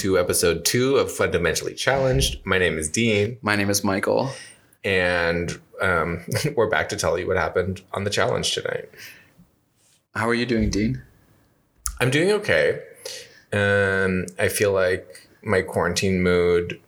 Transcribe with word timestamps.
Hello 0.00 0.14
and 0.14 0.14
welcome 0.14 0.32
to 0.42 0.50
episode 0.54 0.64
two 0.64 0.96
of 0.96 1.10
Fundamentally 1.10 1.74
Challenged. 1.74 2.40
My 2.44 2.58
name 2.58 2.78
is 2.78 2.88
Dean, 2.88 3.38
My 3.42 3.56
name 3.56 3.68
is 3.68 3.82
Michael. 3.82 4.30
and 4.84 5.58
um, 5.80 6.24
we're 6.56 6.68
back 6.70 6.88
to 6.90 6.96
tell 6.96 7.18
you 7.18 7.26
what 7.26 7.36
happened 7.36 7.82
on 7.92 8.04
the 8.04 8.10
challenge 8.10 8.54
tonight. 8.54 8.88
How 10.14 10.28
are 10.28 10.34
you 10.34 10.46
doing, 10.46 10.70
Dean? 10.70 11.02
I'm 12.00 12.10
doing 12.10 12.30
okay. 12.32 12.80
Um, 13.52 14.26
I 14.38 14.48
feel 14.48 14.72
like 14.72 15.28
my 15.42 15.62
quarantine 15.62 16.22
mood, 16.22 16.80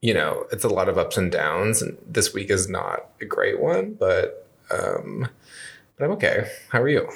you 0.00 0.14
know, 0.14 0.46
it's 0.52 0.64
a 0.64 0.68
lot 0.68 0.88
of 0.88 0.98
ups 0.98 1.16
and 1.16 1.32
downs, 1.32 1.82
and 1.82 1.98
this 2.06 2.32
week 2.32 2.50
is 2.50 2.68
not 2.68 3.10
a 3.20 3.24
great 3.24 3.60
one, 3.60 3.94
but 3.94 4.48
um, 4.70 5.28
but 5.96 6.04
I'm 6.04 6.10
okay. 6.12 6.50
How 6.68 6.82
are 6.82 6.88
you? 6.88 7.08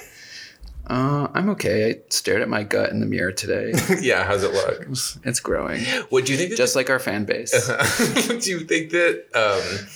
Uh, 0.87 1.27
I'm 1.33 1.49
okay. 1.49 1.89
I 1.89 1.95
stared 2.09 2.41
at 2.41 2.47
my 2.47 2.63
gut 2.63 2.91
in 2.91 3.01
the 3.01 3.05
mirror 3.05 3.33
today. 3.33 3.73
yeah, 4.01 4.23
how's 4.23 4.43
it 4.43 4.53
look? 4.53 4.87
it's 5.25 5.39
growing, 5.41 5.83
What 6.09 6.25
do 6.25 6.31
you 6.31 6.37
think? 6.37 6.55
Just 6.55 6.75
like 6.75 6.89
our 6.89 6.99
fan 6.99 7.25
base. 7.25 7.51
do 8.27 8.49
you 8.49 8.61
think 8.61 8.91
that 8.91 9.25
um, 9.35 9.87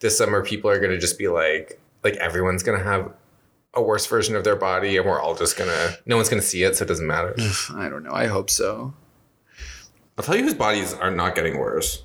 this 0.00 0.18
summer 0.18 0.44
people 0.44 0.70
are 0.70 0.78
going 0.78 0.90
to 0.90 0.98
just 0.98 1.18
be 1.18 1.28
like, 1.28 1.80
like 2.02 2.14
everyone's 2.16 2.62
going 2.62 2.78
to 2.78 2.84
have 2.84 3.10
a 3.72 3.82
worse 3.82 4.06
version 4.06 4.36
of 4.36 4.44
their 4.44 4.54
body, 4.56 4.98
and 4.98 5.06
we're 5.06 5.20
all 5.20 5.34
just 5.34 5.56
gonna, 5.56 5.96
no 6.04 6.16
one's 6.16 6.28
going 6.28 6.40
to 6.40 6.46
see 6.46 6.62
it, 6.62 6.76
so 6.76 6.84
it 6.84 6.88
doesn't 6.88 7.06
matter. 7.06 7.34
I 7.74 7.88
don't 7.88 8.02
know. 8.02 8.12
I 8.12 8.26
hope 8.26 8.50
so. 8.50 8.92
I'll 10.18 10.24
tell 10.24 10.36
you 10.36 10.44
whose 10.44 10.54
bodies 10.54 10.92
are 10.92 11.10
not 11.10 11.34
getting 11.34 11.58
worse. 11.58 12.04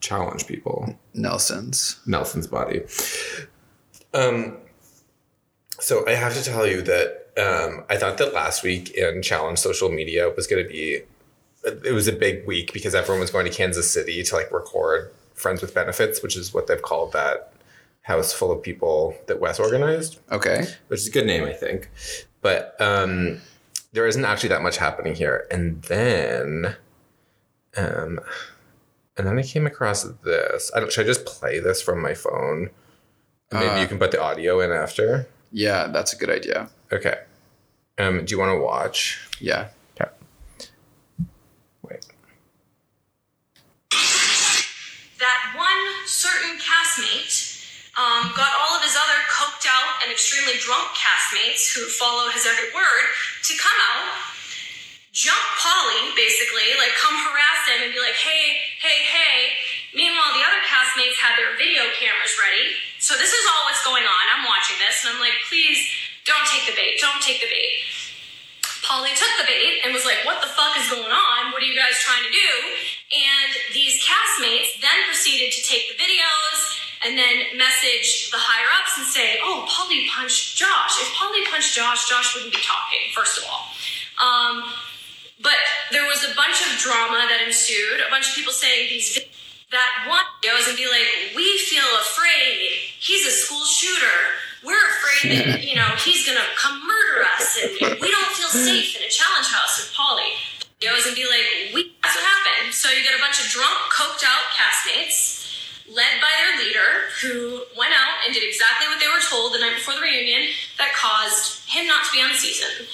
Challenge 0.00 0.46
people. 0.46 0.98
Nelson's. 1.12 2.00
Nelson's 2.06 2.46
body. 2.46 2.80
Um, 4.14 4.56
so 5.78 6.06
I 6.08 6.12
have 6.12 6.34
to 6.34 6.42
tell 6.42 6.66
you 6.66 6.82
that 6.82 7.19
um, 7.40 7.84
I 7.88 7.96
thought 7.96 8.18
that 8.18 8.32
last 8.34 8.62
week 8.62 8.90
in 8.90 9.22
Challenge 9.22 9.58
social 9.58 9.88
media 9.88 10.30
was 10.36 10.46
going 10.46 10.62
to 10.62 10.68
be, 10.68 11.02
it 11.64 11.92
was 11.94 12.08
a 12.08 12.12
big 12.12 12.46
week 12.46 12.72
because 12.72 12.94
everyone 12.94 13.20
was 13.20 13.30
going 13.30 13.44
to 13.46 13.50
Kansas 13.52 13.90
City 13.90 14.22
to 14.22 14.34
like 14.34 14.50
record 14.52 15.10
Friends 15.34 15.62
with 15.62 15.74
Benefits, 15.74 16.22
which 16.22 16.36
is 16.36 16.52
what 16.52 16.66
they've 16.66 16.82
called 16.82 17.12
that 17.12 17.52
house 18.02 18.32
full 18.32 18.50
of 18.52 18.62
people 18.62 19.14
that 19.26 19.40
Wes 19.40 19.58
organized, 19.60 20.18
Okay. 20.32 20.66
which 20.88 21.00
is 21.00 21.06
a 21.08 21.10
good 21.10 21.26
name, 21.26 21.44
I 21.44 21.52
think. 21.52 21.90
But 22.42 22.74
um, 22.80 23.40
there 23.92 24.06
isn't 24.06 24.24
actually 24.24 24.48
that 24.50 24.62
much 24.62 24.76
happening 24.78 25.14
here. 25.14 25.46
And 25.50 25.82
then, 25.82 26.76
um, 27.76 28.20
and 29.16 29.26
then 29.26 29.38
I 29.38 29.42
came 29.42 29.66
across 29.66 30.02
this. 30.02 30.70
I 30.74 30.80
don't, 30.80 30.90
should 30.92 31.04
I 31.04 31.08
just 31.08 31.26
play 31.26 31.58
this 31.60 31.80
from 31.82 32.00
my 32.00 32.14
phone? 32.14 32.70
Maybe 33.52 33.66
Uh, 33.66 33.80
you 33.80 33.86
can 33.86 33.98
put 33.98 34.10
the 34.12 34.20
audio 34.22 34.60
in 34.60 34.70
after. 34.72 35.26
Yeah, 35.52 35.88
that's 35.88 36.12
a 36.12 36.16
good 36.16 36.30
idea. 36.30 36.68
Okay. 36.92 37.18
Um, 38.00 38.24
do 38.24 38.32
you 38.32 38.40
want 38.40 38.56
to 38.56 38.64
watch? 38.64 39.20
Yeah. 39.44 39.68
Okay. 39.92 40.08
Wait. 41.84 42.00
that 45.20 45.40
one 45.52 45.84
certain 46.08 46.56
castmate 46.56 47.60
um, 48.00 48.32
got 48.32 48.56
all 48.56 48.72
of 48.72 48.80
his 48.80 48.96
other 48.96 49.20
coked 49.28 49.68
out 49.68 50.00
and 50.00 50.08
extremely 50.08 50.56
drunk 50.64 50.96
castmates 50.96 51.68
who 51.68 51.84
follow 51.92 52.32
his 52.32 52.48
every 52.48 52.72
word 52.72 53.04
to 53.44 53.52
come 53.60 53.76
out, 53.92 54.16
jump 55.12 55.44
Paulie, 55.60 56.16
basically, 56.16 56.72
like 56.80 56.96
come 56.96 57.12
harass 57.12 57.68
him 57.68 57.84
and 57.84 57.92
be 57.92 58.00
like, 58.00 58.16
hey, 58.16 58.80
hey, 58.80 59.04
hey. 59.04 59.38
Meanwhile, 59.92 60.32
the 60.32 60.40
other 60.40 60.64
castmates 60.64 61.20
had 61.20 61.36
their 61.36 61.52
video 61.60 61.84
cameras 62.00 62.32
ready. 62.40 62.80
So 62.96 63.20
this 63.20 63.36
is 63.36 63.44
all 63.52 63.68
what's 63.68 63.84
going 63.84 64.08
on. 64.08 64.24
I'm 64.32 64.48
watching 64.48 64.80
this 64.80 65.04
and 65.04 65.12
I'm 65.12 65.20
like, 65.20 65.36
please 65.52 65.84
don't 66.26 66.46
take 66.48 66.66
the 66.68 66.76
bait. 66.76 66.98
Don't 67.00 67.22
take 67.22 67.40
the 67.40 67.48
bait. 67.48 67.84
Paulie 68.84 69.14
took 69.14 69.30
the 69.38 69.46
bait 69.46 69.84
and 69.84 69.92
was 69.94 70.04
like, 70.04 70.24
What 70.24 70.40
the 70.40 70.48
fuck 70.48 70.76
is 70.76 70.88
going 70.90 71.12
on? 71.12 71.52
What 71.52 71.62
are 71.62 71.68
you 71.68 71.76
guys 71.76 71.94
trying 72.00 72.24
to 72.24 72.32
do? 72.32 72.50
And 73.12 73.50
these 73.74 74.02
castmates 74.02 74.80
then 74.80 74.98
proceeded 75.06 75.52
to 75.52 75.60
take 75.62 75.92
the 75.92 75.96
videos 76.00 76.58
and 77.04 77.16
then 77.16 77.56
message 77.56 78.30
the 78.30 78.40
higher 78.40 78.68
ups 78.80 78.98
and 78.98 79.06
say, 79.06 79.38
Oh, 79.44 79.68
Paulie 79.68 80.08
punched 80.08 80.56
Josh. 80.56 81.00
If 81.00 81.08
Paulie 81.14 81.44
punched 81.50 81.76
Josh, 81.76 82.08
Josh 82.08 82.34
wouldn't 82.34 82.52
be 82.52 82.60
talking, 82.60 83.04
first 83.14 83.38
of 83.38 83.44
all. 83.48 83.70
Um, 84.20 84.72
but 85.40 85.56
there 85.92 86.04
was 86.04 86.24
a 86.24 86.34
bunch 86.36 86.60
of 86.60 86.76
drama 86.76 87.24
that 87.28 87.40
ensued, 87.44 88.00
a 88.04 88.10
bunch 88.10 88.28
of 88.28 88.34
people 88.34 88.52
saying 88.52 88.88
these 88.90 89.18
that 89.70 90.06
one 90.10 90.26
videos 90.42 90.66
and 90.66 90.76
be 90.76 90.86
like, 90.90 91.34
we 91.36 91.58
feel 91.58 91.86
afraid. 92.02 92.74
He's 92.98 93.26
a 93.26 93.30
school 93.30 93.64
shooter. 93.64 94.49
We're 94.64 94.76
afraid 94.76 95.38
that, 95.38 95.64
you 95.64 95.76
know, 95.76 95.88
he's 95.96 96.26
gonna 96.26 96.44
come 96.56 96.80
murder 96.84 97.24
us 97.36 97.58
and 97.60 98.00
we 98.00 98.10
don't 98.10 98.32
feel 98.36 98.52
safe 98.52 98.96
in 98.96 99.02
a 99.02 99.10
challenge 99.10 99.48
house 99.48 99.80
with 99.80 99.92
Paulie. 99.96 100.36
Videos 100.80 101.06
and 101.06 101.16
be 101.16 101.24
like, 101.28 101.74
we 101.74 101.92
that's 102.02 102.16
what 102.16 102.24
happened. 102.24 102.72
So 102.72 102.88
you 102.90 103.02
get 103.04 103.16
a 103.16 103.20
bunch 103.20 103.40
of 103.40 103.48
drunk, 103.48 103.76
coked 103.92 104.24
out 104.24 104.48
castmates 104.56 105.40
led 105.90 106.22
by 106.22 106.30
their 106.38 106.54
leader, 106.62 107.10
who 107.20 107.66
went 107.74 107.90
out 107.90 108.22
and 108.24 108.30
did 108.32 108.46
exactly 108.46 108.86
what 108.86 109.02
they 109.02 109.10
were 109.10 109.22
told 109.22 109.52
the 109.52 109.58
night 109.58 109.74
before 109.74 109.94
the 109.94 110.00
reunion 110.00 110.46
that 110.78 110.94
caused 110.94 111.66
him 111.66 111.86
not 111.86 112.06
to 112.06 112.10
be 112.14 112.22
on 112.22 112.30
the 112.30 112.38
season. 112.38 112.86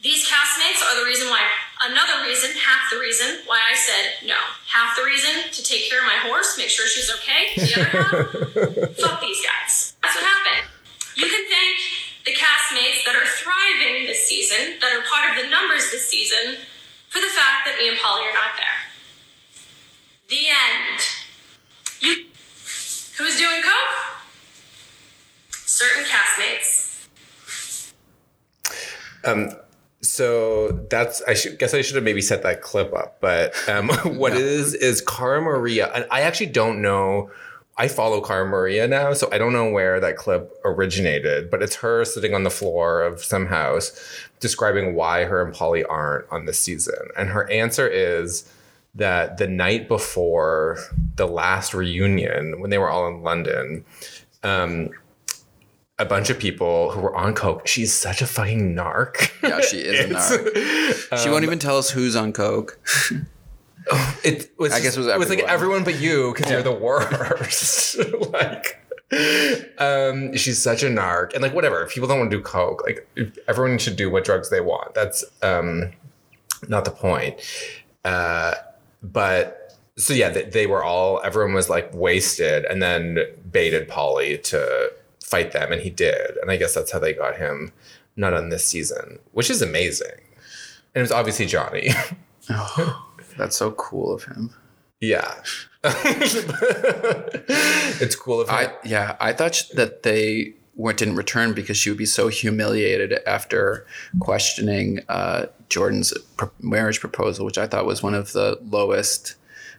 These 0.00 0.30
castmates 0.30 0.78
are 0.78 0.94
the 1.02 1.04
reason 1.04 1.26
why, 1.26 1.42
another 1.82 2.22
reason, 2.22 2.54
half 2.54 2.86
the 2.90 3.00
reason 3.02 3.42
why 3.46 3.58
I 3.58 3.74
said 3.74 4.28
no. 4.30 4.38
Half 4.70 4.96
the 4.96 5.02
reason 5.02 5.50
to 5.50 5.60
take 5.62 5.90
care 5.90 5.98
of 5.98 6.06
my 6.06 6.22
horse, 6.30 6.56
make 6.56 6.70
sure 6.70 6.86
she's 6.86 7.10
okay. 7.18 7.50
The 7.58 7.74
other 7.74 7.90
half, 7.90 8.96
fuck 9.02 9.20
these 9.20 9.42
guys. 9.42 9.98
That's 10.00 10.14
what 10.14 10.22
happened. 10.24 10.70
You 11.18 11.26
can 11.26 11.44
thank 11.50 11.78
the 12.24 12.30
castmates 12.30 13.04
that 13.04 13.16
are 13.16 13.26
thriving 13.26 14.06
this 14.06 14.28
season, 14.28 14.78
that 14.80 14.92
are 14.92 15.02
part 15.02 15.36
of 15.36 15.42
the 15.42 15.50
numbers 15.50 15.90
this 15.90 16.08
season, 16.08 16.58
for 17.08 17.18
the 17.18 17.26
fact 17.26 17.66
that 17.66 17.76
me 17.76 17.88
and 17.88 17.98
Paulie 17.98 18.22
are 18.22 18.34
not 18.34 18.54
there. 18.56 18.78
The 20.28 20.46
end. 20.46 21.00
You. 21.98 22.26
Who's 23.18 23.36
doing 23.36 23.62
coke? 23.62 24.20
Certain 25.50 26.04
castmates. 26.04 27.08
Um, 29.24 29.50
so 30.02 30.86
that's 30.88 31.20
I 31.22 31.34
should 31.34 31.58
guess 31.58 31.74
I 31.74 31.82
should 31.82 31.96
have 31.96 32.04
maybe 32.04 32.20
set 32.20 32.44
that 32.44 32.62
clip 32.62 32.94
up, 32.94 33.20
but 33.20 33.54
um, 33.68 33.88
what 34.16 34.34
it 34.34 34.42
is 34.42 34.72
is 34.72 35.00
Cara 35.00 35.42
Maria, 35.42 35.90
and 35.92 36.06
I 36.12 36.20
actually 36.20 36.46
don't 36.46 36.80
know. 36.80 37.32
I 37.80 37.86
follow 37.88 38.20
Cara 38.20 38.44
Maria 38.46 38.88
now, 38.88 39.12
so 39.12 39.28
I 39.30 39.38
don't 39.38 39.52
know 39.52 39.70
where 39.70 40.00
that 40.00 40.16
clip 40.16 40.52
originated, 40.64 41.48
but 41.50 41.62
it's 41.62 41.76
her 41.76 42.04
sitting 42.04 42.34
on 42.34 42.42
the 42.42 42.50
floor 42.50 43.02
of 43.02 43.22
some 43.22 43.46
house 43.46 43.98
describing 44.40 44.94
why 44.94 45.24
her 45.24 45.40
and 45.44 45.54
Paulie 45.54 45.84
aren't 45.88 46.26
on 46.32 46.44
this 46.44 46.58
season, 46.58 47.08
and 47.16 47.28
her 47.30 47.48
answer 47.50 47.86
is 47.88 48.50
that 48.94 49.38
the 49.38 49.46
night 49.46 49.86
before 49.88 50.78
the 51.16 51.26
last 51.26 51.72
reunion, 51.72 52.60
when 52.60 52.70
they 52.70 52.78
were 52.78 52.90
all 52.90 53.06
in 53.06 53.22
London, 53.22 53.84
um, 54.42 54.90
a 56.00 56.04
bunch 56.04 56.30
of 56.30 56.38
people 56.38 56.90
who 56.92 57.00
were 57.00 57.14
on 57.16 57.34
coke. 57.34 57.66
She's 57.66 57.92
such 57.92 58.22
a 58.22 58.26
fucking 58.26 58.74
narc. 58.74 59.30
Yeah, 59.42 59.60
she 59.60 59.78
is 59.78 60.00
a 60.00 60.08
It's- 60.46 61.22
She 61.22 61.28
won't 61.28 61.42
even 61.44 61.58
tell 61.58 61.76
us 61.76 61.90
who's 61.90 62.14
on 62.16 62.32
coke. 62.32 62.78
It 64.24 64.52
was. 64.58 64.72
I 64.72 64.80
guess 64.80 64.96
it 64.96 65.00
was 65.00 65.06
It 65.08 65.18
was 65.18 65.28
like 65.28 65.38
everyone. 65.40 65.78
everyone 65.80 65.84
but 65.84 66.00
you 66.00 66.32
because 66.34 66.50
you're 66.50 66.62
the 66.62 66.72
worst. 66.88 67.96
like, 68.32 68.78
um, 69.78 70.36
she's 70.36 70.60
such 70.62 70.82
a 70.82 70.86
narc, 70.86 71.32
and 71.32 71.42
like 71.42 71.54
whatever. 71.54 71.82
If 71.82 71.92
people 71.92 72.08
don't 72.08 72.18
want 72.18 72.30
to 72.30 72.36
do 72.36 72.42
coke, 72.42 72.82
like 72.84 73.08
everyone 73.46 73.78
should 73.78 73.96
do 73.96 74.10
what 74.10 74.24
drugs 74.24 74.50
they 74.50 74.60
want. 74.60 74.94
That's 74.94 75.24
um, 75.42 75.92
not 76.68 76.84
the 76.84 76.90
point. 76.90 77.40
Uh, 78.04 78.54
but 79.02 79.78
so 79.96 80.12
yeah, 80.12 80.28
they, 80.30 80.42
they 80.44 80.66
were 80.66 80.82
all. 80.82 81.20
Everyone 81.24 81.54
was 81.54 81.70
like 81.70 81.92
wasted, 81.94 82.64
and 82.66 82.82
then 82.82 83.18
baited 83.50 83.88
Paulie 83.88 84.42
to 84.44 84.92
fight 85.22 85.52
them, 85.52 85.72
and 85.72 85.80
he 85.80 85.90
did. 85.90 86.36
And 86.42 86.50
I 86.50 86.56
guess 86.56 86.74
that's 86.74 86.90
how 86.92 86.98
they 86.98 87.12
got 87.12 87.36
him 87.36 87.72
not 88.16 88.34
on 88.34 88.48
this 88.48 88.66
season, 88.66 89.20
which 89.32 89.48
is 89.48 89.62
amazing. 89.62 90.10
And 90.94 90.96
it 90.96 91.02
was 91.02 91.12
obviously 91.12 91.46
Johnny. 91.46 91.90
That's 93.38 93.56
so 93.56 93.70
cool 93.72 94.12
of 94.12 94.24
him. 94.24 94.52
Yeah. 95.00 95.34
it's 95.84 96.34
cool 98.16 98.40
if 98.42 98.50
I 98.50 98.64
I. 98.64 98.72
yeah, 98.84 99.16
I 99.20 99.32
thought 99.32 99.54
sh- 99.54 99.68
that 99.74 100.02
they 100.02 100.54
weren't 100.74 100.98
didn't 100.98 101.16
return 101.16 101.52
because 101.54 101.76
she 101.76 101.88
would 101.90 101.98
be 101.98 102.06
so 102.06 102.28
humiliated 102.28 103.20
after 103.26 103.86
questioning 104.20 105.00
uh, 105.08 105.46
Jordan's 105.68 106.12
marriage 106.60 107.00
proposal, 107.00 107.46
which 107.46 107.58
I 107.58 107.66
thought 107.66 107.86
was 107.86 108.02
one 108.02 108.14
of 108.14 108.32
the 108.32 108.58
lowest 108.62 109.36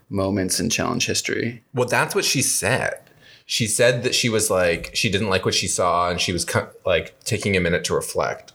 moments 0.09 0.59
in 0.59 0.69
challenge 0.69 1.05
history. 1.05 1.63
Well, 1.73 1.87
that's 1.87 2.15
what 2.15 2.25
she 2.25 2.41
said. 2.41 3.01
She 3.45 3.65
said 3.67 4.03
that 4.03 4.13
she 4.15 4.29
was 4.29 4.49
like 4.49 4.91
she 4.93 5.09
didn't 5.09 5.29
like 5.29 5.43
what 5.43 5.55
she 5.55 5.67
saw, 5.67 6.09
and 6.09 6.21
she 6.21 6.31
was 6.31 6.45
like 6.85 7.19
taking 7.25 7.57
a 7.57 7.59
minute 7.59 7.83
to 7.85 7.93
reflect. 7.95 8.53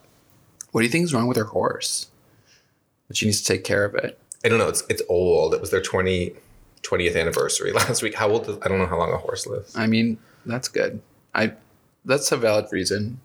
What 0.71 0.81
do 0.81 0.87
you 0.87 0.91
think 0.91 1.05
is 1.05 1.15
wrong 1.15 1.27
with 1.27 1.37
her 1.37 1.45
horse? 1.45 2.09
But 3.07 3.17
she 3.17 3.27
needs 3.27 3.43
to 3.43 3.53
take 3.53 3.65
care 3.65 3.85
of 3.85 3.95
it. 3.95 4.19
I 4.45 4.49
don't 4.49 4.59
know. 4.59 4.69
It's 4.69 4.83
it's 4.89 5.03
old. 5.09 5.55
It 5.55 5.61
was 5.61 5.71
their 5.71 5.81
20, 5.81 6.35
20th 6.83 7.17
anniversary 7.19 7.73
last 7.81 8.03
week. 8.03 8.15
How 8.15 8.29
old? 8.31 8.49
Is, 8.49 8.57
I 8.63 8.69
don't 8.69 8.79
know 8.79 8.87
how 8.87 8.99
long 8.99 9.13
a 9.13 9.17
horse 9.17 9.47
lives. 9.47 9.75
I 9.77 9.87
mean, 9.87 10.19
that's 10.47 10.69
good. 10.69 11.01
I 11.35 11.53
that's 12.05 12.31
a 12.33 12.37
valid 12.37 12.67
reason. 12.71 13.21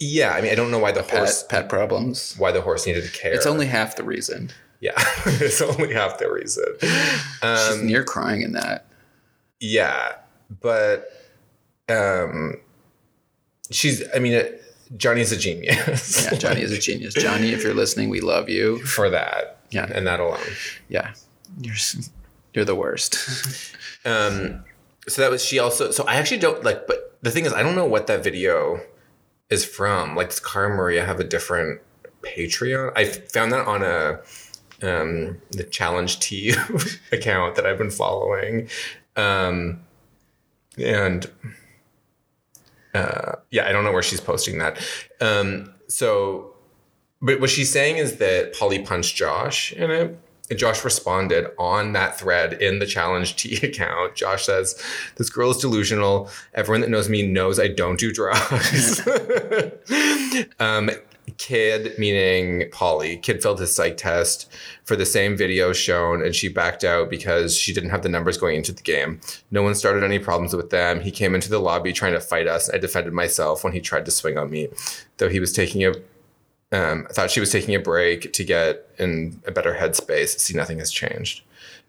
Yeah, 0.00 0.30
I 0.32 0.40
mean, 0.42 0.52
I 0.52 0.54
don't 0.54 0.70
know 0.70 0.78
why 0.78 0.92
the 0.92 1.02
horse 1.02 1.42
pet, 1.42 1.62
pet 1.62 1.68
problems. 1.68 2.36
why 2.38 2.52
the 2.52 2.60
horse 2.60 2.86
needed 2.86 3.02
to 3.04 3.10
care. 3.10 3.32
It's 3.34 3.46
only 3.46 3.66
half 3.66 3.96
the 3.96 4.04
reason. 4.04 4.50
yeah, 4.80 4.92
it's 5.26 5.60
only 5.60 5.92
half 5.92 6.18
the 6.18 6.30
reason. 6.30 6.64
She's 6.80 7.42
Um, 7.42 7.86
near 7.86 8.04
crying 8.04 8.42
in 8.42 8.52
that. 8.52 8.84
yeah, 9.58 10.12
but 10.60 11.08
um, 11.88 12.60
she's. 13.72 14.04
I 14.14 14.20
mean, 14.20 14.34
it, 14.34 14.62
Johnny's 14.96 15.32
a 15.32 15.36
genius. 15.36 16.24
Yeah, 16.30 16.38
Johnny 16.38 16.60
is 16.62 16.70
a 16.70 16.78
genius. 16.78 17.14
Johnny, 17.18 17.50
if 17.52 17.64
you're 17.64 17.74
listening, 17.74 18.08
we 18.08 18.20
love 18.20 18.48
you. 18.48 18.78
for 18.84 19.10
that. 19.10 19.57
Yeah. 19.70 19.90
and 19.92 20.06
that 20.06 20.20
alone. 20.20 20.38
Yeah, 20.88 21.12
you're 21.60 21.74
you're 22.54 22.64
the 22.64 22.74
worst. 22.74 23.74
Um, 24.04 24.64
so 25.06 25.20
that 25.20 25.30
was 25.30 25.44
she 25.44 25.58
also. 25.58 25.90
So 25.90 26.04
I 26.04 26.14
actually 26.14 26.38
don't 26.38 26.62
like, 26.64 26.86
but 26.86 27.16
the 27.20 27.30
thing 27.30 27.44
is, 27.44 27.52
I 27.52 27.62
don't 27.62 27.74
know 27.74 27.84
what 27.84 28.06
that 28.06 28.22
video 28.22 28.80
is 29.50 29.64
from. 29.64 30.14
Like, 30.14 30.28
does 30.30 30.40
Cara 30.40 30.74
Maria 30.74 31.04
have 31.04 31.20
a 31.20 31.24
different 31.24 31.80
Patreon? 32.22 32.92
I 32.96 33.04
found 33.06 33.52
that 33.52 33.66
on 33.66 33.82
a 33.82 34.20
um, 34.82 35.40
the 35.50 35.64
Challenge 35.64 36.20
T 36.20 36.54
account 37.12 37.56
that 37.56 37.66
I've 37.66 37.76
been 37.76 37.90
following, 37.90 38.68
um, 39.16 39.80
and 40.78 41.30
uh, 42.94 43.32
yeah, 43.50 43.68
I 43.68 43.72
don't 43.72 43.84
know 43.84 43.92
where 43.92 44.02
she's 44.02 44.20
posting 44.20 44.58
that. 44.58 44.78
Um, 45.20 45.74
so, 45.88 46.54
but 47.20 47.40
what 47.40 47.50
she's 47.50 47.70
saying 47.70 47.98
is 47.98 48.16
that 48.16 48.54
Paulie 48.54 48.84
punched 48.84 49.16
Josh 49.16 49.72
in 49.72 49.90
it. 49.90 50.18
And 50.50 50.58
Josh 50.58 50.82
responded 50.82 51.48
on 51.58 51.92
that 51.92 52.18
thread 52.18 52.54
in 52.54 52.78
the 52.78 52.86
Challenge 52.86 53.36
T 53.36 53.56
account. 53.66 54.14
Josh 54.14 54.46
says, 54.46 54.82
This 55.16 55.28
girl 55.28 55.50
is 55.50 55.58
delusional. 55.58 56.30
Everyone 56.54 56.80
that 56.80 56.90
knows 56.90 57.10
me 57.10 57.26
knows 57.26 57.60
I 57.60 57.68
don't 57.68 57.98
do 57.98 58.12
drugs. 58.12 59.06
um, 60.58 60.90
kid, 61.36 61.98
meaning 61.98 62.70
Paulie, 62.70 63.20
kid 63.20 63.42
failed 63.42 63.60
his 63.60 63.74
psych 63.74 63.96
test 63.96 64.50
for 64.84 64.96
the 64.96 65.04
same 65.04 65.36
video 65.36 65.72
shown, 65.72 66.22
and 66.24 66.34
she 66.34 66.48
backed 66.48 66.84
out 66.84 67.10
because 67.10 67.56
she 67.56 67.74
didn't 67.74 67.90
have 67.90 68.02
the 68.02 68.08
numbers 68.08 68.38
going 68.38 68.56
into 68.56 68.72
the 68.72 68.82
game. 68.82 69.20
No 69.50 69.62
one 69.62 69.74
started 69.74 70.02
any 70.02 70.18
problems 70.18 70.54
with 70.54 70.70
them. 70.70 71.00
He 71.00 71.10
came 71.10 71.34
into 71.34 71.50
the 71.50 71.60
lobby 71.60 71.92
trying 71.92 72.14
to 72.14 72.20
fight 72.20 72.46
us. 72.46 72.70
I 72.72 72.78
defended 72.78 73.12
myself 73.12 73.64
when 73.64 73.72
he 73.72 73.80
tried 73.80 74.06
to 74.06 74.10
swing 74.10 74.38
on 74.38 74.50
me, 74.50 74.68
though 75.18 75.28
he 75.28 75.40
was 75.40 75.52
taking 75.52 75.84
a 75.84 75.92
um, 76.72 77.06
I 77.08 77.12
thought 77.12 77.30
she 77.30 77.40
was 77.40 77.50
taking 77.50 77.74
a 77.74 77.80
break 77.80 78.32
to 78.32 78.44
get 78.44 78.88
in 78.98 79.40
a 79.46 79.50
better 79.50 79.74
headspace. 79.74 80.38
See, 80.38 80.54
nothing 80.54 80.78
has 80.78 80.90
changed. 80.90 81.42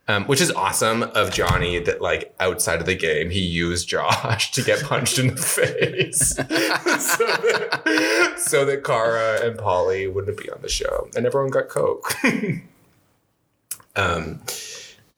Um, 0.07 0.25
which 0.25 0.41
is 0.41 0.49
awesome 0.51 1.03
of 1.03 1.31
Johnny 1.31 1.77
that 1.77 2.01
like 2.01 2.33
outside 2.39 2.79
of 2.79 2.87
the 2.87 2.95
game 2.95 3.29
he 3.29 3.41
used 3.41 3.87
Josh 3.87 4.51
to 4.53 4.63
get 4.63 4.81
punched 4.81 5.19
in 5.19 5.27
the 5.27 5.35
face 5.35 6.29
so, 6.35 6.41
that, 6.41 8.33
so 8.37 8.65
that 8.65 8.83
Cara 8.83 9.45
and 9.45 9.59
Paulie 9.59 10.11
wouldn't 10.11 10.35
be 10.35 10.49
on 10.49 10.63
the 10.63 10.69
show 10.69 11.07
and 11.15 11.27
everyone 11.27 11.51
got 11.51 11.69
coke. 11.69 12.11
um, 13.95 14.41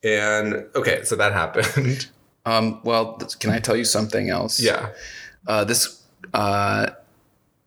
and 0.04 0.66
okay, 0.76 1.04
so 1.06 1.16
that 1.16 1.32
happened. 1.32 2.10
Um, 2.46 2.82
well, 2.84 3.14
can 3.40 3.52
I 3.52 3.60
tell 3.60 3.78
you 3.78 3.86
something 3.86 4.30
else? 4.30 4.60
Yeah. 4.60 4.90
Uh, 5.48 5.64
this 5.64 6.04
uh, 6.34 6.88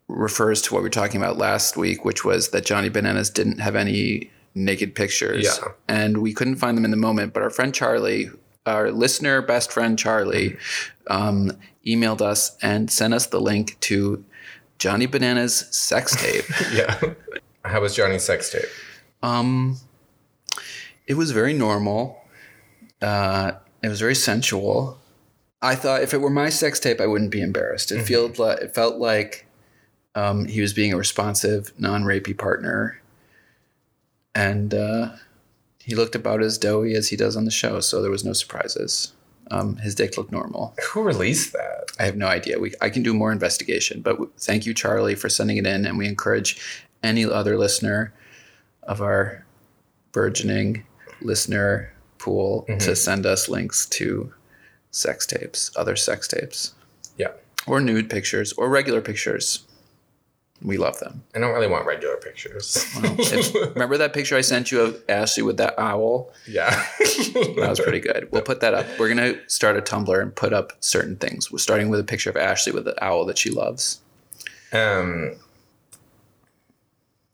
refers 0.09 0.61
to 0.63 0.75
what 0.75 0.81
we 0.81 0.87
were 0.87 0.91
talking 0.91 1.21
about 1.21 1.39
last 1.39 1.77
week, 1.77 2.05
which 2.05 2.25
was 2.25 2.51
that 2.51 2.65
Johnny 2.65 2.89
Bananas 2.89 3.31
didn't 3.31 3.59
have 3.59 3.75
any 3.75 4.31
naked 4.55 4.95
pictures. 4.95 5.45
Yeah. 5.45 5.73
And 5.89 6.19
we 6.19 6.33
couldn't 6.33 6.57
find 6.57 6.77
them 6.77 6.85
in 6.85 6.91
the 6.91 6.97
moment. 6.97 7.33
But 7.33 7.43
our 7.43 7.51
friend 7.51 7.75
Charlie, 7.75 8.31
our 8.67 8.91
listener, 8.91 9.43
best 9.43 9.73
friend 9.73 9.99
Charlie, 9.99 10.57
um, 11.09 11.53
emailed 11.87 12.21
us 12.21 12.57
and 12.63 12.91
sent 12.91 13.15
us 13.15 13.27
the 13.27 13.41
link 13.41 13.79
to 13.81 14.25
Johnny 14.79 15.07
Bananas 15.07 15.67
sex 15.71 16.15
tape. 16.17 16.45
Yeah. 16.73 17.15
How 17.65 17.81
was 17.81 17.97
Johnny's 17.97 18.25
sex 18.25 18.51
tape? 18.51 18.69
Um, 19.23 19.79
it 21.07 21.15
was 21.15 21.31
very 21.31 21.55
normal. 21.55 22.21
Uh, 23.01 23.53
it 23.83 23.89
was 23.89 24.01
very 24.01 24.15
sensual. 24.15 24.99
I 25.63 25.75
thought 25.75 26.03
if 26.03 26.13
it 26.13 26.19
were 26.19 26.29
my 26.29 26.51
sex 26.51 26.79
tape, 26.79 27.01
I 27.01 27.07
wouldn't 27.07 27.31
be 27.31 27.41
embarrassed. 27.41 27.91
It 27.91 28.03
felt 28.07 28.39
like 28.39 28.61
it 28.61 28.75
felt 28.75 28.97
like 28.97 29.44
um, 30.15 30.45
he 30.47 30.61
was 30.61 30.73
being 30.73 30.93
a 30.93 30.97
responsive, 30.97 31.73
non-rapey 31.79 32.37
partner, 32.39 33.01
and 34.35 34.75
uh, 34.75 35.11
he 35.81 35.95
looked 35.95 36.15
about 36.15 36.43
as 36.43 36.59
doughy 36.59 36.95
as 36.95 37.09
he 37.09 37.17
does 37.17 37.37
on 37.37 37.45
the 37.45 37.51
show. 37.51 37.81
So 37.81 38.01
there 38.03 38.11
was 38.11 38.25
no 38.25 38.33
surprises. 38.33 39.13
Um, 39.51 39.77
his 39.77 39.95
dick 39.95 40.17
looked 40.17 40.33
normal. 40.33 40.75
Who 40.93 41.03
released 41.03 41.53
that? 41.53 41.91
I 41.99 42.05
have 42.05 42.17
no 42.17 42.27
idea. 42.27 42.59
We 42.59 42.73
I 42.81 42.89
can 42.91 43.03
do 43.03 43.13
more 43.15 43.31
investigation, 43.31 44.01
but 44.01 44.13
w- 44.13 44.31
thank 44.39 44.65
you, 44.67 44.73
Charlie, 44.75 45.15
for 45.15 45.29
sending 45.29 45.59
it 45.59 45.67
in, 45.67 45.85
and 45.87 45.99
we 45.99 46.07
encourage 46.07 46.61
any 47.03 47.25
other 47.25 47.59
listener 47.59 48.13
of 48.85 49.03
our 49.03 49.45
burgeoning 50.13 50.85
listener 51.21 51.93
pool 52.19 52.65
to 52.79 52.97
send 52.97 53.27
us 53.27 53.49
links 53.49 53.85
to 53.87 54.33
sex 54.91 55.27
tapes, 55.27 55.71
other 55.77 55.95
sex 55.97 56.27
tapes, 56.27 56.73
Yeah. 57.19 57.33
or 57.67 57.81
nude 57.81 58.09
pictures, 58.09 58.53
or 58.55 58.69
regular 58.71 59.03
pictures. 59.03 59.64
We 60.63 60.79
love 60.79 60.99
them. 61.01 61.23
I 61.35 61.41
don't 61.41 61.53
really 61.53 61.67
want 61.67 61.85
regular 61.85 62.17
pictures. 62.17 62.87
Well, 63.03 63.15
if- 63.19 63.55
remember 63.75 63.99
that 63.99 64.13
picture 64.15 64.37
I 64.37 64.41
sent 64.41 64.71
you 64.73 64.81
of 64.81 65.03
Ashley 65.09 65.43
with 65.43 65.57
that 65.59 65.79
owl? 65.79 66.33
yeah. 66.47 66.85
That 67.35 67.69
was 67.71 67.81
pretty 67.81 67.99
good. 68.01 68.29
We'll 68.31 68.43
put 68.43 68.61
that 68.61 68.75
up. 68.75 68.87
We're 68.99 69.09
gonna 69.09 69.35
start 69.49 69.77
a 69.77 69.81
Tumblr 69.83 70.21
and 70.23 70.35
put 70.35 70.53
up 70.53 70.73
certain 70.81 71.17
things. 71.17 71.51
We're 71.51 71.59
starting 71.59 71.89
with 71.89 71.99
a 72.01 72.05
picture 72.05 72.31
of 72.31 72.37
Ashley 72.37 72.73
with 72.73 72.85
the 72.85 73.03
owl 73.05 73.25
that 73.27 73.37
she 73.39 73.51
loves. 73.51 74.01
Um, 74.73 75.33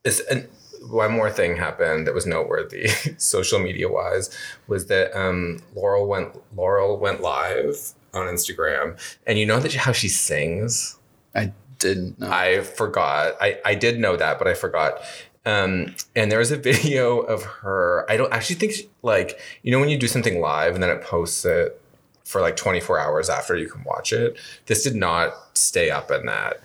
it's, 0.05 0.21
and 0.21 0.49
one 0.89 1.13
more 1.13 1.31
thing 1.31 1.57
happened 1.57 2.07
that 2.07 2.15
was 2.15 2.27
noteworthy, 2.27 2.89
social 3.19 3.59
media 3.59 3.89
wise, 3.89 4.35
was 4.67 4.87
that 4.87 5.15
um, 5.19 5.61
Laurel 5.75 6.07
went 6.07 6.35
Laurel 6.57 6.97
went 6.99 7.21
live 7.21 7.93
on 8.15 8.27
Instagram, 8.27 8.99
and 9.27 9.39
you 9.39 9.47
know 9.47 9.61
that 9.61 9.75
how 9.75 9.93
she 9.93 10.09
sings. 10.09 10.99
I 11.35 11.53
didn't 11.81 12.21
know. 12.21 12.31
I 12.31 12.61
forgot. 12.61 13.35
I, 13.41 13.59
I 13.65 13.75
did 13.75 13.99
know 13.99 14.17
that, 14.17 14.39
but 14.39 14.47
I 14.47 14.55
forgot. 14.55 15.01
Um, 15.45 15.95
and 16.15 16.31
there 16.31 16.39
was 16.39 16.53
a 16.53 16.57
video 16.71 17.21
of 17.21 17.43
her. 17.43 18.07
I 18.09 18.17
don't 18.17 18.33
actually 18.33 18.57
think 18.57 18.73
she, 18.73 18.91
like 19.03 19.41
you 19.63 19.73
know 19.73 19.81
when 19.81 19.89
you 19.89 19.99
do 19.99 20.09
something 20.09 20.41
live 20.41 20.75
and 20.75 20.83
then 20.83 20.91
it 20.91 21.03
posts 21.03 21.45
it 21.45 21.81
for 22.25 22.41
like 22.41 22.57
24 22.57 22.99
hours 23.01 23.29
after 23.29 23.57
you 23.57 23.69
can 23.69 23.83
watch 23.83 24.13
it. 24.13 24.37
This 24.67 24.85
did 24.85 24.95
not 24.95 25.35
stay 25.55 25.91
up 25.91 26.13
in 26.13 26.27
that. 26.27 26.61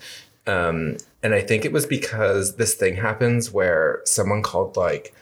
Um, 0.46 0.98
and 1.24 1.34
I 1.34 1.40
think 1.40 1.64
it 1.64 1.72
was 1.72 1.86
because 1.86 2.54
this 2.54 2.74
thing 2.74 2.94
happens 2.94 3.50
where 3.50 4.00
someone 4.04 4.42
called 4.42 4.76
like 4.76 5.12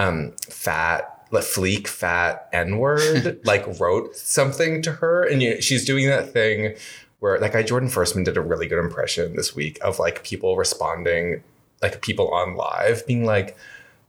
um, 0.00 0.32
fat, 0.50 1.28
like 1.30 1.44
fleek, 1.44 1.86
fat 1.86 2.48
N 2.52 2.78
word, 2.78 3.40
like 3.44 3.78
wrote 3.78 4.16
something 4.16 4.82
to 4.82 4.92
her. 4.92 5.22
And 5.22 5.40
you, 5.40 5.62
she's 5.62 5.84
doing 5.84 6.08
that 6.08 6.32
thing 6.32 6.74
where 7.22 7.38
that 7.38 7.52
guy 7.52 7.62
Jordan 7.62 7.88
Firstman 7.88 8.24
did 8.24 8.36
a 8.36 8.40
really 8.40 8.66
good 8.66 8.80
impression 8.82 9.36
this 9.36 9.54
week 9.54 9.78
of 9.80 10.00
like 10.00 10.24
people 10.24 10.56
responding, 10.56 11.44
like 11.80 12.02
people 12.02 12.28
on 12.32 12.56
live 12.56 13.06
being 13.06 13.24
like, 13.24 13.56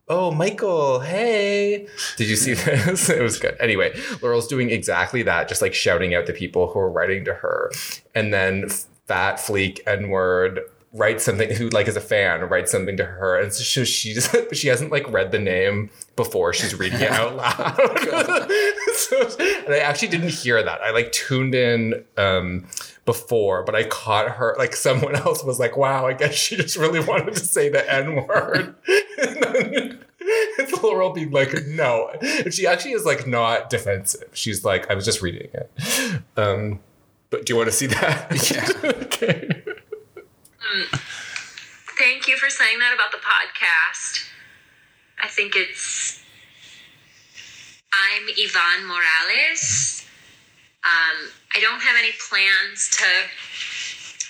Oh, 0.10 0.32
Michael, 0.32 1.00
hey. 1.00 1.88
Did 2.18 2.28
you 2.28 2.36
see 2.36 2.54
this? 2.56 3.10
it 3.10 3.22
was 3.22 3.38
good. 3.38 3.56
Anyway, 3.60 3.96
Laurel's 4.22 4.48
doing 4.48 4.72
exactly 4.72 5.22
that, 5.24 5.48
just 5.48 5.62
like 5.62 5.76
shouting 5.76 6.16
out 6.16 6.26
the 6.26 6.34
people 6.34 6.72
who 6.72 6.80
are 6.80 6.90
writing 6.90 7.24
to 7.26 7.36
her. 7.36 7.72
And 8.16 8.34
then 8.34 8.68
Fat 9.08 9.36
Fleek 9.36 9.80
N 9.86 10.10
word 10.10 10.62
writes 10.94 11.24
something 11.24 11.50
who 11.50 11.70
like 11.70 11.88
is 11.88 11.96
a 11.96 12.02
fan 12.02 12.42
writes 12.42 12.72
something 12.72 12.96
to 12.98 13.04
her. 13.04 13.40
And 13.40 13.52
so 13.52 13.84
she's 13.84 14.30
she 14.54 14.68
hasn't 14.68 14.92
like 14.92 15.12
read 15.12 15.32
the 15.32 15.40
name 15.40 15.90
before 16.16 16.54
she's 16.54 16.78
reading 16.78 17.02
it 17.02 17.12
out 17.12 17.36
loud. 17.36 18.52
So, 18.94 19.22
and 19.40 19.74
i 19.74 19.80
actually 19.80 20.10
didn't 20.10 20.30
hear 20.30 20.62
that. 20.62 20.82
I 20.82 20.92
like 20.92 21.12
tuned 21.12 21.56
in 21.56 22.06
um 22.16 22.68
before 23.06 23.64
but 23.64 23.76
i 23.76 23.84
caught 23.84 24.30
her 24.30 24.56
like 24.58 24.76
someone 24.76 25.14
else 25.16 25.44
was 25.44 25.60
like 25.60 25.76
wow 25.76 26.08
i 26.08 26.14
guess 26.14 26.34
she 26.34 26.56
just 26.56 26.78
really 26.78 27.02
wanted 27.02 27.34
to 27.34 27.46
say 27.46 27.68
the 27.70 27.92
n 27.92 28.16
word. 28.28 28.76
And 28.88 29.44
then 29.44 30.00
it's 30.30 30.84
laurel 30.84 31.12
being 31.12 31.32
like 31.32 31.66
no. 31.68 32.12
And 32.22 32.54
she 32.54 32.66
actually 32.68 32.92
is 32.92 33.04
like 33.04 33.28
not 33.28 33.70
defensive. 33.70 34.30
She's 34.34 34.64
like 34.64 34.90
i 34.92 34.94
was 34.94 35.06
just 35.06 35.22
reading 35.22 35.50
it. 35.54 36.22
Um 36.38 36.80
but 37.32 37.46
do 37.48 37.54
you 37.54 37.58
want 37.58 37.68
to 37.68 37.76
see 37.76 37.88
that? 37.88 38.52
Yeah. 38.52 38.92
okay 39.06 39.63
Thank 42.00 42.28
you 42.28 42.38
for 42.38 42.50
saying 42.50 42.80
that 42.80 42.94
about 42.94 43.12
the 43.12 43.22
podcast. 43.22 44.26
I 45.22 45.28
think 45.28 45.56
it's. 45.56 46.22
I'm 47.94 48.24
Yvonne 48.28 48.88
Morales. 48.88 50.04
Um, 50.84 51.30
I 51.56 51.60
don't 51.62 51.80
have 51.80 51.96
any 51.98 52.12
plans 52.28 52.90
to 52.98 53.06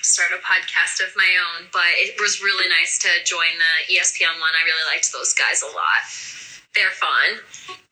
start 0.04 0.32
a 0.36 0.44
podcast 0.44 1.00
of 1.00 1.16
my 1.16 1.32
own, 1.40 1.68
but 1.72 1.88
it 1.96 2.20
was 2.20 2.42
really 2.44 2.68
nice 2.68 3.00
to 3.00 3.08
join 3.26 3.56
the 3.58 3.96
ESPN 3.96 4.36
one. 4.42 4.52
I 4.60 4.66
really 4.66 4.86
liked 4.94 5.12
those 5.14 5.34
guys 5.34 5.64
a 5.64 5.68
lot. 5.68 6.04
They're 6.76 6.92
fun. 6.92 7.40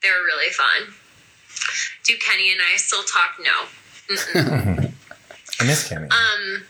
They're 0.03 0.24
really 0.24 0.51
fun. 0.51 0.93
Do 2.03 2.13
Kenny 2.17 2.51
and 2.51 2.60
I 2.62 2.75
still 2.75 3.03
talk? 3.03 3.39
No. 3.39 3.65
i 5.62 5.63
miss 5.63 5.88
kenny 5.88 6.10
Um, 6.10 6.63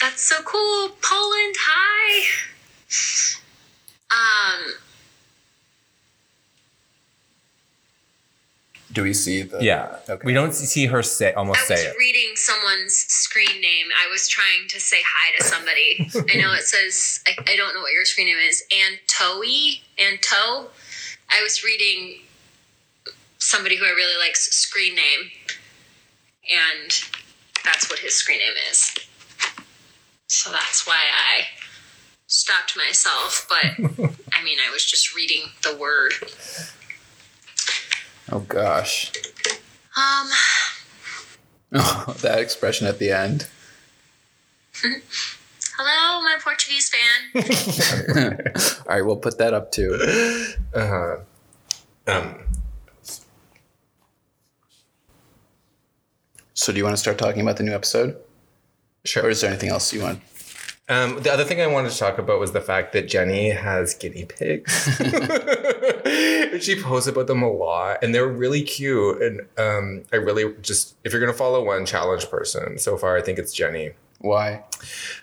That's 0.00 0.22
so 0.22 0.42
cool. 0.42 0.90
Poland, 1.02 1.54
hi. 1.58 2.26
Um, 4.10 4.72
Do 8.92 9.04
we 9.04 9.14
see 9.14 9.42
the? 9.42 9.62
Yeah. 9.62 9.96
Okay. 10.08 10.22
We 10.24 10.32
don't 10.32 10.52
see 10.52 10.86
her 10.86 11.02
say 11.02 11.32
almost 11.34 11.60
I 11.60 11.62
say 11.62 11.74
I 11.74 11.76
was 11.76 11.94
it. 11.94 11.98
reading 11.98 12.30
someone's 12.34 12.94
screen 12.94 13.60
name. 13.60 13.86
I 14.04 14.10
was 14.10 14.26
trying 14.28 14.66
to 14.68 14.80
say 14.80 14.98
hi 15.04 15.36
to 15.38 15.44
somebody. 15.44 16.10
I 16.32 16.40
know 16.40 16.52
it 16.54 16.62
says, 16.62 17.20
I, 17.26 17.52
I 17.52 17.56
don't 17.56 17.74
know 17.74 17.82
what 17.82 17.92
your 17.92 18.04
screen 18.04 18.26
name 18.26 18.38
is. 18.48 18.64
Antoe? 18.72 19.42
Anto? 19.98 20.70
I 21.30 21.40
was 21.42 21.62
reading 21.62 22.20
somebody 23.38 23.76
who 23.76 23.84
I 23.84 23.90
really 23.90 24.18
like's 24.18 24.50
screen 24.56 24.96
name. 24.96 25.30
And 26.50 26.90
that's 27.62 27.88
what 27.88 28.00
his 28.00 28.14
screen 28.16 28.38
name 28.38 28.54
is. 28.70 28.92
So 30.30 30.52
that's 30.52 30.86
why 30.86 30.94
I 30.94 31.42
stopped 32.28 32.76
myself. 32.76 33.48
But 33.48 33.64
I 34.32 34.44
mean, 34.44 34.58
I 34.64 34.70
was 34.72 34.84
just 34.84 35.12
reading 35.14 35.42
the 35.64 35.76
word. 35.76 36.12
Oh 38.30 38.38
gosh. 38.40 39.10
Um, 39.96 40.30
Oh, 41.72 42.14
that 42.22 42.38
expression 42.38 42.86
at 42.86 43.00
the 43.00 43.10
end. 43.10 43.48
hello, 44.82 46.22
my 46.22 46.36
Portuguese 46.40 46.90
fan. 46.90 48.30
All 48.88 48.96
right, 48.96 49.02
we'll 49.02 49.16
put 49.16 49.38
that 49.38 49.52
up 49.52 49.72
too. 49.72 49.94
Uh-huh. 50.72 51.16
Um, 52.06 52.36
So, 56.54 56.72
do 56.72 56.78
you 56.78 56.84
want 56.84 56.94
to 56.94 57.00
start 57.00 57.18
talking 57.18 57.40
about 57.40 57.56
the 57.56 57.62
new 57.62 57.72
episode, 57.72 58.16
sure. 59.04 59.24
or 59.24 59.30
is 59.30 59.40
there 59.40 59.50
anything 59.50 59.70
else 59.70 59.92
you 59.92 60.02
want? 60.02 60.20
Um, 60.88 61.22
the 61.22 61.32
other 61.32 61.44
thing 61.44 61.60
I 61.60 61.68
wanted 61.68 61.92
to 61.92 61.98
talk 61.98 62.18
about 62.18 62.40
was 62.40 62.50
the 62.50 62.60
fact 62.60 62.92
that 62.94 63.06
Jenny 63.06 63.50
has 63.50 63.94
guinea 63.94 64.24
pigs. 64.24 64.72
she 66.60 66.80
posts 66.80 67.08
about 67.08 67.28
them 67.28 67.42
a 67.42 67.50
lot, 67.50 68.02
and 68.02 68.12
they're 68.14 68.26
really 68.26 68.62
cute. 68.62 69.22
And 69.22 69.40
um, 69.56 70.02
I 70.12 70.16
really 70.16 70.52
just, 70.62 70.96
if 71.04 71.12
you're 71.12 71.20
gonna 71.20 71.32
follow 71.32 71.64
one 71.64 71.86
challenge 71.86 72.28
person, 72.28 72.78
so 72.78 72.96
far 72.96 73.16
I 73.16 73.22
think 73.22 73.38
it's 73.38 73.52
Jenny. 73.52 73.92
Why? 74.18 74.64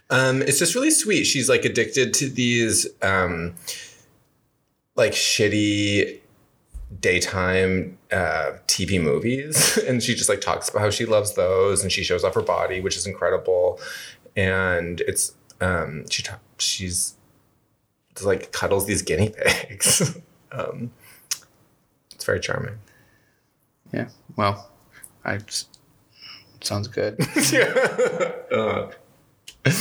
Um, 0.10 0.42
it's 0.42 0.60
just 0.60 0.74
really 0.74 0.90
sweet. 0.90 1.26
She's 1.26 1.50
like 1.50 1.66
addicted 1.66 2.14
to 2.16 2.30
these 2.30 2.88
um, 3.02 3.56
like 4.96 5.12
shitty 5.12 6.20
daytime 7.00 7.98
uh, 8.12 8.54
TV 8.68 9.02
movies, 9.02 9.78
and 9.88 10.02
she 10.02 10.16
just 10.16 10.30
like 10.30 10.42
talks 10.42 10.70
about 10.70 10.82
how 10.82 10.90
she 10.90 11.06
loves 11.06 11.36
those, 11.36 11.84
and 11.84 11.92
she 11.92 12.04
shows 12.04 12.24
off 12.24 12.34
her 12.36 12.42
body, 12.42 12.80
which 12.80 12.96
is 12.96 13.06
incredible. 13.06 13.80
And 14.36 15.02
it's 15.02 15.34
um, 15.62 16.08
she 16.10 16.24
ta- 16.24 16.40
she's 16.58 17.16
like 18.24 18.52
cuddles 18.52 18.86
these 18.86 19.02
guinea 19.02 19.30
pigs. 19.46 20.18
um, 20.52 20.92
it's 22.14 22.26
very 22.26 22.40
charming. 22.40 22.80
Yeah. 23.94 24.10
Well, 24.36 24.70
I 25.24 25.38
just, 25.38 25.80
sounds 26.62 26.88
good. 26.88 27.20
Uh, 28.52 28.90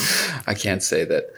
I 0.47 0.55
can't 0.55 0.83
say 0.83 1.05
that. 1.05 1.33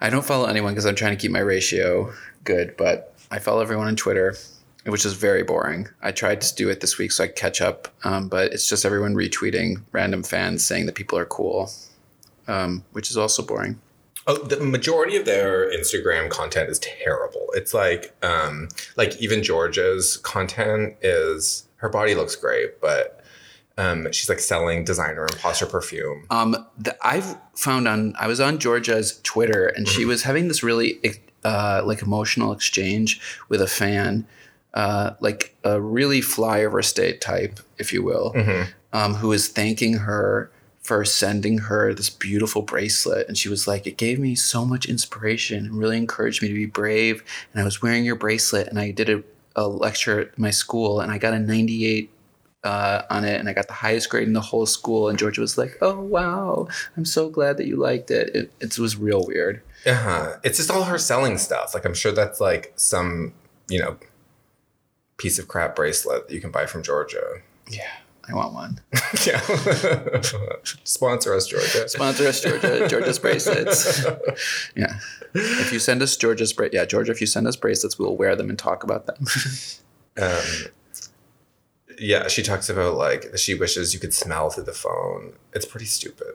I 0.00 0.10
don't 0.10 0.24
follow 0.24 0.46
anyone 0.46 0.72
because 0.72 0.86
I'm 0.86 0.94
trying 0.94 1.16
to 1.16 1.20
keep 1.20 1.30
my 1.30 1.40
ratio 1.40 2.12
good, 2.44 2.76
but 2.76 3.14
I 3.30 3.38
follow 3.38 3.60
everyone 3.60 3.86
on 3.86 3.96
Twitter, 3.96 4.34
which 4.84 5.04
is 5.04 5.12
very 5.12 5.42
boring. 5.42 5.88
I 6.02 6.12
tried 6.12 6.40
to 6.40 6.54
do 6.54 6.68
it 6.68 6.80
this 6.80 6.98
week 6.98 7.12
so 7.12 7.24
I 7.24 7.26
could 7.28 7.36
catch 7.36 7.60
up, 7.60 7.88
um, 8.04 8.28
but 8.28 8.52
it's 8.52 8.68
just 8.68 8.84
everyone 8.84 9.14
retweeting 9.14 9.82
random 9.92 10.22
fans 10.22 10.64
saying 10.64 10.86
that 10.86 10.94
people 10.94 11.18
are 11.18 11.26
cool, 11.26 11.70
um, 12.48 12.84
which 12.92 13.10
is 13.10 13.16
also 13.16 13.42
boring. 13.42 13.78
Oh, 14.26 14.36
the 14.38 14.60
majority 14.60 15.16
of 15.16 15.24
their 15.24 15.70
Instagram 15.70 16.30
content 16.30 16.68
is 16.68 16.78
terrible. 16.78 17.46
It's 17.54 17.74
like, 17.74 18.14
um, 18.24 18.68
like 18.96 19.20
even 19.20 19.42
Georgia's 19.42 20.18
content 20.18 20.96
is 21.02 21.66
her 21.76 21.88
body 21.88 22.14
looks 22.14 22.36
great, 22.36 22.80
but 22.80 23.20
um, 23.78 24.12
she's 24.12 24.28
like 24.28 24.40
selling 24.40 24.84
designer 24.84 25.26
imposter 25.32 25.64
perfume. 25.64 26.26
Um, 26.30 26.66
the, 26.78 26.96
I've 27.02 27.38
found 27.54 27.88
on 27.88 28.14
I 28.18 28.26
was 28.26 28.40
on 28.40 28.58
Georgia's 28.58 29.20
Twitter 29.22 29.66
and 29.68 29.88
she 29.88 30.04
was 30.04 30.22
having 30.24 30.48
this 30.48 30.62
really 30.62 31.00
uh, 31.44 31.82
like 31.84 32.02
emotional 32.02 32.52
exchange 32.52 33.20
with 33.48 33.62
a 33.62 33.66
fan, 33.66 34.26
uh, 34.74 35.12
like 35.20 35.56
a 35.64 35.80
really 35.80 36.20
flyover 36.20 36.84
state 36.84 37.20
type, 37.20 37.60
if 37.78 37.92
you 37.92 38.02
will, 38.02 38.32
um, 38.92 39.14
who 39.14 39.28
was 39.28 39.48
thanking 39.48 39.94
her 39.94 40.50
for 40.82 41.04
sending 41.04 41.58
her 41.58 41.92
this 41.94 42.10
beautiful 42.10 42.62
bracelet. 42.62 43.28
And 43.28 43.36
she 43.36 43.48
was 43.48 43.68
like, 43.68 43.86
It 43.86 43.96
gave 43.96 44.18
me 44.18 44.34
so 44.34 44.64
much 44.64 44.86
inspiration 44.86 45.66
and 45.66 45.78
really 45.78 45.96
encouraged 45.96 46.42
me 46.42 46.48
to 46.48 46.54
be 46.54 46.66
brave. 46.66 47.22
And 47.52 47.60
I 47.60 47.64
was 47.64 47.82
wearing 47.82 48.04
your 48.04 48.16
bracelet 48.16 48.68
and 48.68 48.78
I 48.78 48.90
did 48.90 49.08
a, 49.08 49.22
a 49.56 49.68
lecture 49.68 50.20
at 50.20 50.38
my 50.38 50.50
school 50.50 51.00
and 51.00 51.12
I 51.12 51.18
got 51.18 51.34
a 51.34 51.38
98 51.38 52.10
uh, 52.62 53.02
on 53.08 53.24
it 53.24 53.38
and 53.40 53.48
I 53.48 53.52
got 53.52 53.68
the 53.68 53.74
highest 53.74 54.10
grade 54.10 54.26
in 54.26 54.32
the 54.32 54.40
whole 54.40 54.66
school. 54.66 55.08
And 55.08 55.18
Georgia 55.18 55.40
was 55.40 55.58
like, 55.58 55.76
Oh, 55.80 56.00
wow. 56.00 56.68
I'm 56.96 57.04
so 57.04 57.28
glad 57.28 57.56
that 57.58 57.66
you 57.66 57.76
liked 57.76 58.10
it. 58.10 58.34
It, 58.34 58.52
it 58.60 58.78
was 58.78 58.96
real 58.96 59.24
weird. 59.26 59.62
Uh-huh. 59.86 60.36
It's 60.42 60.58
just 60.58 60.70
all 60.70 60.84
her 60.84 60.98
selling 60.98 61.38
stuff. 61.38 61.74
Like 61.74 61.84
I'm 61.84 61.94
sure 61.94 62.12
that's 62.12 62.40
like 62.40 62.72
some, 62.76 63.32
you 63.68 63.78
know, 63.78 63.96
piece 65.20 65.38
of 65.38 65.46
crap 65.46 65.76
bracelet 65.76 66.28
that 66.28 66.34
you 66.34 66.40
can 66.40 66.50
buy 66.50 66.64
from 66.64 66.82
Georgia. 66.82 67.42
Yeah, 67.68 67.90
I 68.26 68.34
want 68.34 68.54
one. 68.54 68.80
yeah. 69.26 69.40
Sponsor 70.84 71.34
us, 71.34 71.46
Georgia. 71.46 71.88
Sponsor 71.90 72.26
us, 72.26 72.40
Georgia. 72.40 72.88
Georgia's 72.88 73.18
bracelets. 73.18 74.04
Yeah. 74.74 74.98
If 75.34 75.72
you 75.72 75.78
send 75.78 76.02
us 76.02 76.16
Georgia's 76.16 76.52
bra- 76.52 76.68
yeah, 76.72 76.84
Georgia, 76.86 77.12
if 77.12 77.20
you 77.20 77.26
send 77.26 77.46
us 77.46 77.54
bracelets, 77.54 77.98
we'll 77.98 78.16
wear 78.16 78.34
them 78.34 78.48
and 78.48 78.58
talk 78.58 78.82
about 78.82 79.06
them. 79.06 79.26
um, 80.20 80.66
yeah, 81.98 82.26
she 82.28 82.42
talks 82.42 82.68
about 82.68 82.94
like 82.96 83.36
she 83.36 83.54
wishes 83.54 83.92
you 83.94 84.00
could 84.00 84.14
smell 84.14 84.50
through 84.50 84.64
the 84.64 84.72
phone. 84.72 85.34
It's 85.52 85.66
pretty 85.66 85.86
stupid. 85.86 86.34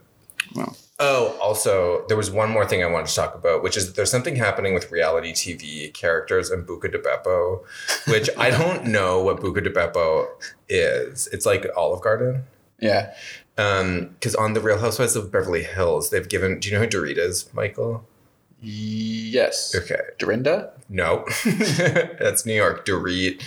well, 0.53 0.77
Oh, 0.97 1.37
also, 1.41 2.05
there 2.07 2.15
was 2.15 2.31
one 2.31 2.49
more 2.49 2.65
thing 2.65 2.81
I 2.81 2.85
wanted 2.85 3.07
to 3.07 3.15
talk 3.15 3.35
about, 3.35 3.61
which 3.63 3.75
is 3.75 3.93
there's 3.93 4.09
something 4.09 4.37
happening 4.37 4.73
with 4.73 4.91
reality 4.91 5.33
TV 5.33 5.93
characters 5.93 6.49
and 6.49 6.65
Buca 6.65 6.89
di 6.89 6.97
Beppo, 6.99 7.63
which 8.07 8.29
I 8.37 8.49
don't 8.57 8.85
know 8.85 9.21
what 9.21 9.41
Buca 9.41 9.61
di 9.61 9.69
Beppo 9.69 10.27
is. 10.69 11.27
It's 11.33 11.45
like 11.45 11.67
Olive 11.75 12.01
Garden. 12.01 12.43
yeah. 12.79 13.13
Because 13.57 14.35
on 14.35 14.53
the 14.53 14.59
Real 14.61 14.77
Housewives 14.79 15.15
of 15.15 15.31
Beverly 15.31 15.63
Hills, 15.63 16.09
they've 16.09 16.27
given. 16.27 16.59
Do 16.59 16.69
you 16.69 16.75
know 16.75 16.81
who 16.81 16.87
Dorit 16.87 17.17
is, 17.17 17.53
Michael? 17.53 18.05
Yes. 18.61 19.73
Okay. 19.75 20.01
Dorinda? 20.17 20.71
No, 20.89 21.25
that's 22.19 22.45
New 22.45 22.53
York. 22.53 22.85
Dorit. 22.85 23.41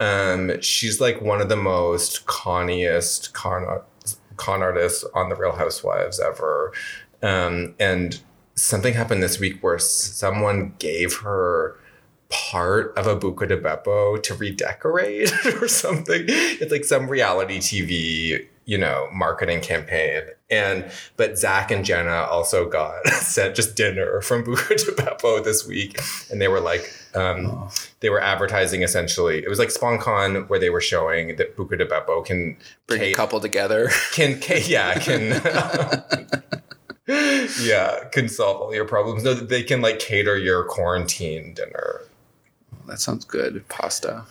Um, 0.00 0.60
she's 0.60 1.00
like 1.00 1.20
one 1.20 1.40
of 1.40 1.48
the 1.48 1.56
most 1.56 2.26
conniest 2.26 3.32
con, 3.34 3.82
con 4.42 4.60
artists 4.60 5.04
on 5.14 5.28
the 5.28 5.36
Real 5.36 5.52
Housewives 5.52 6.18
ever. 6.18 6.72
Um, 7.22 7.76
and 7.78 8.20
something 8.56 8.92
happened 8.92 9.22
this 9.22 9.38
week 9.38 9.62
where 9.62 9.78
someone 9.78 10.74
gave 10.80 11.18
her 11.18 11.78
part 12.28 12.92
of 12.98 13.06
a 13.06 13.16
Buca 13.16 13.46
di 13.46 13.56
Beppo 13.56 14.20
to 14.20 14.34
redecorate 14.34 15.32
or 15.62 15.68
something. 15.68 16.24
It's 16.26 16.72
like 16.72 16.84
some 16.84 17.08
reality 17.08 17.58
TV, 17.58 18.48
you 18.64 18.78
know, 18.78 19.08
marketing 19.12 19.60
campaign. 19.60 20.22
And 20.50 20.90
but 21.16 21.38
Zach 21.38 21.70
and 21.70 21.84
Jenna 21.84 22.22
also 22.24 22.68
got 22.68 23.06
sent 23.08 23.54
just 23.54 23.76
dinner 23.76 24.22
from 24.22 24.42
Buca 24.42 24.84
de 24.84 24.92
Beppo 25.00 25.44
this 25.44 25.64
week, 25.64 26.00
and 26.32 26.40
they 26.40 26.48
were 26.48 26.60
like, 26.60 26.92
um, 27.14 27.68
they 28.00 28.10
were 28.10 28.20
advertising 28.20 28.82
essentially. 28.82 29.38
It 29.38 29.48
was 29.48 29.58
like 29.58 29.68
sponcon 29.68 30.48
where 30.48 30.58
they 30.58 30.70
were 30.70 30.80
showing 30.80 31.36
that 31.36 31.56
Buca 31.56 31.78
di 31.78 31.84
Beppo 31.84 32.24
can 32.24 32.56
Bring 32.86 33.02
a 33.02 33.14
couple 33.14 33.40
together. 33.40 33.90
can, 34.12 34.40
can 34.40 34.62
yeah 34.66 34.98
can 34.98 35.30
yeah 37.60 38.04
can 38.12 38.28
solve 38.28 38.60
all 38.60 38.74
your 38.74 38.86
problems. 38.86 39.24
No, 39.24 39.34
they 39.34 39.62
can 39.62 39.80
like 39.80 39.98
cater 39.98 40.38
your 40.38 40.64
quarantine 40.64 41.54
dinner. 41.54 42.02
That 42.86 43.00
sounds 43.00 43.24
good. 43.24 43.66
Pasta. 43.68 44.24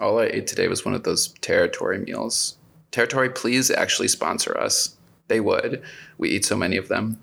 All 0.00 0.20
I 0.20 0.26
ate 0.26 0.46
today 0.46 0.68
was 0.68 0.84
one 0.84 0.94
of 0.94 1.02
those 1.02 1.28
territory 1.40 1.98
meals. 1.98 2.56
Territory, 2.92 3.30
please 3.30 3.70
actually 3.70 4.08
sponsor 4.08 4.56
us. 4.56 4.96
They 5.26 5.40
would. 5.40 5.82
We 6.16 6.30
eat 6.30 6.44
so 6.44 6.56
many 6.56 6.76
of 6.76 6.88
them. 6.88 7.20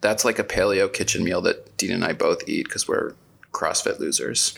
That's 0.00 0.24
like 0.24 0.38
a 0.38 0.44
paleo 0.44 0.92
kitchen 0.92 1.22
meal 1.22 1.40
that 1.42 1.76
Dean 1.76 1.92
and 1.92 2.04
I 2.04 2.12
both 2.12 2.48
eat 2.48 2.64
because 2.64 2.88
we're 2.88 3.14
CrossFit 3.52 3.98
losers. 3.98 4.56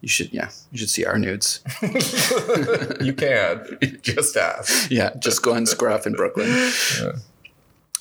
You 0.00 0.08
should, 0.08 0.32
yeah, 0.32 0.50
you 0.70 0.78
should 0.78 0.90
see 0.90 1.04
our 1.04 1.18
nudes. 1.18 1.60
you 3.00 3.12
can 3.14 3.78
just 4.02 4.36
ask. 4.36 4.90
Yeah, 4.90 5.10
just 5.18 5.42
go 5.42 5.54
on 5.54 5.66
Scruff 5.66 6.06
in 6.06 6.12
Brooklyn. 6.12 6.70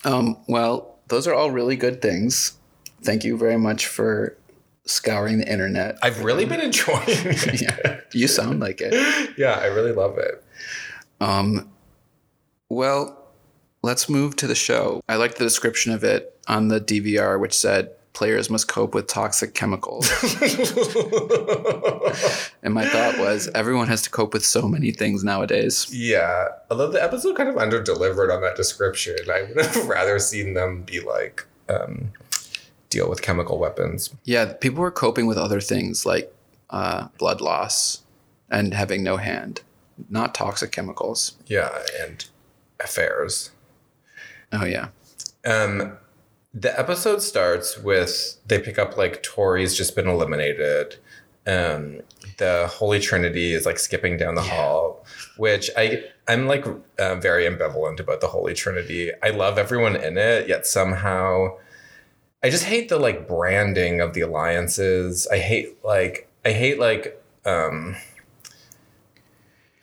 Um, 0.03 0.37
well, 0.47 0.97
those 1.07 1.27
are 1.27 1.33
all 1.33 1.51
really 1.51 1.75
good 1.75 2.01
things. 2.01 2.57
Thank 3.01 3.23
you 3.23 3.37
very 3.37 3.57
much 3.57 3.87
for 3.87 4.37
scouring 4.85 5.39
the 5.39 5.51
internet. 5.51 5.97
I've 6.03 6.23
really 6.23 6.45
been 6.45 6.61
enjoying 6.61 7.03
it. 7.07 7.61
yeah, 7.61 7.99
you 8.13 8.27
sound 8.27 8.59
like 8.59 8.81
it. 8.81 8.93
yeah, 9.37 9.53
I 9.53 9.65
really 9.67 9.91
love 9.93 10.17
it. 10.17 10.43
Um, 11.19 11.71
well, 12.69 13.25
let's 13.81 14.09
move 14.09 14.35
to 14.37 14.47
the 14.47 14.55
show. 14.55 15.01
I 15.07 15.15
liked 15.15 15.37
the 15.37 15.43
description 15.43 15.91
of 15.93 16.03
it 16.03 16.39
on 16.47 16.67
the 16.67 16.79
DVR, 16.81 17.39
which 17.39 17.53
said 17.53 17.91
players 18.15 18.49
must 18.49 18.67
cope 18.67 18.95
with 18.95 19.05
toxic 19.07 19.53
chemicals. 19.53 20.09
and 22.63 22.73
my 22.73 22.87
thought 22.87 23.17
was 23.19 23.49
everyone 23.53 23.87
has 23.87 24.01
to 24.03 24.09
cope 24.09 24.33
with 24.33 24.43
so 24.45 24.67
many 24.67 24.91
things 24.91 25.23
nowadays. 25.23 25.87
Yeah, 25.93 26.47
although 26.71 26.89
the 26.89 27.03
episode 27.03 27.35
kind 27.37 27.49
of 27.49 27.57
under 27.57 27.81
delivered 27.83 28.31
on 28.31 28.41
that 28.41 28.55
description, 28.55 29.17
I 29.31 29.43
would 29.43 29.63
have 29.63 29.87
rather 29.89 30.17
seen 30.17 30.53
them 30.55 30.81
be 30.83 31.01
like 31.01 31.45
um, 31.69 32.11
deal 32.89 33.07
with 33.09 33.21
chemical 33.21 33.59
weapons. 33.59 34.15
Yeah, 34.23 34.53
people 34.53 34.81
were 34.81 34.91
coping 34.91 35.27
with 35.27 35.37
other 35.37 35.61
things 35.61 36.05
like 36.05 36.33
uh, 36.69 37.09
blood 37.19 37.41
loss 37.41 38.01
and 38.49 38.73
having 38.73 39.03
no 39.03 39.17
hand, 39.17 39.61
not 40.09 40.33
toxic 40.33 40.71
chemicals. 40.71 41.37
Yeah, 41.45 41.69
and 41.99 42.25
affairs. 42.79 43.51
Oh 44.51 44.65
yeah, 44.65 44.87
Um, 45.45 45.97
the 46.55 46.79
episode 46.79 47.21
starts 47.21 47.77
with 47.77 48.37
they 48.47 48.59
pick 48.59 48.79
up 48.79 48.95
like 48.97 49.21
Tori's 49.21 49.75
just 49.75 49.95
been 49.95 50.07
eliminated. 50.07 50.95
Um, 51.45 52.01
the 52.37 52.67
Holy 52.71 52.99
Trinity 52.99 53.53
is 53.53 53.65
like 53.65 53.77
skipping 53.77 54.17
down 54.17 54.35
the 54.35 54.41
hall, 54.41 55.05
which 55.37 55.69
I 55.77 56.05
I'm 56.27 56.47
like 56.47 56.65
uh, 56.97 57.15
very 57.15 57.43
ambivalent 57.43 57.99
about 57.99 58.21
the 58.21 58.27
Holy 58.27 58.53
Trinity. 58.53 59.11
I 59.21 59.31
love 59.31 59.57
everyone 59.57 59.97
in 59.97 60.17
it, 60.17 60.47
yet 60.47 60.65
somehow 60.65 61.57
I 62.41 62.49
just 62.49 62.63
hate 62.63 62.87
the 62.87 62.97
like 62.97 63.27
branding 63.27 63.99
of 63.99 64.13
the 64.13 64.21
alliances. 64.21 65.27
I 65.27 65.39
hate 65.39 65.83
like 65.83 66.29
I 66.45 66.53
hate 66.53 66.79
like 66.79 67.21
um 67.45 67.97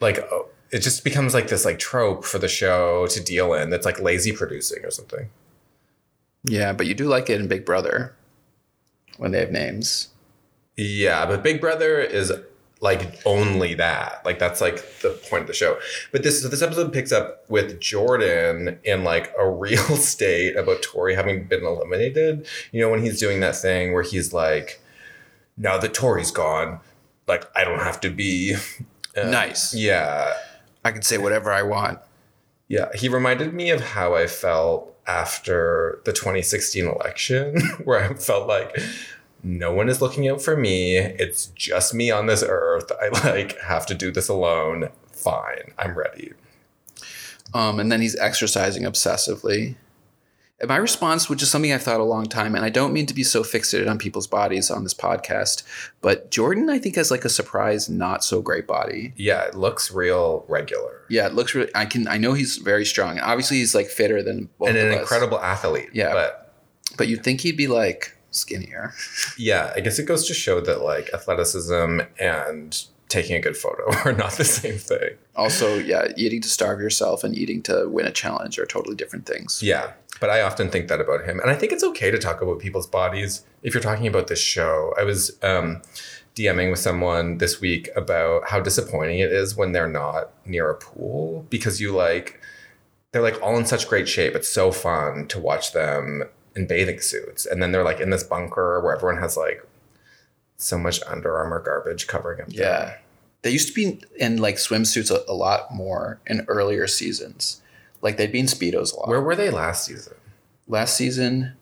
like 0.01 0.17
oh, 0.31 0.47
it 0.71 0.79
just 0.79 1.03
becomes 1.03 1.35
like 1.35 1.49
this 1.49 1.65
like 1.65 1.77
trope 1.77 2.25
for 2.25 2.39
the 2.39 2.47
show 2.47 3.05
to 3.07 3.23
deal 3.23 3.53
in 3.53 3.69
that's 3.69 3.85
like 3.85 4.01
lazy 4.01 4.31
producing 4.31 4.83
or 4.83 4.89
something. 4.89 5.29
Yeah, 6.43 6.73
but 6.73 6.87
you 6.87 6.93
do 6.93 7.05
like 7.05 7.29
it 7.29 7.39
in 7.39 7.47
Big 7.47 7.65
Brother 7.65 8.15
when 9.17 9.31
they 9.31 9.39
have 9.39 9.51
names. 9.51 10.09
Yeah, 10.75 11.25
but 11.25 11.43
Big 11.43 11.61
Brother 11.61 11.99
is 11.99 12.31
like 12.83 13.21
only 13.25 13.73
that. 13.75 14.21
Like 14.25 14.39
that's 14.39 14.59
like 14.59 14.99
the 15.01 15.11
point 15.29 15.41
of 15.41 15.47
the 15.47 15.53
show. 15.53 15.79
But 16.11 16.23
this 16.23 16.41
so 16.41 16.49
this 16.49 16.61
episode 16.61 16.91
picks 16.91 17.13
up 17.13 17.49
with 17.49 17.79
Jordan 17.79 18.77
in 18.83 19.03
like 19.03 19.33
a 19.39 19.49
real 19.49 19.95
state 19.95 20.57
about 20.57 20.81
Tori 20.81 21.15
having 21.15 21.45
been 21.45 21.65
eliminated. 21.65 22.45
You 22.71 22.81
know, 22.81 22.89
when 22.89 23.01
he's 23.01 23.19
doing 23.19 23.39
that 23.39 23.55
thing 23.55 23.93
where 23.93 24.03
he's 24.03 24.33
like, 24.33 24.81
now 25.57 25.77
that 25.77 25.93
Tori's 25.93 26.31
gone, 26.31 26.81
like 27.25 27.49
I 27.55 27.63
don't 27.63 27.79
have 27.79 28.01
to 28.01 28.09
be 28.09 28.55
uh, 29.17 29.29
Nice. 29.29 29.73
Yeah. 29.73 30.33
I 30.83 30.91
can 30.91 31.03
say 31.03 31.17
whatever 31.17 31.51
I 31.53 31.61
want. 31.61 31.99
Yeah. 32.67 32.89
He 32.95 33.07
reminded 33.07 33.53
me 33.53 33.69
of 33.69 33.79
how 33.79 34.15
I 34.15 34.27
felt 34.27 34.92
after 35.07 36.01
the 36.05 36.13
2016 36.13 36.87
election, 36.87 37.59
where 37.83 38.03
I 38.03 38.13
felt 38.13 38.47
like 38.47 38.77
no 39.43 39.73
one 39.73 39.89
is 39.89 40.01
looking 40.01 40.27
out 40.27 40.41
for 40.41 40.55
me. 40.55 40.97
It's 40.97 41.47
just 41.47 41.93
me 41.93 42.11
on 42.11 42.27
this 42.27 42.43
earth. 42.47 42.91
I 43.01 43.09
like 43.25 43.59
have 43.59 43.85
to 43.87 43.95
do 43.95 44.11
this 44.11 44.29
alone. 44.29 44.89
Fine. 45.11 45.73
I'm 45.77 45.97
ready. 45.97 46.33
Um, 47.53 47.79
and 47.79 47.91
then 47.91 48.01
he's 48.01 48.15
exercising 48.15 48.83
obsessively. 48.83 49.75
My 50.67 50.77
response, 50.77 51.29
which 51.29 51.41
is 51.41 51.49
something 51.49 51.71
I've 51.71 51.83
thought 51.83 51.99
a 51.99 52.03
long 52.03 52.25
time, 52.25 52.55
and 52.55 52.63
I 52.63 52.69
don't 52.69 52.93
mean 52.93 53.05
to 53.07 53.13
be 53.13 53.23
so 53.23 53.43
fixated 53.43 53.89
on 53.89 53.97
people's 53.97 54.27
bodies 54.27 54.71
on 54.71 54.83
this 54.83 54.93
podcast, 54.93 55.63
but 56.01 56.31
Jordan, 56.31 56.69
I 56.69 56.79
think, 56.79 56.95
has 56.95 57.11
like 57.11 57.25
a 57.25 57.29
surprise, 57.29 57.89
not 57.89 58.23
so 58.23 58.41
great 58.41 58.67
body. 58.67 59.13
Yeah, 59.15 59.41
it 59.43 59.55
looks 59.55 59.91
real 59.91 60.45
regular. 60.47 61.01
Yeah, 61.09 61.27
it 61.27 61.33
looks 61.33 61.53
really. 61.55 61.71
I 61.75 61.85
can. 61.85 62.07
I 62.07 62.17
know 62.17 62.33
he's 62.33 62.57
very 62.57 62.85
strong. 62.85 63.19
Obviously, 63.19 63.57
he's 63.57 63.75
like 63.75 63.87
fitter 63.87 64.21
than 64.23 64.49
And 64.65 64.77
an 64.77 64.93
incredible 64.93 65.39
athlete. 65.39 65.89
Yeah. 65.93 66.13
But 66.13 66.53
But 66.97 67.07
you'd 67.07 67.23
think 67.23 67.41
he'd 67.41 67.57
be 67.57 67.67
like 67.67 68.17
skinnier. 68.31 68.93
yeah, 69.37 69.73
I 69.75 69.79
guess 69.79 69.99
it 69.99 70.05
goes 70.05 70.27
to 70.27 70.33
show 70.33 70.61
that 70.61 70.81
like 70.81 71.13
athleticism 71.13 72.01
and 72.19 72.85
taking 73.13 73.35
a 73.35 73.39
good 73.39 73.55
photo 73.55 73.91
are 74.05 74.13
not 74.13 74.33
the 74.33 74.43
same 74.43 74.77
thing. 74.77 75.11
Also, 75.35 75.77
yeah, 75.77 76.07
eating 76.17 76.41
to 76.41 76.49
starve 76.49 76.79
yourself 76.79 77.23
and 77.23 77.35
eating 77.35 77.61
to 77.63 77.87
win 77.87 78.05
a 78.05 78.11
challenge 78.11 78.57
are 78.57 78.65
totally 78.65 78.95
different 78.95 79.25
things. 79.25 79.61
Yeah, 79.61 79.91
but 80.19 80.29
I 80.29 80.41
often 80.41 80.69
think 80.69 80.87
that 80.87 81.01
about 81.01 81.25
him, 81.25 81.39
and 81.39 81.49
I 81.49 81.55
think 81.55 81.71
it's 81.71 81.83
okay 81.83 82.11
to 82.11 82.17
talk 82.17 82.41
about 82.41 82.59
people's 82.59 82.87
bodies 82.87 83.43
if 83.61 83.73
you're 83.73 83.83
talking 83.83 84.07
about 84.07 84.27
this 84.27 84.39
show. 84.39 84.93
I 84.97 85.03
was 85.03 85.37
um, 85.41 85.81
DMing 86.35 86.69
with 86.69 86.79
someone 86.79 87.37
this 87.37 87.59
week 87.59 87.89
about 87.95 88.49
how 88.49 88.59
disappointing 88.59 89.19
it 89.19 89.31
is 89.31 89.55
when 89.55 89.71
they're 89.71 89.87
not 89.87 90.31
near 90.45 90.69
a 90.69 90.75
pool 90.75 91.45
because 91.49 91.81
you 91.81 91.91
like 91.91 92.39
they're 93.11 93.21
like 93.21 93.41
all 93.41 93.57
in 93.57 93.65
such 93.65 93.87
great 93.87 94.07
shape. 94.09 94.35
It's 94.35 94.49
so 94.49 94.71
fun 94.71 95.27
to 95.27 95.39
watch 95.39 95.73
them 95.73 96.23
in 96.55 96.67
bathing 96.67 96.99
suits, 96.99 97.45
and 97.45 97.61
then 97.61 97.71
they're 97.71 97.83
like 97.83 97.99
in 97.99 98.09
this 98.09 98.23
bunker 98.23 98.81
where 98.81 98.95
everyone 98.95 99.21
has 99.21 99.37
like 99.37 99.65
so 100.57 100.77
much 100.77 101.01
Under 101.07 101.35
Armour 101.35 101.59
garbage 101.59 102.07
covering 102.07 102.37
them. 102.37 102.47
Yeah. 102.49 102.97
They 103.41 103.51
used 103.51 103.67
to 103.67 103.73
be 103.73 104.01
in 104.17 104.37
like 104.37 104.55
swimsuits 104.55 105.11
a, 105.11 105.29
a 105.29 105.33
lot 105.33 105.73
more 105.73 106.19
in 106.25 106.45
earlier 106.47 106.87
seasons. 106.87 107.61
Like 108.03 108.17
they'd 108.17 108.31
be 108.31 108.39
in 108.39 108.45
Speedos 108.45 108.93
a 108.93 108.99
lot. 108.99 109.07
Where 109.07 109.21
were 109.21 109.35
they 109.35 109.49
last 109.49 109.85
season? 109.85 110.13
Last 110.67 110.95
season. 110.95 111.53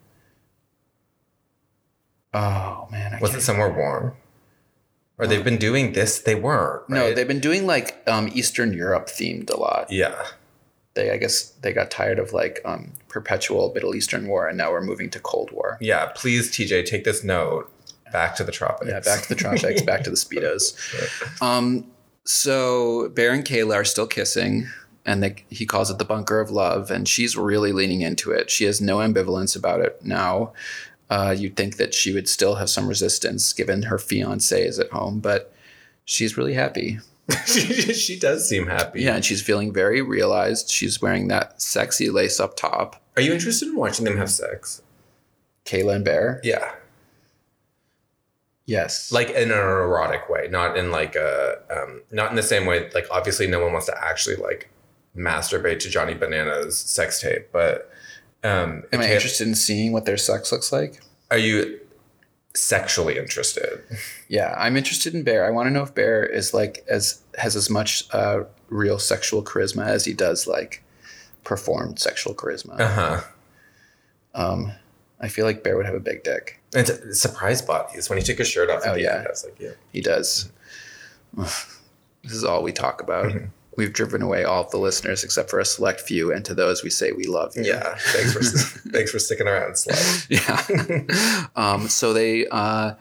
Oh 2.34 2.88
man. 2.92 3.14
I 3.14 3.20
Was 3.20 3.36
it 3.36 3.42
somewhere 3.42 3.72
warm? 3.72 4.14
Or 5.18 5.28
they've 5.28 5.44
been 5.44 5.60
doing 5.60 5.94
this? 5.94 6.18
They 6.20 6.34
weren't. 6.34 6.90
No, 6.90 7.14
they've 7.14 7.28
been 7.28 7.40
doing 7.40 7.68
like 7.68 8.02
um, 8.08 8.28
Eastern 8.34 8.74
Europe 8.74 9.08
themed 9.08 9.52
a 9.52 9.58
lot. 9.58 9.92
Yeah. 9.92 10.26
They 10.96 11.12
I 11.12 11.18
guess 11.18 11.52
they 11.62 11.74
got 11.74 11.92
tired 11.92 12.18
of 12.18 12.34
like 12.34 12.60
um, 12.66 12.94
perpetual 13.08 13.72
Middle 13.74 13.94
Eastern 13.94 14.28
war 14.28 14.48
and 14.48 14.58
now 14.58 14.72
we're 14.72 14.82
moving 14.82 15.12
to 15.12 15.20
Cold 15.20 15.52
War. 15.52 15.78
Yeah, 15.80 16.08
please, 16.16 16.50
TJ, 16.50 16.86
take 16.86 17.04
this 17.04 17.24
note. 17.24 17.72
Back 18.12 18.36
to 18.38 18.44
the 18.44 18.52
tropics. 18.52 18.90
Yeah, 18.90 19.00
back 19.00 19.22
to 19.22 19.30
the 19.30 19.36
tropics, 19.36 19.84
back 19.84 20.04
to 20.04 20.10
the 20.10 20.16
speedos. 20.26 20.76
Um, 21.42 21.86
so 22.26 23.10
Bear 23.10 23.32
and 23.32 23.46
Kayla 23.46 23.76
are 23.76 23.86
still 23.86 24.08
kissing, 24.08 24.68
and 25.06 25.24
they, 25.24 25.36
he 25.50 25.66
calls 25.66 25.90
it 25.90 25.98
the 25.98 26.06
bunker 26.06 26.40
of 26.40 26.52
love, 26.52 26.92
and 26.92 27.08
she's 27.08 27.36
really 27.36 27.72
leaning 27.72 28.02
into 28.02 28.32
it. 28.32 28.50
She 28.50 28.66
has 28.66 28.82
no 28.82 28.98
ambivalence 28.98 29.56
about 29.56 29.82
it 29.82 30.00
now. 30.04 30.54
Uh, 31.10 31.36
you'd 31.38 31.58
think 31.58 31.78
that 31.78 31.94
she 31.94 32.14
would 32.14 32.30
still 32.30 32.56
have 32.56 32.70
some 32.70 32.88
resistance 32.88 33.52
given 33.52 33.84
her 33.84 33.98
fiance 33.98 34.66
is 34.66 34.80
at 34.80 34.92
home, 34.92 35.20
but 35.20 35.54
she's 36.06 36.38
really 36.38 36.54
happy. 36.54 37.00
she, 37.46 37.60
she 37.94 38.18
does 38.18 38.48
seem 38.48 38.68
happy. 38.68 39.02
Yeah, 39.02 39.16
and 39.16 39.26
she's 39.26 39.42
feeling 39.42 39.74
very 39.74 40.02
realized. 40.02 40.70
She's 40.70 41.02
wearing 41.02 41.28
that 41.28 41.62
sexy 41.62 42.10
lace 42.10 42.40
up 42.40 42.56
top. 42.56 43.02
Are 43.16 43.22
you 43.22 43.34
interested 43.34 43.68
in 43.68 43.76
watching 43.76 44.06
them 44.06 44.18
have 44.18 44.32
sex? 44.32 44.82
Kayla 45.66 45.96
and 45.96 46.06
Bear. 46.06 46.40
Yeah. 46.44 46.72
Yes. 48.66 49.12
Like 49.12 49.32
in 49.32 49.52
an 49.52 49.58
erotic 49.58 50.30
way, 50.30 50.48
not 50.50 50.78
in 50.78 50.92
like 50.92 51.16
a, 51.16 51.58
um, 51.70 52.04
not 52.12 52.30
in 52.30 52.38
the 52.38 52.44
same 52.44 52.66
way. 52.66 52.90
Like 52.94 53.08
obviously, 53.12 53.48
no 53.48 53.60
one 53.60 53.74
wants 53.74 53.88
to 53.88 54.04
actually 54.04 54.38
like 54.38 54.70
masturbate 55.15 55.80
to 55.80 55.89
Johnny 55.89 56.13
Bananas 56.13 56.78
sex 56.78 57.21
tape, 57.21 57.50
but 57.52 57.91
um, 58.43 58.84
Am 58.91 59.02
I 59.02 59.12
interested 59.12 59.47
in 59.47 59.56
seeing 59.56 59.91
what 59.91 60.06
their 60.06 60.17
sex 60.17 60.52
looks 60.52 60.71
like? 60.71 61.02
Are 61.30 61.38
you 61.38 61.80
sexually 62.54 63.17
interested? 63.17 63.84
Yeah, 64.28 64.54
I'm 64.58 64.76
interested 64.76 65.13
in 65.13 65.24
Bear. 65.24 65.45
I 65.45 65.52
want 65.52 65.67
to 65.67 65.71
know 65.71 65.84
if 65.84 65.93
Bear 65.93 66.26
is 66.26 66.54
like 66.54 66.84
as 66.89 67.21
has 67.38 67.56
as 67.56 67.69
much 67.69 68.04
uh, 68.13 68.43
real 68.69 68.97
sexual 69.00 69.43
charisma 69.43 69.86
as 69.86 70.06
he 70.06 70.13
does 70.13 70.47
like 70.47 70.84
performed 71.43 72.00
sexual 72.00 72.34
charisma. 72.34 72.80
Uh 72.80 72.88
huh. 72.91 73.21
Um, 74.34 74.71
I 75.19 75.28
feel 75.28 75.45
like 75.45 75.63
Bear 75.63 75.78
would 75.78 75.86
have 75.86 75.95
a 75.95 76.00
big 76.00 76.24
dick. 76.24 76.60
And 76.74 76.88
t- 76.88 76.93
surprise 77.13 77.62
bodies 77.62 78.10
when 78.10 78.17
he 78.17 78.24
took 78.24 78.38
his 78.38 78.47
shirt 78.47 78.69
off. 78.69 78.82
Oh, 78.86 78.95
yeah. 78.95 79.24
I 79.26 79.30
was 79.30 79.43
like, 79.43 79.60
yeah. 79.60 79.71
He 79.91 80.02
does. 80.02 80.52
this 81.38 82.32
is 82.32 82.43
all 82.43 82.63
we 82.63 82.71
talk 82.71 83.02
about. 83.02 83.26
Mm-hmm. 83.26 83.45
We've 83.78 83.94
driven 83.94 84.22
away 84.22 84.44
all 84.44 84.64
of 84.66 84.72
the 84.72 84.78
listeners 84.78 85.24
except 85.24 85.50
for 85.50 85.60
a 85.60 85.66
select 85.66 86.02
few, 86.02 86.32
and 86.32 86.44
to 86.46 86.54
those 86.54 86.84
we 86.84 86.90
say 86.90 87.12
we 87.14 87.24
love 87.26 87.56
you. 87.56 87.64
Yeah. 87.64 87.96
Thanks 87.98 88.34
for 88.34 88.42
thanks 88.90 89.12
for 89.12 89.20
sticking 89.20 89.48
around. 89.48 89.76
Yeah. 90.30 91.48
um, 91.56 91.88
so 91.88 92.12
they, 92.14 92.48
uh, 92.48 92.94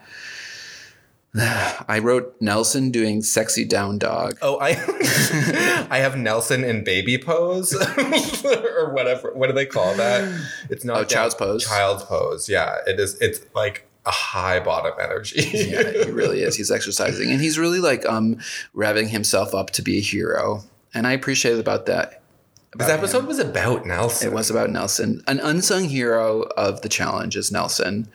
I 1.35 1.99
wrote 2.01 2.35
Nelson 2.41 2.91
doing 2.91 3.21
sexy 3.21 3.63
down 3.65 3.97
dog. 3.97 4.37
Oh, 4.41 4.59
I 4.59 4.69
I 5.89 5.99
have 5.99 6.17
Nelson 6.17 6.63
in 6.63 6.83
baby 6.83 7.17
pose 7.17 7.73
or 7.73 8.93
whatever. 8.93 9.33
What 9.33 9.47
do 9.47 9.53
they 9.53 9.65
call 9.65 9.93
that? 9.95 10.27
It's 10.69 10.83
not 10.83 10.97
Oh, 10.97 11.03
child's 11.05 11.35
pose. 11.35 11.65
Child's 11.65 12.03
pose. 12.03 12.49
Yeah, 12.49 12.77
it 12.85 12.99
is. 12.99 13.15
It's 13.21 13.41
like 13.55 13.87
a 14.05 14.11
high 14.11 14.59
bottom 14.59 14.93
energy. 14.99 15.41
yeah, 15.53 16.05
he 16.05 16.11
really 16.11 16.41
is. 16.41 16.55
He's 16.55 16.71
exercising, 16.71 17.29
and 17.31 17.41
he's 17.41 17.59
really 17.59 17.79
like 17.79 18.05
um 18.05 18.37
revving 18.75 19.09
himself 19.09 19.53
up 19.53 19.69
to 19.71 19.81
be 19.81 19.97
a 19.97 20.01
hero, 20.01 20.63
and 20.93 21.05
I 21.07 21.11
appreciate 21.13 21.59
about 21.59 21.85
that. 21.85 22.21
this 22.75 22.89
episode 22.89 23.25
was 23.25 23.39
about 23.39 23.85
Nelson. 23.85 24.27
It 24.27 24.33
was 24.33 24.49
about 24.49 24.69
Nelson, 24.69 25.23
an 25.27 25.39
unsung 25.39 25.85
hero 25.85 26.43
of 26.57 26.81
the 26.81 26.89
challenge 26.89 27.35
is 27.35 27.51
Nelson, 27.51 28.07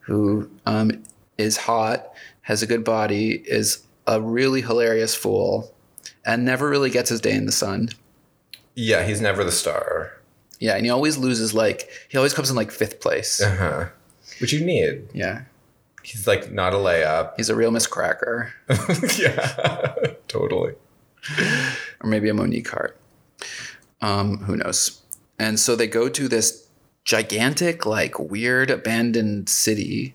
who 0.00 0.50
um 0.66 1.02
is 1.38 1.56
hot, 1.56 2.06
has 2.42 2.62
a 2.62 2.66
good 2.66 2.84
body, 2.84 3.42
is 3.46 3.82
a 4.06 4.20
really 4.20 4.60
hilarious 4.60 5.14
fool, 5.14 5.72
and 6.26 6.44
never 6.44 6.68
really 6.68 6.90
gets 6.90 7.08
his 7.10 7.20
day 7.20 7.34
in 7.34 7.46
the 7.46 7.52
sun. 7.52 7.88
Yeah, 8.74 9.04
he's 9.04 9.20
never 9.20 9.42
the 9.44 9.52
star. 9.52 10.12
Yeah, 10.58 10.76
and 10.76 10.84
he 10.84 10.90
always 10.90 11.16
loses 11.16 11.54
like 11.54 11.88
he 12.08 12.18
always 12.18 12.34
comes 12.34 12.50
in 12.50 12.56
like 12.56 12.70
fifth 12.70 13.00
place. 13.00 13.40
Uh 13.40 13.56
huh. 13.56 13.86
Which 14.40 14.52
you 14.52 14.64
need. 14.64 15.08
Yeah, 15.12 15.42
He's 16.02 16.26
like 16.26 16.50
not 16.50 16.72
a 16.72 16.76
layup. 16.76 17.34
he's 17.36 17.50
a 17.50 17.54
real 17.54 17.70
Miss 17.70 17.86
Cracker. 17.86 18.52
yeah, 19.18 19.94
totally. 20.28 20.74
or 22.00 22.08
maybe 22.08 22.28
a 22.28 22.34
Monique 22.34 22.68
Heart. 22.70 22.96
Um, 24.00 24.38
who 24.38 24.56
knows? 24.56 25.02
And 25.38 25.60
so 25.60 25.76
they 25.76 25.86
go 25.86 26.08
to 26.08 26.28
this 26.28 26.66
gigantic, 27.04 27.84
like 27.86 28.18
weird 28.18 28.70
abandoned 28.70 29.48
city, 29.48 30.14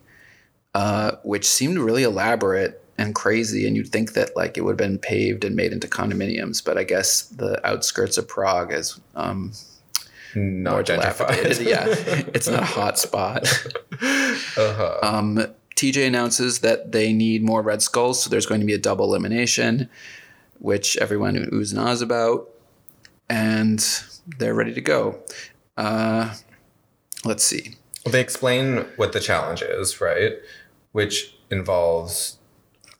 uh, 0.74 1.12
which 1.22 1.46
seemed 1.46 1.78
really 1.78 2.02
elaborate 2.02 2.82
and 2.98 3.14
crazy. 3.14 3.66
And 3.66 3.76
you'd 3.76 3.88
think 3.88 4.14
that 4.14 4.34
like 4.36 4.56
it 4.58 4.62
would 4.62 4.72
have 4.80 4.88
been 4.90 4.98
paved 4.98 5.44
and 5.44 5.54
made 5.54 5.72
into 5.72 5.86
condominiums, 5.86 6.64
but 6.64 6.76
I 6.78 6.84
guess 6.84 7.22
the 7.22 7.64
outskirts 7.66 8.18
of 8.18 8.26
Prague 8.26 8.72
is 8.72 8.98
um, 9.14 9.52
Not 10.36 10.70
more 10.70 10.82
gentrified. 10.82 11.28
dilapidated. 11.28 11.66
yeah, 11.66 11.84
it's 12.34 12.46
not 12.46 12.62
a 12.62 12.66
hot 12.66 12.98
spot. 12.98 13.46
Uh-huh. 14.02 14.98
Um, 15.02 15.46
TJ 15.76 16.06
announces 16.06 16.58
that 16.60 16.92
they 16.92 17.12
need 17.12 17.42
more 17.42 17.62
Red 17.62 17.80
Skulls, 17.80 18.22
so 18.22 18.28
there's 18.28 18.44
going 18.44 18.60
to 18.60 18.66
be 18.66 18.74
a 18.74 18.78
double 18.78 19.06
elimination, 19.06 19.88
which 20.58 20.96
everyone 20.98 21.36
oohs 21.36 21.70
and 21.72 21.80
ahs 21.80 22.02
about, 22.02 22.50
and 23.30 23.86
they're 24.38 24.54
ready 24.54 24.74
to 24.74 24.80
go. 24.82 25.18
Uh, 25.76 26.34
let's 27.24 27.42
see. 27.44 27.76
Well, 28.04 28.12
they 28.12 28.20
explain 28.20 28.86
what 28.96 29.12
the 29.12 29.20
challenge 29.20 29.62
is, 29.62 30.00
right? 30.02 30.34
Which 30.92 31.34
involves 31.50 32.38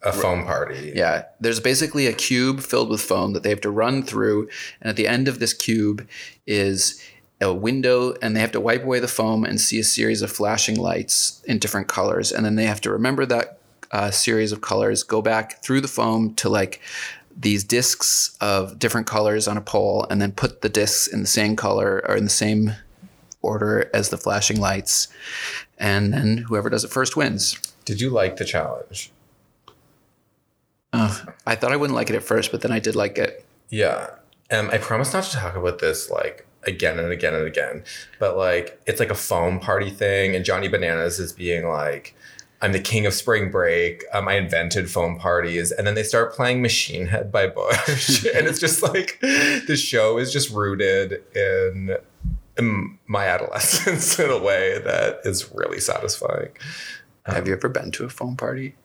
a 0.03 0.13
foam 0.13 0.45
party. 0.45 0.93
Yeah, 0.95 1.25
there's 1.41 1.61
basically 1.61 2.07
a 2.07 2.13
cube 2.13 2.61
filled 2.61 2.89
with 2.89 3.01
foam 3.01 3.33
that 3.33 3.43
they 3.43 3.51
have 3.51 3.61
to 3.63 3.71
run 3.71 4.03
through, 4.03 4.49
and 4.81 4.89
at 4.89 4.97
the 4.97 5.09
end 5.09 5.29
of 5.29 5.39
this 5.39 5.53
cube 5.53 6.07
is 6.47 7.03
a 7.41 7.53
window, 7.53 8.15
and 8.23 8.35
they 8.35 8.41
have 8.41 8.53
to 8.53 8.61
wipe 8.61 8.83
away 8.83 8.99
the 8.99 9.09
foam 9.09 9.45
and 9.45 9.61
see 9.61 9.79
a 9.79 9.85
series 9.85 10.23
of 10.23 10.33
flashing 10.33 10.77
lights 10.77 11.43
in 11.45 11.59
different 11.59 11.89
colors, 11.89 12.33
and 12.33 12.45
then 12.45 12.57
they 12.57 12.65
have 12.65 12.81
to 12.83 12.91
remember 12.91 13.27
that 13.27 13.59
uh, 13.93 14.11
series 14.11 14.53
of 14.53 14.61
colors, 14.61 15.03
go 15.03 15.23
back 15.23 15.63
through 15.63 15.81
the 15.81 15.89
foam 15.89 16.35
to 16.35 16.49
like 16.49 16.81
these 17.39 17.63
discs 17.65 18.37
of 18.41 18.79
different 18.79 19.07
colors 19.07 19.47
on 19.47 19.57
a 19.57 19.61
pole, 19.61 20.07
and 20.11 20.21
then 20.21 20.33
put 20.33 20.63
the 20.63 20.69
discs 20.69 21.07
in 21.07 21.21
the 21.21 21.27
same 21.27 21.57
color 21.57 22.03
or 22.09 22.17
in 22.17 22.25
the 22.25 22.31
same 22.31 22.73
order 23.43 23.91
as 23.93 24.09
the 24.09 24.17
flashing 24.17 24.59
lights, 24.59 25.09
and 25.79 26.15
then 26.15 26.39
whoever 26.39 26.71
does 26.71 26.85
it 26.85 26.91
first 26.91 27.17
wins. 27.17 27.59
Did 27.85 28.01
you 28.01 28.11
like 28.11 28.39
the 28.39 28.45
challenge? 28.45 29.13
Uh, 30.93 31.15
I 31.47 31.55
thought 31.55 31.73
I 31.73 31.77
wouldn't 31.77 31.95
like 31.95 32.09
it 32.09 32.17
at 32.17 32.23
first, 32.23 32.51
but 32.51 32.63
then 32.63 32.73
I 32.73 32.79
did 32.79 32.97
like 32.97 33.19
it. 33.19 33.45
Yeah. 33.69 34.11
Um, 34.51 34.71
I 34.73 34.79
promise 34.79 35.13
not 35.13 35.25
to 35.25 35.37
talk 35.37 35.57
about 35.57 35.79
this 35.79 36.09
like 36.11 36.47
again 36.65 36.99
and 36.99 37.11
again 37.13 37.35
and 37.35 37.47
again, 37.47 37.85
but 38.19 38.37
like 38.37 38.81
it's 38.87 39.01
like 39.01 39.11
a 39.11 39.15
foam 39.15 39.61
party 39.61 39.91
thing, 39.91 40.35
and 40.35 40.45
Johnny 40.45 40.69
Bananas 40.69 41.19
is 41.19 41.33
being 41.33 41.69
like, 41.69 42.15
"I'm 42.61 42.73
the 42.73 42.81
king 42.81 43.07
of 43.07 43.15
spring 43.15 43.51
break. 43.51 44.05
Um, 44.13 44.29
I 44.29 44.35
invented 44.35 44.91
foam 44.91 45.19
parties," 45.19 45.73
and 45.73 45.87
then 45.87 45.95
they 45.95 46.03
start 46.03 46.35
playing 46.35 46.63
Machine 46.63 47.07
Head 47.07 47.31
by 47.31 47.47
Bush, 47.47 48.25
and 48.35 48.47
it's 48.47 48.61
just 48.61 48.83
like 48.83 49.19
the 49.21 49.77
show 49.77 50.19
is 50.19 50.33
just 50.33 50.51
rooted 50.51 51.23
in, 51.37 51.97
in 52.59 52.99
my 53.07 53.27
adolescence 53.27 54.19
in 54.19 54.31
a 54.31 54.39
way 54.39 54.79
that 54.81 55.21
is 55.25 55.51
really 55.55 55.81
satisfying. 55.81 56.51
Have 57.27 57.49
you 57.49 57.55
ever 57.55 57.69
been 57.69 57.91
to 57.93 58.05
a 58.05 58.09
foam 58.09 58.37
party? 58.37 58.77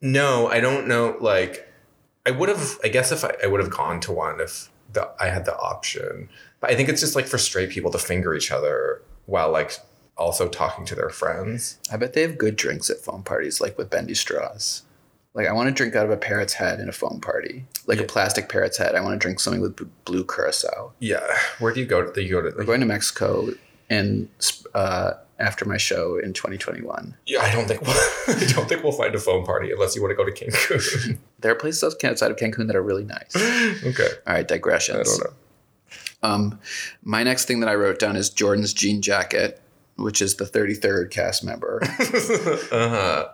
No, 0.00 0.48
I 0.48 0.60
don't 0.60 0.88
know. 0.88 1.16
Like, 1.20 1.68
I 2.26 2.30
would 2.30 2.48
have. 2.48 2.78
I 2.82 2.88
guess 2.88 3.12
if 3.12 3.24
I, 3.24 3.34
I 3.44 3.46
would 3.46 3.60
have 3.60 3.70
gone 3.70 4.00
to 4.00 4.12
one 4.12 4.40
if 4.40 4.70
the, 4.92 5.10
I 5.20 5.28
had 5.28 5.44
the 5.44 5.58
option. 5.58 6.28
But 6.60 6.70
I 6.70 6.74
think 6.74 6.88
it's 6.88 7.00
just 7.00 7.16
like 7.16 7.26
for 7.26 7.38
straight 7.38 7.70
people 7.70 7.90
to 7.92 7.98
finger 7.98 8.34
each 8.34 8.50
other 8.50 9.02
while 9.26 9.50
like 9.50 9.78
also 10.16 10.48
talking 10.48 10.84
to 10.86 10.94
their 10.94 11.08
friends. 11.08 11.78
I 11.90 11.96
bet 11.96 12.12
they 12.12 12.22
have 12.22 12.38
good 12.38 12.56
drinks 12.56 12.90
at 12.90 12.98
foam 12.98 13.22
parties, 13.22 13.60
like 13.60 13.78
with 13.78 13.90
bendy 13.90 14.14
straws. 14.14 14.82
Like 15.32 15.46
I 15.46 15.52
want 15.52 15.68
to 15.68 15.74
drink 15.74 15.94
out 15.94 16.04
of 16.04 16.10
a 16.10 16.16
parrot's 16.16 16.54
head 16.54 16.80
in 16.80 16.88
a 16.88 16.92
foam 16.92 17.20
party, 17.20 17.64
like 17.86 18.00
a 18.00 18.04
plastic 18.04 18.48
parrot's 18.48 18.76
head. 18.76 18.94
I 18.94 19.00
want 19.00 19.14
to 19.14 19.24
drink 19.24 19.40
something 19.40 19.62
with 19.62 19.76
b- 19.76 19.86
blue 20.04 20.24
curacao. 20.24 20.92
Yeah. 20.98 21.26
Where 21.60 21.72
do 21.72 21.80
you 21.80 21.86
go? 21.86 22.10
To, 22.10 22.22
you 22.22 22.30
go 22.30 22.42
to 22.42 22.56
We're 22.56 22.64
going 22.64 22.80
to 22.80 22.86
Mexico 22.86 23.50
in 23.88 24.28
uh, 24.74 25.12
after 25.40 25.64
my 25.64 25.76
show 25.76 26.18
in 26.18 26.32
2021. 26.32 27.16
Yeah, 27.26 27.40
I 27.40 27.50
don't 27.52 27.66
think 27.66 27.80
we'll, 27.82 27.90
I 28.28 28.44
don't 28.52 28.68
think 28.68 28.82
we'll 28.82 28.92
find 28.92 29.14
a 29.14 29.18
phone 29.18 29.44
party 29.44 29.72
unless 29.72 29.96
you 29.96 30.02
want 30.02 30.12
to 30.12 30.16
go 30.16 30.24
to 30.24 30.32
Cancun. 30.32 31.18
There 31.40 31.50
are 31.50 31.54
places 31.54 31.82
outside 32.04 32.30
of 32.30 32.36
Cancun 32.36 32.66
that 32.66 32.76
are 32.76 32.82
really 32.82 33.04
nice. 33.04 33.34
okay. 33.34 34.08
All 34.26 34.34
right, 34.34 34.46
digressions. 34.46 34.98
I 34.98 35.02
don't 35.04 35.24
know. 35.24 35.36
Um, 36.22 36.60
my 37.02 37.22
next 37.22 37.46
thing 37.46 37.60
that 37.60 37.68
I 37.70 37.74
wrote 37.74 37.98
down 37.98 38.14
is 38.14 38.28
Jordan's 38.28 38.74
jean 38.74 39.00
jacket, 39.00 39.58
which 39.96 40.20
is 40.20 40.36
the 40.36 40.44
33rd 40.44 41.10
cast 41.10 41.42
member. 41.42 41.80
uh-huh. 42.70 43.28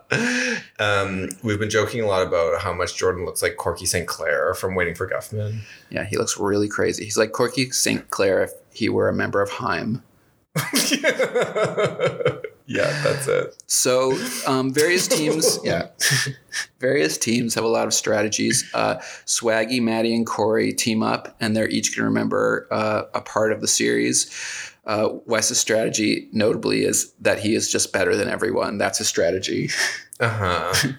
Um, 0.79 1.29
we've 1.43 1.59
been 1.59 1.69
joking 1.69 2.01
a 2.01 2.07
lot 2.07 2.25
about 2.25 2.61
how 2.61 2.71
much 2.73 2.95
Jordan 2.95 3.25
looks 3.25 3.41
like 3.41 3.57
Corky 3.57 3.85
St. 3.85 4.07
Clair 4.07 4.53
from 4.53 4.73
Waiting 4.73 4.95
for 4.95 5.05
Guffman. 5.07 5.59
yeah, 5.89 6.05
he 6.05 6.17
looks 6.17 6.39
really 6.39 6.69
crazy. 6.69 7.03
He's 7.03 7.17
like 7.17 7.33
Corky 7.33 7.69
St. 7.71 8.09
Clair 8.09 8.41
if 8.43 8.51
he 8.71 8.87
were 8.89 9.09
a 9.09 9.13
member 9.13 9.41
of 9.41 9.49
Haim. 9.49 10.01
yeah, 12.65 13.01
that's 13.03 13.27
it. 13.27 13.63
So 13.67 14.17
um, 14.45 14.73
various 14.73 15.07
teams, 15.07 15.59
yeah, 15.63 15.87
various 16.79 17.17
teams 17.17 17.55
have 17.55 17.63
a 17.63 17.67
lot 17.69 17.87
of 17.87 17.93
strategies. 17.93 18.69
Uh, 18.73 18.95
Swaggy, 19.25 19.81
Maddie, 19.81 20.15
and 20.15 20.25
Corey 20.25 20.73
team 20.73 21.03
up, 21.03 21.35
and 21.39 21.55
they're 21.55 21.69
each 21.69 21.91
going 21.95 22.03
to 22.03 22.05
remember 22.09 22.67
uh, 22.71 23.03
a 23.13 23.21
part 23.21 23.51
of 23.51 23.61
the 23.61 23.67
series. 23.67 24.31
Uh, 24.85 25.09
Wes's 25.25 25.59
strategy, 25.59 26.29
notably, 26.31 26.83
is 26.83 27.11
that 27.19 27.39
he 27.39 27.55
is 27.55 27.69
just 27.71 27.91
better 27.91 28.15
than 28.15 28.29
everyone. 28.29 28.77
That's 28.77 28.99
his 28.99 29.07
strategy, 29.07 29.69
Uh-huh. 30.19 30.93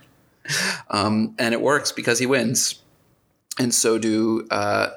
um, 0.91 1.35
and 1.39 1.55
it 1.55 1.61
works 1.63 1.91
because 1.93 2.19
he 2.19 2.27
wins. 2.27 2.83
And 3.59 3.75
so 3.75 3.99
do 3.99 4.47
uh, 4.51 4.91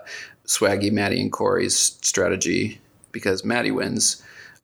Swaggy, 0.45 0.91
Maddie, 0.91 1.21
and 1.21 1.32
Corey's 1.32 1.78
strategy 2.02 2.80
because 3.12 3.43
Maddie 3.45 3.71
wins. 3.71 4.21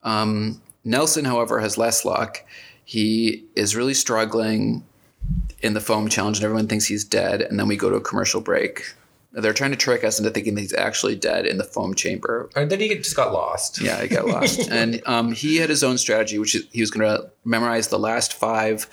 Um, 0.08 0.62
Nelson, 0.86 1.26
however, 1.26 1.60
has 1.60 1.78
less 1.78 2.06
luck. 2.06 2.44
He 2.86 3.44
is 3.56 3.76
really 3.76 3.94
struggling 3.94 4.86
in 5.62 5.74
the 5.74 5.82
foam 5.82 6.08
challenge, 6.08 6.38
and 6.38 6.46
everyone 6.46 6.68
thinks 6.68 6.86
he's 6.86 7.04
dead. 7.04 7.42
And 7.42 7.60
then 7.60 7.68
we 7.68 7.76
go 7.76 7.90
to 7.90 7.98
a 7.98 8.02
commercial 8.02 8.40
break. 8.40 8.96
They're 9.34 9.54
trying 9.54 9.72
to 9.72 9.78
trick 9.78 10.06
us 10.06 10.18
into 10.18 10.32
thinking 10.32 10.56
that 10.56 10.62
he's 10.62 10.74
actually 10.74 11.16
dead 11.16 11.46
in 11.46 11.58
the 11.58 11.66
foam 11.66 11.94
chamber. 11.94 12.50
And 12.56 12.72
then 12.72 12.80
he 12.80 12.96
just 12.96 13.18
got 13.18 13.34
lost. 13.34 13.82
Yeah, 13.82 14.02
he 14.02 14.08
got 14.08 14.26
lost. 14.26 14.70
and 14.72 15.02
um, 15.06 15.34
he 15.34 15.58
had 15.58 15.70
his 15.70 15.84
own 15.84 15.98
strategy, 15.98 16.40
which 16.40 16.56
is 16.56 16.66
he 16.72 16.80
was 16.80 16.90
going 16.90 17.06
to 17.06 17.30
memorize 17.44 17.90
the 17.90 18.00
last 18.00 18.34
five 18.34 18.88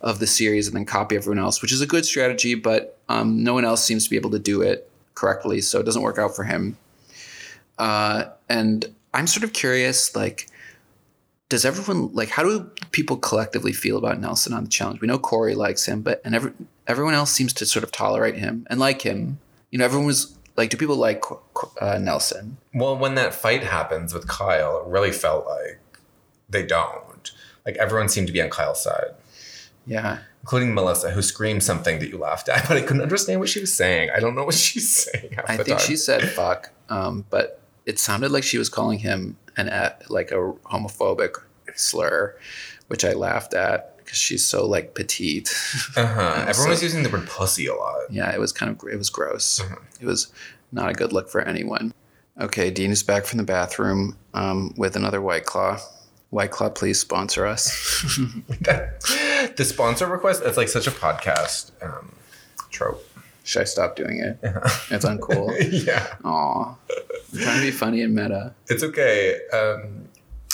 of 0.00 0.18
the 0.18 0.26
series 0.26 0.66
and 0.66 0.76
then 0.76 0.84
copy 0.84 1.14
everyone 1.14 1.38
else, 1.38 1.62
which 1.62 1.72
is 1.72 1.80
a 1.80 1.86
good 1.86 2.04
strategy, 2.04 2.56
but 2.56 2.98
um, 3.08 3.44
no 3.44 3.54
one 3.54 3.64
else 3.64 3.84
seems 3.84 4.04
to 4.04 4.10
be 4.10 4.16
able 4.16 4.30
to 4.30 4.38
do 4.40 4.62
it 4.62 4.90
correctly, 5.14 5.60
so 5.60 5.78
it 5.78 5.84
doesn't 5.84 6.02
work 6.02 6.18
out 6.18 6.34
for 6.34 6.42
him. 6.42 6.76
Uh, 7.78 8.24
and 8.48 8.84
I'm 9.14 9.28
sort 9.28 9.44
of 9.44 9.52
curious, 9.52 10.14
like, 10.16 10.48
does 11.48 11.64
everyone 11.64 12.12
like? 12.12 12.28
How 12.30 12.42
do 12.42 12.70
people 12.90 13.16
collectively 13.16 13.72
feel 13.72 13.96
about 13.98 14.18
Nelson 14.20 14.52
on 14.52 14.64
the 14.64 14.70
challenge? 14.70 15.00
We 15.00 15.06
know 15.08 15.18
Corey 15.18 15.54
likes 15.54 15.86
him, 15.86 16.02
but 16.02 16.20
and 16.24 16.34
every, 16.34 16.52
everyone 16.86 17.14
else 17.14 17.30
seems 17.30 17.52
to 17.54 17.66
sort 17.66 17.82
of 17.84 17.92
tolerate 17.92 18.36
him 18.36 18.66
and 18.68 18.80
like 18.80 19.02
him. 19.02 19.38
You 19.70 19.78
know, 19.78 19.84
everyone 19.84 20.06
was 20.06 20.36
like, 20.56 20.70
do 20.70 20.76
people 20.76 20.96
like 20.96 21.22
uh, 21.80 21.98
Nelson? 21.98 22.56
Well, 22.74 22.96
when 22.96 23.14
that 23.16 23.34
fight 23.34 23.62
happens 23.62 24.12
with 24.14 24.26
Kyle, 24.26 24.78
it 24.80 24.86
really 24.90 25.12
felt 25.12 25.46
like 25.46 25.80
they 26.48 26.64
don't. 26.64 27.30
Like 27.64 27.76
everyone 27.76 28.08
seemed 28.08 28.26
to 28.28 28.32
be 28.32 28.40
on 28.40 28.48
Kyle's 28.50 28.82
side, 28.82 29.14
Yeah. 29.86 30.18
including 30.42 30.72
Melissa, 30.74 31.10
who 31.10 31.20
screamed 31.22 31.62
something 31.64 31.98
that 31.98 32.08
you 32.08 32.18
laughed 32.18 32.48
at, 32.48 32.62
but 32.68 32.76
I 32.76 32.80
couldn't 32.80 33.02
understand 33.02 33.40
what 33.40 33.48
she 33.48 33.60
was 33.60 33.72
saying. 33.72 34.10
I 34.14 34.20
don't 34.20 34.34
know 34.34 34.44
what 34.44 34.54
she's 34.54 34.88
saying. 35.04 35.36
I 35.46 35.56
think 35.56 35.78
time. 35.78 35.86
she 35.86 35.96
said 35.96 36.28
fuck, 36.30 36.70
um, 36.88 37.24
but 37.28 37.60
it 37.86 37.98
sounded 37.98 38.30
like 38.32 38.44
she 38.44 38.58
was 38.58 38.68
calling 38.68 38.98
him 38.98 39.36
an 39.56 39.68
like 40.08 40.30
a 40.32 40.52
homophobic 40.64 41.36
slur, 41.74 42.36
which 42.88 43.04
I 43.04 43.12
laughed 43.12 43.54
at 43.54 43.96
because 43.98 44.18
she's 44.18 44.44
so 44.44 44.66
like 44.66 44.94
petite. 44.94 45.48
Uh-huh. 45.96 46.44
Everyone 46.48 46.70
was 46.70 46.82
using 46.82 47.02
the 47.02 47.08
word 47.08 47.26
pussy 47.26 47.66
a 47.66 47.74
lot. 47.74 48.10
yeah, 48.10 48.32
it 48.32 48.40
was 48.40 48.52
kind 48.52 48.70
of 48.70 48.88
it 48.88 48.96
was 48.96 49.10
gross. 49.10 49.60
Mhm. 49.60 49.78
It 50.00 50.06
was 50.06 50.32
not 50.72 50.90
a 50.90 50.92
good 50.92 51.12
look 51.12 51.28
for 51.28 51.40
anyone. 51.40 51.94
Okay, 52.38 52.70
Dean 52.70 52.90
is 52.90 53.02
back 53.02 53.24
from 53.24 53.38
the 53.38 53.44
bathroom 53.44 54.18
um, 54.34 54.74
with 54.76 54.94
another 54.94 55.22
White 55.22 55.46
Claw. 55.46 55.78
White 56.30 56.50
Claw, 56.50 56.68
please 56.68 57.00
sponsor 57.00 57.46
us. 57.46 57.70
the 58.60 59.64
sponsor 59.64 60.06
request, 60.06 60.42
it's 60.44 60.58
like 60.58 60.68
such 60.68 60.86
a 60.86 60.90
podcast 60.90 61.70
um, 61.82 62.12
trope. 62.70 63.02
Should 63.46 63.62
I 63.62 63.64
stop 63.64 63.94
doing 63.94 64.18
it? 64.18 64.40
It's 64.90 65.04
uncool. 65.04 65.54
yeah. 65.86 66.16
Aw, 66.24 66.74
I'm 67.32 67.38
trying 67.38 67.60
to 67.60 67.62
be 67.64 67.70
funny 67.70 68.02
and 68.02 68.12
meta. 68.12 68.52
It's 68.66 68.82
okay. 68.82 69.38
Um, 69.52 70.08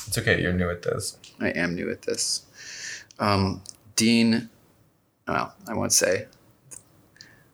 it's 0.07 0.19
okay. 0.19 0.43
You're 0.43 0.53
new 0.53 0.69
at 0.69 0.83
this. 0.83 1.17
I 1.41 1.49
am 1.53 1.75
new 1.75 1.91
at 1.91 2.03
this. 2.03 2.45
Um, 3.19 3.63
Dean, 3.97 4.51
well, 5.27 5.55
I 5.67 5.73
won't 5.73 5.95
say. 5.95 6.27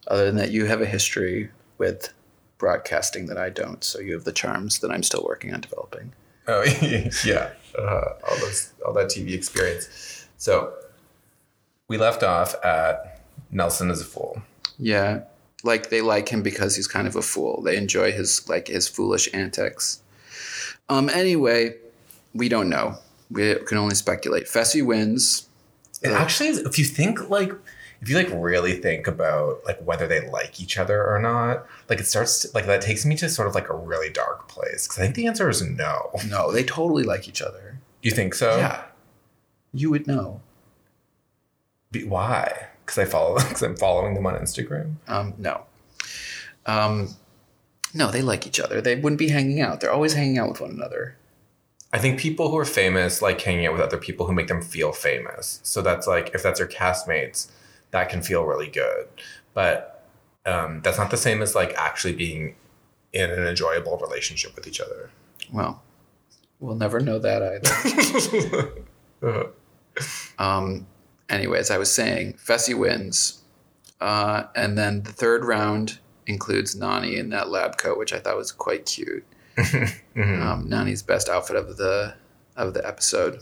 Other 0.08 0.24
than 0.26 0.34
that, 0.36 0.50
you 0.50 0.64
have 0.64 0.80
a 0.80 0.86
history 0.86 1.50
with 1.78 2.12
broadcasting 2.58 3.26
that 3.26 3.38
I 3.38 3.50
don't, 3.50 3.84
so 3.84 4.00
you 4.00 4.14
have 4.14 4.24
the 4.24 4.32
charms 4.32 4.80
that 4.80 4.90
I'm 4.90 5.04
still 5.04 5.22
working 5.24 5.54
on 5.54 5.60
developing. 5.60 6.14
Oh 6.48 6.64
yeah, 7.24 7.50
uh, 7.78 8.04
all 8.28 8.38
those 8.40 8.72
all 8.84 8.92
that 8.94 9.06
TV 9.06 9.34
experience. 9.34 10.26
So 10.36 10.74
we 11.86 11.96
left 11.96 12.24
off 12.24 12.56
at 12.64 13.20
Nelson 13.52 13.88
is 13.92 14.00
a 14.00 14.04
fool. 14.04 14.42
Yeah. 14.78 15.22
Like 15.64 15.90
they 15.90 16.00
like 16.00 16.28
him 16.28 16.42
because 16.42 16.76
he's 16.76 16.86
kind 16.86 17.08
of 17.08 17.16
a 17.16 17.22
fool. 17.22 17.62
They 17.62 17.76
enjoy 17.76 18.12
his 18.12 18.48
like 18.48 18.68
his 18.68 18.88
foolish 18.88 19.28
antics. 19.34 20.02
Um 20.88 21.08
anyway, 21.08 21.74
we 22.34 22.48
don't 22.48 22.68
know. 22.68 22.96
We 23.30 23.56
can 23.66 23.76
only 23.76 23.94
speculate. 23.94 24.46
Fessy 24.46 24.84
wins. 24.84 25.48
It 26.02 26.12
actually 26.12 26.50
is. 26.50 26.58
If 26.58 26.78
you 26.78 26.84
think 26.84 27.28
like, 27.28 27.52
if 28.00 28.08
you 28.08 28.16
like 28.16 28.30
really 28.32 28.74
think 28.74 29.08
about 29.08 29.64
like 29.64 29.80
whether 29.84 30.06
they 30.06 30.28
like 30.30 30.60
each 30.60 30.78
other 30.78 31.04
or 31.04 31.18
not, 31.18 31.66
like 31.88 31.98
it 31.98 32.06
starts 32.06 32.42
to, 32.42 32.48
like 32.54 32.66
that 32.66 32.80
takes 32.80 33.04
me 33.04 33.16
to 33.16 33.28
sort 33.28 33.48
of 33.48 33.54
like 33.54 33.68
a 33.68 33.74
really 33.74 34.08
dark 34.08 34.48
place 34.48 34.86
because 34.86 35.00
I 35.00 35.02
think 35.02 35.16
the 35.16 35.26
answer 35.26 35.48
is 35.48 35.60
no. 35.60 36.10
No, 36.28 36.52
they 36.52 36.62
totally 36.62 37.02
like 37.02 37.28
each 37.28 37.42
other. 37.42 37.78
You 38.00 38.12
think 38.12 38.34
so? 38.34 38.56
Yeah. 38.56 38.84
You 39.74 39.90
would 39.90 40.06
know. 40.06 40.40
Be- 41.90 42.04
why? 42.04 42.68
Because 42.88 42.96
I 42.96 43.04
follow 43.04 43.36
because 43.38 43.62
I'm 43.62 43.76
following 43.76 44.14
them 44.14 44.26
on 44.26 44.34
Instagram. 44.34 44.94
Um, 45.08 45.34
no. 45.36 45.64
Um, 46.64 47.14
no, 47.92 48.10
they 48.10 48.22
like 48.22 48.46
each 48.46 48.58
other. 48.58 48.80
They 48.80 48.96
wouldn't 48.96 49.18
be 49.18 49.28
hanging 49.28 49.60
out. 49.60 49.80
They're 49.80 49.92
always 49.92 50.14
hanging 50.14 50.38
out 50.38 50.48
with 50.48 50.62
one 50.62 50.70
another. 50.70 51.18
I 51.92 51.98
think 51.98 52.18
people 52.18 52.50
who 52.50 52.56
are 52.56 52.64
famous 52.64 53.20
like 53.20 53.38
hanging 53.40 53.66
out 53.66 53.72
with 53.74 53.82
other 53.82 53.98
people 53.98 54.26
who 54.26 54.32
make 54.32 54.48
them 54.48 54.62
feel 54.62 54.92
famous. 54.92 55.60
So 55.64 55.82
that's 55.82 56.06
like 56.06 56.30
if 56.34 56.42
that's 56.42 56.58
your 56.58 56.68
castmates, 56.68 57.50
that 57.90 58.08
can 58.08 58.22
feel 58.22 58.44
really 58.44 58.68
good. 58.68 59.08
But 59.52 60.06
um, 60.46 60.80
that's 60.82 60.96
not 60.96 61.10
the 61.10 61.18
same 61.18 61.42
as 61.42 61.54
like 61.54 61.74
actually 61.76 62.14
being 62.14 62.54
in 63.12 63.30
an 63.30 63.46
enjoyable 63.46 63.98
relationship 63.98 64.56
with 64.56 64.66
each 64.66 64.80
other. 64.80 65.10
Well, 65.52 65.82
we'll 66.58 66.76
never 66.76 67.00
know 67.00 67.18
that 67.18 67.42
either. 69.22 69.52
um, 70.38 70.86
anyway, 71.28 71.58
as 71.58 71.70
I 71.70 71.78
was 71.78 71.92
saying, 71.92 72.34
Fessy 72.34 72.76
wins. 72.76 73.42
Uh, 74.00 74.44
and 74.54 74.78
then 74.78 75.02
the 75.02 75.12
third 75.12 75.44
round 75.44 75.98
includes 76.26 76.76
Nany 76.76 77.16
in 77.16 77.30
that 77.30 77.48
lab 77.50 77.78
coat, 77.78 77.98
which 77.98 78.12
I 78.12 78.18
thought 78.18 78.36
was 78.36 78.52
quite 78.52 78.86
cute. 78.86 79.24
Um, 80.16 80.68
Nany's 80.68 81.04
best 81.04 81.28
outfit 81.28 81.54
of 81.54 81.76
the 81.76 82.14
of 82.56 82.74
the 82.74 82.84
episode. 82.84 83.38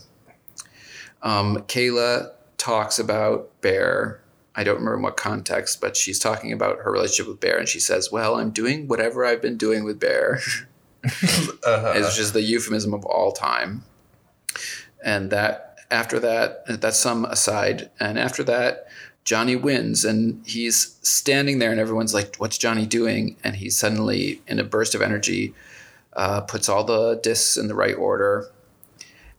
Um, 1.23 1.57
Kayla 1.69 2.33
talks 2.59 2.99
about 2.99 3.63
Bear. 3.63 4.21
I 4.55 4.63
don't 4.63 4.75
remember 4.75 4.97
in 4.97 5.03
what 5.03 5.17
context, 5.17 5.81
but 5.81 5.97
she's 5.97 6.19
talking 6.19 6.53
about 6.53 6.81
her 6.81 6.93
relationship 6.93 7.29
with 7.29 7.41
Bear, 7.41 7.57
and 7.57 7.67
she 7.67 7.81
says, 7.81 8.13
"Well, 8.13 8.35
I'm 8.35 8.51
doing 8.51 8.89
whatever 8.89 9.25
I've 9.25 9.41
been 9.41 9.57
doing 9.57 9.85
with 9.85 9.99
Bear." 9.99 10.41
Uh-huh. 11.67 11.95
It's 11.97 12.17
just 12.17 12.33
the 12.33 12.43
euphemism 12.43 12.95
of 12.95 13.05
all 13.05 13.33
time. 13.33 13.83
And 15.05 15.31
that 15.31 15.66
after 15.91 16.19
that, 16.21 16.81
that's 16.81 16.99
some 16.99 17.25
aside. 17.25 17.91
And 18.01 18.19
after 18.19 18.43
that, 18.45 18.87
Johnny 19.25 19.57
wins 19.57 20.05
and 20.05 20.41
he's 20.47 20.97
standing 21.03 21.59
there 21.59 21.73
and 21.73 21.81
everyone's 21.81 22.15
like, 22.15 22.37
What's 22.37 22.59
Johnny 22.59 22.87
doing? 22.87 23.37
And 23.43 23.57
he 23.57 23.71
suddenly, 23.71 24.41
in 24.47 24.59
a 24.59 24.65
burst 24.65 24.95
of 24.95 25.03
energy, 25.03 25.53
uh, 26.13 26.43
puts 26.43 26.69
all 26.69 26.85
the 26.85 27.17
discs 27.23 27.57
in 27.57 27.69
the 27.69 27.75
right 27.75 27.97
order. 27.97 28.49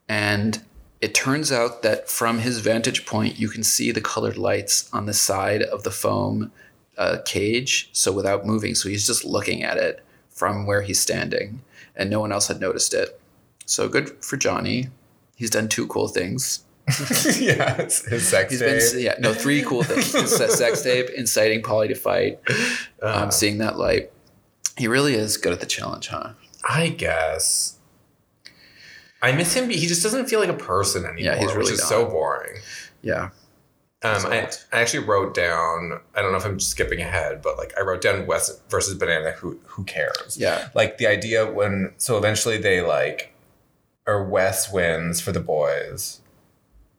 And 0.09 0.61
it 0.99 1.13
turns 1.13 1.51
out 1.51 1.83
that 1.83 2.09
from 2.09 2.39
his 2.39 2.59
vantage 2.59 3.05
point, 3.05 3.39
you 3.39 3.49
can 3.49 3.63
see 3.63 3.91
the 3.91 4.01
colored 4.01 4.37
lights 4.37 4.89
on 4.93 5.05
the 5.05 5.13
side 5.13 5.61
of 5.63 5.83
the 5.83 5.91
foam 5.91 6.51
uh, 6.97 7.17
cage. 7.25 7.89
So 7.93 8.11
without 8.11 8.45
moving, 8.45 8.75
so 8.75 8.89
he's 8.89 9.05
just 9.05 9.23
looking 9.23 9.63
at 9.63 9.77
it 9.77 10.03
from 10.29 10.65
where 10.65 10.81
he's 10.81 10.99
standing, 10.99 11.61
and 11.95 12.09
no 12.09 12.19
one 12.19 12.31
else 12.31 12.47
had 12.47 12.59
noticed 12.59 12.93
it. 12.93 13.19
So 13.65 13.89
good 13.89 14.23
for 14.23 14.37
Johnny. 14.37 14.89
He's 15.37 15.49
done 15.49 15.69
two 15.69 15.87
cool 15.87 16.09
things. 16.09 16.65
yeah, 17.39 17.75
his 17.83 18.27
sex 18.27 18.51
He's 18.51 18.59
tape. 18.59 18.93
been 18.93 19.01
yeah 19.03 19.15
no 19.19 19.33
three 19.33 19.61
cool 19.61 19.83
things: 19.83 20.11
His 20.39 20.55
sex 20.57 20.81
tape, 20.83 21.09
inciting 21.15 21.61
Paulie 21.61 21.87
to 21.89 21.95
fight, 21.95 22.39
um, 23.01 23.31
seeing 23.31 23.57
that 23.59 23.77
light. 23.77 24.11
He 24.77 24.87
really 24.87 25.13
is 25.15 25.37
good 25.37 25.51
at 25.53 25.59
the 25.59 25.65
challenge, 25.65 26.07
huh? 26.09 26.31
I 26.67 26.89
guess. 26.89 27.77
I 29.21 29.31
miss 29.31 29.53
him. 29.53 29.69
He 29.69 29.85
just 29.87 30.03
doesn't 30.03 30.27
feel 30.27 30.39
like 30.39 30.49
a 30.49 30.53
person 30.53 31.03
anymore, 31.03 31.19
Yeah, 31.33 31.37
he's 31.37 31.47
which 31.47 31.55
really 31.55 31.73
is 31.73 31.79
not. 31.79 31.89
so 31.89 32.05
boring. 32.05 32.61
Yeah, 33.01 33.29
Um, 34.03 34.19
So- 34.21 34.29
I, 34.31 34.49
I 34.71 34.81
actually 34.81 35.03
wrote 35.05 35.33
down. 35.33 35.99
I 36.15 36.21
don't 36.21 36.31
know 36.31 36.37
if 36.37 36.45
I'm 36.45 36.59
skipping 36.59 37.01
ahead, 37.01 37.41
but 37.41 37.57
like 37.57 37.73
I 37.77 37.81
wrote 37.81 38.01
down 38.01 38.27
West 38.27 38.61
versus 38.69 38.93
Banana. 38.95 39.31
Who 39.31 39.59
who 39.65 39.83
cares? 39.83 40.37
yeah, 40.37 40.69
Like 40.75 40.99
the 40.99 41.07
idea 41.07 41.51
when 41.51 41.93
so 41.97 42.17
eventually 42.17 42.57
they 42.57 42.81
like, 42.81 43.33
or 44.07 44.23
Wes 44.23 44.71
wins 44.71 45.21
for 45.21 45.31
the 45.31 45.39
boys. 45.41 46.21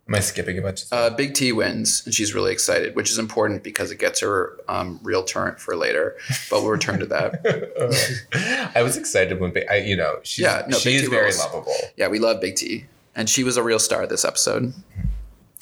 Am 0.06 0.14
I 0.14 0.20
skipping 0.20 0.56
a 0.58 0.62
bunch 0.62 0.84
of 0.84 0.92
uh. 0.92 1.10
Big 1.10 1.34
T 1.34 1.52
wins, 1.52 2.02
and 2.06 2.14
she's 2.14 2.32
really 2.34 2.50
excited, 2.52 2.94
which 2.96 3.10
is 3.10 3.18
important 3.18 3.62
because 3.62 3.90
it 3.90 3.98
gets 3.98 4.20
her 4.20 4.56
um, 4.68 5.00
real 5.02 5.22
turn 5.22 5.56
for 5.56 5.76
later. 5.76 6.16
But 6.48 6.62
we'll 6.62 6.70
return 6.70 6.98
to 7.00 7.06
that. 7.06 8.70
I 8.74 8.82
was 8.82 8.96
excited 8.96 9.38
when 9.38 9.52
I, 9.70 9.76
you 9.78 9.96
know 9.96 10.20
she's, 10.22 10.44
Yeah, 10.44 10.62
no, 10.66 10.78
she 10.78 10.92
Big 10.96 11.00
T 11.04 11.10
very 11.10 11.24
rules. 11.24 11.38
lovable. 11.38 11.74
Yeah, 11.96 12.08
we 12.08 12.18
love 12.18 12.40
Big 12.40 12.56
T. 12.56 12.86
And 13.14 13.28
she 13.28 13.44
was 13.44 13.56
a 13.58 13.62
real 13.62 13.78
star 13.78 14.06
this 14.06 14.24
episode. 14.24 14.72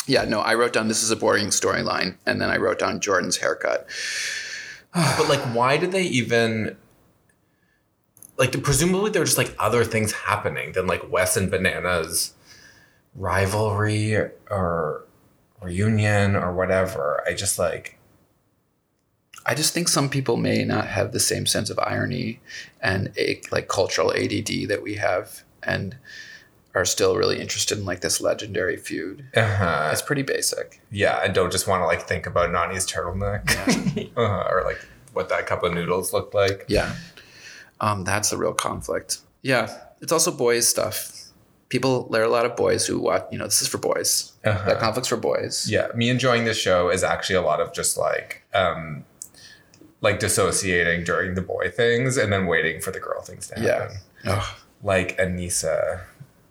Yeah, 0.06 0.24
no, 0.24 0.40
I 0.40 0.54
wrote 0.54 0.72
down 0.72 0.86
this 0.86 1.02
is 1.02 1.10
a 1.10 1.16
boring 1.16 1.46
storyline. 1.48 2.16
And 2.24 2.40
then 2.40 2.48
I 2.48 2.58
wrote 2.58 2.78
down 2.78 3.00
Jordan's 3.00 3.38
haircut. 3.38 3.88
But 4.94 5.28
like, 5.28 5.40
why 5.54 5.76
did 5.76 5.90
they 5.92 6.04
even? 6.04 6.76
Like, 8.38 8.62
presumably 8.62 9.10
there 9.10 9.22
were 9.22 9.26
just 9.26 9.38
like 9.38 9.54
other 9.58 9.84
things 9.84 10.12
happening 10.12 10.72
than 10.72 10.86
like 10.86 11.10
Wes 11.10 11.36
and 11.36 11.50
Bananas 11.50 12.34
rivalry 13.14 14.14
or 14.50 15.04
reunion 15.60 16.36
or 16.36 16.52
whatever. 16.52 17.22
I 17.26 17.34
just 17.34 17.58
like 17.58 17.98
I 19.46 19.54
just 19.54 19.72
think 19.72 19.88
some 19.88 20.08
people 20.08 20.36
may 20.36 20.64
not 20.64 20.88
have 20.88 21.12
the 21.12 21.20
same 21.20 21.46
sense 21.46 21.70
of 21.70 21.78
irony 21.78 22.40
and 22.80 23.12
a, 23.16 23.40
like 23.52 23.68
cultural 23.68 24.12
ADD 24.12 24.68
that 24.68 24.80
we 24.82 24.94
have 24.94 25.44
and 25.62 25.96
are 26.74 26.84
still 26.84 27.16
really 27.16 27.40
interested 27.40 27.78
in 27.78 27.84
like 27.84 28.00
this 28.00 28.20
legendary 28.20 28.76
feud. 28.76 29.24
uh-huh. 29.34 29.88
It's 29.92 30.02
pretty 30.02 30.22
basic. 30.22 30.82
yeah, 30.90 31.20
and 31.24 31.32
don't 31.32 31.52
just 31.52 31.66
want 31.66 31.80
to 31.80 31.86
like 31.86 32.02
think 32.02 32.26
about 32.26 32.50
Nany's 32.50 32.86
turtleneck 32.86 33.48
uh-huh. 34.16 34.48
or 34.50 34.64
like 34.64 34.84
what 35.12 35.28
that 35.28 35.46
cup 35.46 35.62
of 35.62 35.72
noodles 35.72 36.12
looked 36.12 36.34
like. 36.34 36.64
Yeah. 36.68 36.94
Um, 37.80 38.04
that's 38.04 38.30
the 38.30 38.36
real 38.36 38.54
conflict. 38.54 39.18
Yeah. 39.42 39.76
It's 40.00 40.12
also 40.12 40.30
boys 40.30 40.68
stuff. 40.68 41.12
People, 41.68 42.08
there 42.10 42.22
are 42.22 42.24
a 42.26 42.30
lot 42.30 42.46
of 42.46 42.54
boys 42.56 42.86
who 42.86 43.00
watch, 43.00 43.24
you 43.32 43.38
know, 43.38 43.44
this 43.44 43.60
is 43.60 43.68
for 43.68 43.78
boys. 43.78 44.32
Uh-huh. 44.44 44.64
That 44.68 44.78
conflict's 44.78 45.08
for 45.08 45.16
boys. 45.16 45.66
Yeah, 45.68 45.88
me 45.94 46.08
enjoying 46.10 46.44
this 46.44 46.56
show 46.58 46.90
is 46.90 47.02
actually 47.02 47.36
a 47.36 47.42
lot 47.42 47.60
of 47.60 47.72
just 47.72 47.96
like 47.98 48.44
um 48.54 49.04
like 50.00 50.20
dissociating 50.20 51.02
during 51.04 51.34
the 51.34 51.42
boy 51.42 51.70
things 51.70 52.16
and 52.16 52.32
then 52.32 52.46
waiting 52.46 52.80
for 52.80 52.90
the 52.92 53.00
girl 53.00 53.20
things 53.22 53.48
to 53.48 53.60
Yeah. 53.60 53.78
happen. 53.80 53.96
Ugh. 54.26 54.56
Like 54.82 55.16
Aneesa 55.18 56.02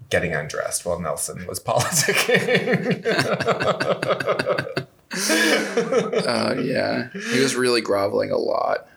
getting 0.10 0.34
undressed 0.34 0.86
while 0.86 1.00
Nelson 1.00 1.46
was 1.48 1.60
politicking. 1.64 3.06
Uh, 6.28 6.56
yeah. 6.62 7.10
He 7.32 7.40
was 7.40 7.56
really 7.56 7.82
groveling 7.82 8.32
a 8.32 8.38
lot. 8.38 8.88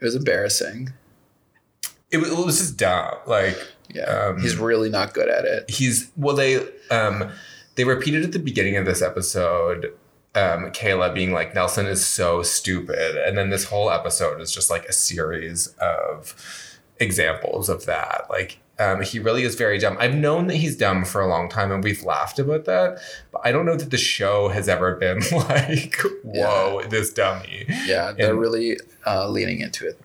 It 0.00 0.04
was 0.04 0.14
embarrassing. 0.14 0.92
It, 2.14 2.20
was, 2.20 2.30
it 2.30 2.46
was 2.46 2.58
just 2.58 2.76
dumb. 2.78 3.14
Like 3.26 3.56
Yeah. 3.94 4.02
Um, 4.04 4.40
He's 4.40 4.56
really 4.56 4.88
not 4.90 5.12
good 5.14 5.28
at 5.28 5.44
it. 5.44 5.68
he's 5.70 6.10
well 6.16 6.34
they 6.36 6.66
um 6.90 7.30
they 7.74 7.84
repeated 7.84 8.24
at 8.24 8.32
the 8.32 8.38
beginning 8.38 8.76
of 8.76 8.84
this 8.86 9.02
episode 9.02 9.92
um 10.34 10.70
Kayla 10.72 11.12
being 11.14 11.32
like 11.32 11.54
Nelson 11.54 11.86
is 11.86 12.04
so 12.04 12.42
stupid 12.42 13.16
and 13.16 13.36
then 13.36 13.50
this 13.50 13.64
whole 13.64 13.90
episode 13.90 14.40
is 14.40 14.50
just 14.52 14.70
like 14.70 14.84
a 14.86 14.92
series 14.92 15.68
of 15.80 16.34
examples 17.00 17.68
of 17.68 17.84
that 17.86 18.26
like 18.30 18.60
um, 18.76 19.02
he 19.02 19.20
really 19.20 19.44
is 19.44 19.54
very 19.54 19.78
dumb. 19.78 19.96
I've 20.00 20.16
known 20.16 20.48
that 20.48 20.56
he's 20.56 20.76
dumb 20.76 21.04
for 21.04 21.20
a 21.20 21.28
long 21.28 21.48
time, 21.48 21.70
and 21.70 21.84
we've 21.84 22.02
laughed 22.02 22.40
about 22.40 22.64
that. 22.64 22.98
But 23.30 23.42
I 23.44 23.52
don't 23.52 23.66
know 23.66 23.76
that 23.76 23.92
the 23.92 23.96
show 23.96 24.48
has 24.48 24.68
ever 24.68 24.96
been 24.96 25.20
like, 25.32 25.94
"Whoa, 26.24 26.82
this 26.88 27.12
dummy." 27.12 27.66
Yeah. 27.86 28.10
They're 28.10 28.30
And- 28.30 28.40
really 28.40 28.76
uh, 29.06 29.28
leaning 29.28 29.60
into 29.60 29.86
it 29.86 29.96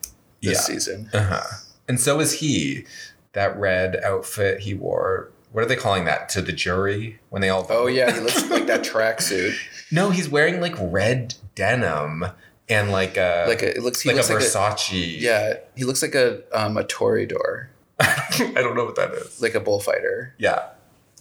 this 0.43 0.53
Yeah. 0.53 0.59
season. 0.59 1.09
Uh-huh. 1.11 1.41
And 1.89 1.99
so 1.99 2.19
is 2.21 2.39
he. 2.39 2.85
That 3.33 3.57
red 3.59 3.97
outfit 4.03 4.61
he 4.61 4.73
wore. 4.73 5.29
What 5.51 5.63
are 5.63 5.67
they 5.67 5.75
calling 5.75 6.05
that 6.05 6.29
to 6.29 6.41
the 6.41 6.51
jury 6.51 7.19
when 7.29 7.41
they 7.41 7.49
all? 7.49 7.65
Oh, 7.69 7.87
yeah. 7.87 8.11
He 8.13 8.19
looks 8.21 8.49
like 8.49 8.67
that 8.67 8.83
tracksuit. 8.83 9.55
No, 9.91 10.09
he's 10.11 10.29
wearing 10.29 10.61
like 10.61 10.75
red 10.79 11.35
denim 11.55 12.25
and 12.69 12.91
like 12.91 13.17
a 13.17 13.45
Like 13.47 13.61
a, 13.63 13.75
it 13.75 13.83
looks, 13.83 14.05
like 14.05 14.15
looks 14.15 14.29
a 14.29 14.33
like 14.35 14.43
a, 14.43 14.45
Versace. 14.45 15.19
yeah. 15.19 15.55
He 15.75 15.83
looks 15.83 16.01
like 16.01 16.15
a, 16.15 16.41
um, 16.53 16.77
a 16.77 16.83
Toreador, 16.83 17.67
I 17.99 18.51
don't 18.55 18.75
know 18.75 18.85
what 18.85 18.95
that 18.95 19.11
is. 19.13 19.41
like 19.41 19.55
a 19.55 19.59
bullfighter. 19.59 20.33
Yeah, 20.37 20.67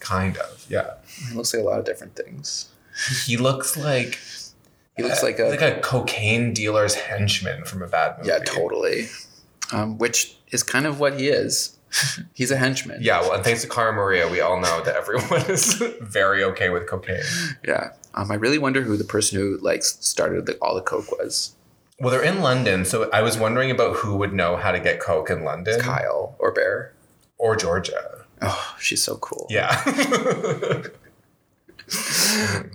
kind 0.00 0.36
of. 0.36 0.66
Yeah, 0.68 0.94
He 1.28 1.34
looks 1.34 1.52
like 1.54 1.62
a 1.62 1.66
lot 1.66 1.78
of 1.78 1.84
different 1.86 2.14
things. 2.16 2.68
he 3.26 3.36
looks 3.38 3.76
like 3.76 4.18
He 4.96 5.02
looks 5.02 5.22
uh, 5.22 5.26
like 5.26 5.38
a, 5.38 5.44
like 5.44 5.62
a 5.62 5.80
cocaine 5.80 6.52
dealer's 6.52 6.94
henchman 6.94 7.64
from 7.64 7.82
a 7.82 7.86
bad 7.88 8.18
movie. 8.18 8.28
yeah, 8.30 8.38
totally. 8.44 9.08
Um, 9.72 9.98
which 9.98 10.36
is 10.50 10.62
kind 10.62 10.86
of 10.86 10.98
what 11.00 11.18
he 11.18 11.28
is. 11.28 11.76
He's 12.34 12.50
a 12.50 12.56
henchman. 12.56 12.98
Yeah, 13.02 13.20
well, 13.20 13.32
and 13.34 13.44
thanks 13.44 13.62
to 13.62 13.68
Cara 13.68 13.92
Maria, 13.92 14.28
we 14.28 14.40
all 14.40 14.60
know 14.60 14.82
that 14.82 14.96
everyone 14.96 15.42
is 15.50 15.74
very 16.00 16.42
okay 16.44 16.68
with 16.70 16.86
cocaine. 16.86 17.22
Yeah. 17.66 17.90
Um, 18.14 18.30
I 18.30 18.34
really 18.34 18.58
wonder 18.58 18.82
who 18.82 18.96
the 18.96 19.04
person 19.04 19.38
who 19.38 19.58
like 19.62 19.82
started 19.84 20.46
the, 20.46 20.56
all 20.62 20.74
the 20.74 20.80
coke 20.82 21.10
was. 21.12 21.54
Well, 22.00 22.10
they're 22.10 22.22
in 22.22 22.40
London, 22.40 22.84
so 22.84 23.10
I 23.10 23.22
was 23.22 23.36
wondering 23.38 23.70
about 23.70 23.96
who 23.96 24.16
would 24.16 24.32
know 24.32 24.56
how 24.56 24.70
to 24.72 24.78
get 24.80 25.00
coke 25.00 25.30
in 25.30 25.44
London 25.44 25.80
Kyle 25.80 26.36
or 26.38 26.52
Bear. 26.52 26.94
or 27.38 27.56
Georgia. 27.56 28.24
Oh, 28.40 28.76
she's 28.78 29.02
so 29.02 29.16
cool. 29.16 29.46
Yeah. 29.50 29.82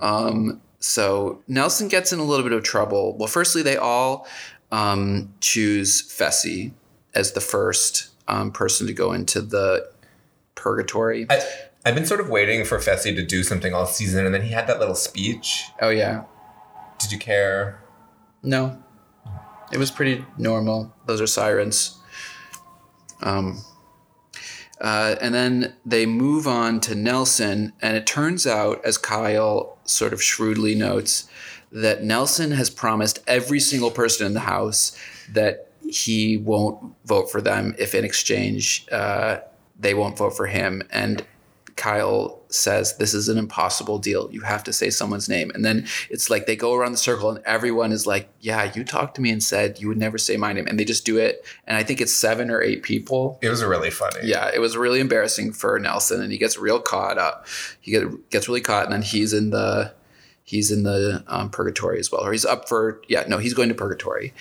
Um, 0.00 0.60
so 0.80 1.40
Nelson 1.48 1.88
gets 1.88 2.12
in 2.12 2.18
a 2.18 2.24
little 2.24 2.42
bit 2.44 2.52
of 2.52 2.62
trouble. 2.62 3.16
Well, 3.16 3.28
firstly, 3.28 3.62
they 3.62 3.76
all 3.76 4.26
um, 4.72 5.32
choose 5.40 6.02
Fessy 6.02 6.72
as 7.14 7.32
the 7.32 7.40
first 7.40 8.08
um, 8.28 8.50
person 8.52 8.86
to 8.86 8.92
go 8.92 9.12
into 9.12 9.40
the 9.40 9.88
purgatory. 10.54 11.26
I, 11.30 11.42
I've 11.84 11.94
been 11.94 12.06
sort 12.06 12.20
of 12.20 12.28
waiting 12.30 12.64
for 12.64 12.78
Fessy 12.78 13.14
to 13.14 13.24
do 13.24 13.42
something 13.42 13.74
all 13.74 13.86
season, 13.86 14.24
and 14.24 14.34
then 14.34 14.42
he 14.42 14.50
had 14.50 14.66
that 14.66 14.78
little 14.78 14.94
speech. 14.94 15.64
oh 15.80 15.90
yeah, 15.90 16.24
Did 16.98 17.12
you 17.12 17.18
care? 17.18 17.80
no, 18.42 18.82
it 19.72 19.78
was 19.78 19.90
pretty 19.90 20.24
normal. 20.38 20.92
Those 21.06 21.20
are 21.20 21.26
sirens. 21.26 21.98
Um, 23.22 23.62
uh, 24.80 25.16
and 25.20 25.34
then 25.34 25.74
they 25.86 26.04
move 26.04 26.46
on 26.46 26.80
to 26.80 26.94
Nelson, 26.94 27.72
and 27.80 27.96
it 27.96 28.06
turns 28.06 28.46
out, 28.46 28.84
as 28.84 28.98
Kyle 28.98 29.78
sort 29.84 30.12
of 30.12 30.22
shrewdly 30.22 30.74
notes, 30.74 31.28
that 31.72 32.02
Nelson 32.04 32.52
has 32.52 32.70
promised 32.70 33.20
every 33.26 33.60
single 33.60 33.90
person 33.90 34.26
in 34.26 34.34
the 34.34 34.40
house 34.40 34.96
that 35.32 35.63
he 35.88 36.36
won't 36.36 36.94
vote 37.04 37.30
for 37.30 37.40
them 37.40 37.74
if, 37.78 37.94
in 37.94 38.04
exchange, 38.04 38.86
uh, 38.90 39.38
they 39.78 39.94
won't 39.94 40.16
vote 40.16 40.36
for 40.36 40.46
him. 40.46 40.82
And 40.90 41.24
Kyle 41.76 42.40
says, 42.48 42.96
This 42.96 43.14
is 43.14 43.28
an 43.28 43.38
impossible 43.38 43.98
deal. 43.98 44.28
You 44.30 44.42
have 44.42 44.62
to 44.64 44.72
say 44.72 44.90
someone's 44.90 45.28
name. 45.28 45.50
And 45.54 45.64
then 45.64 45.86
it's 46.08 46.30
like 46.30 46.46
they 46.46 46.56
go 46.56 46.74
around 46.74 46.92
the 46.92 46.98
circle 46.98 47.30
and 47.30 47.44
everyone 47.44 47.92
is 47.92 48.06
like, 48.06 48.28
Yeah, 48.40 48.72
you 48.74 48.84
talked 48.84 49.16
to 49.16 49.20
me 49.20 49.30
and 49.30 49.42
said 49.42 49.80
you 49.80 49.88
would 49.88 49.98
never 49.98 50.18
say 50.18 50.36
my 50.36 50.52
name. 50.52 50.66
And 50.66 50.78
they 50.78 50.84
just 50.84 51.04
do 51.04 51.18
it. 51.18 51.44
And 51.66 51.76
I 51.76 51.82
think 51.82 52.00
it's 52.00 52.14
seven 52.14 52.50
or 52.50 52.62
eight 52.62 52.82
people. 52.82 53.38
It 53.42 53.48
was 53.48 53.64
really 53.64 53.90
funny. 53.90 54.20
Yeah, 54.22 54.50
it 54.54 54.60
was 54.60 54.76
really 54.76 55.00
embarrassing 55.00 55.52
for 55.52 55.78
Nelson 55.78 56.22
and 56.22 56.30
he 56.30 56.38
gets 56.38 56.58
real 56.58 56.80
caught 56.80 57.18
up. 57.18 57.46
He 57.80 57.90
get, 57.90 58.30
gets 58.30 58.48
really 58.48 58.60
caught 58.60 58.84
and 58.84 58.92
then 58.92 59.02
he's 59.02 59.32
in 59.32 59.50
the 59.50 59.92
he's 60.44 60.70
in 60.70 60.82
the 60.82 61.24
um, 61.26 61.50
purgatory 61.50 61.98
as 61.98 62.12
well. 62.12 62.24
Or 62.24 62.30
he's 62.30 62.44
up 62.44 62.68
for 62.68 63.02
yeah, 63.08 63.24
no, 63.26 63.38
he's 63.38 63.54
going 63.54 63.70
to 63.70 63.74
purgatory. 63.74 64.32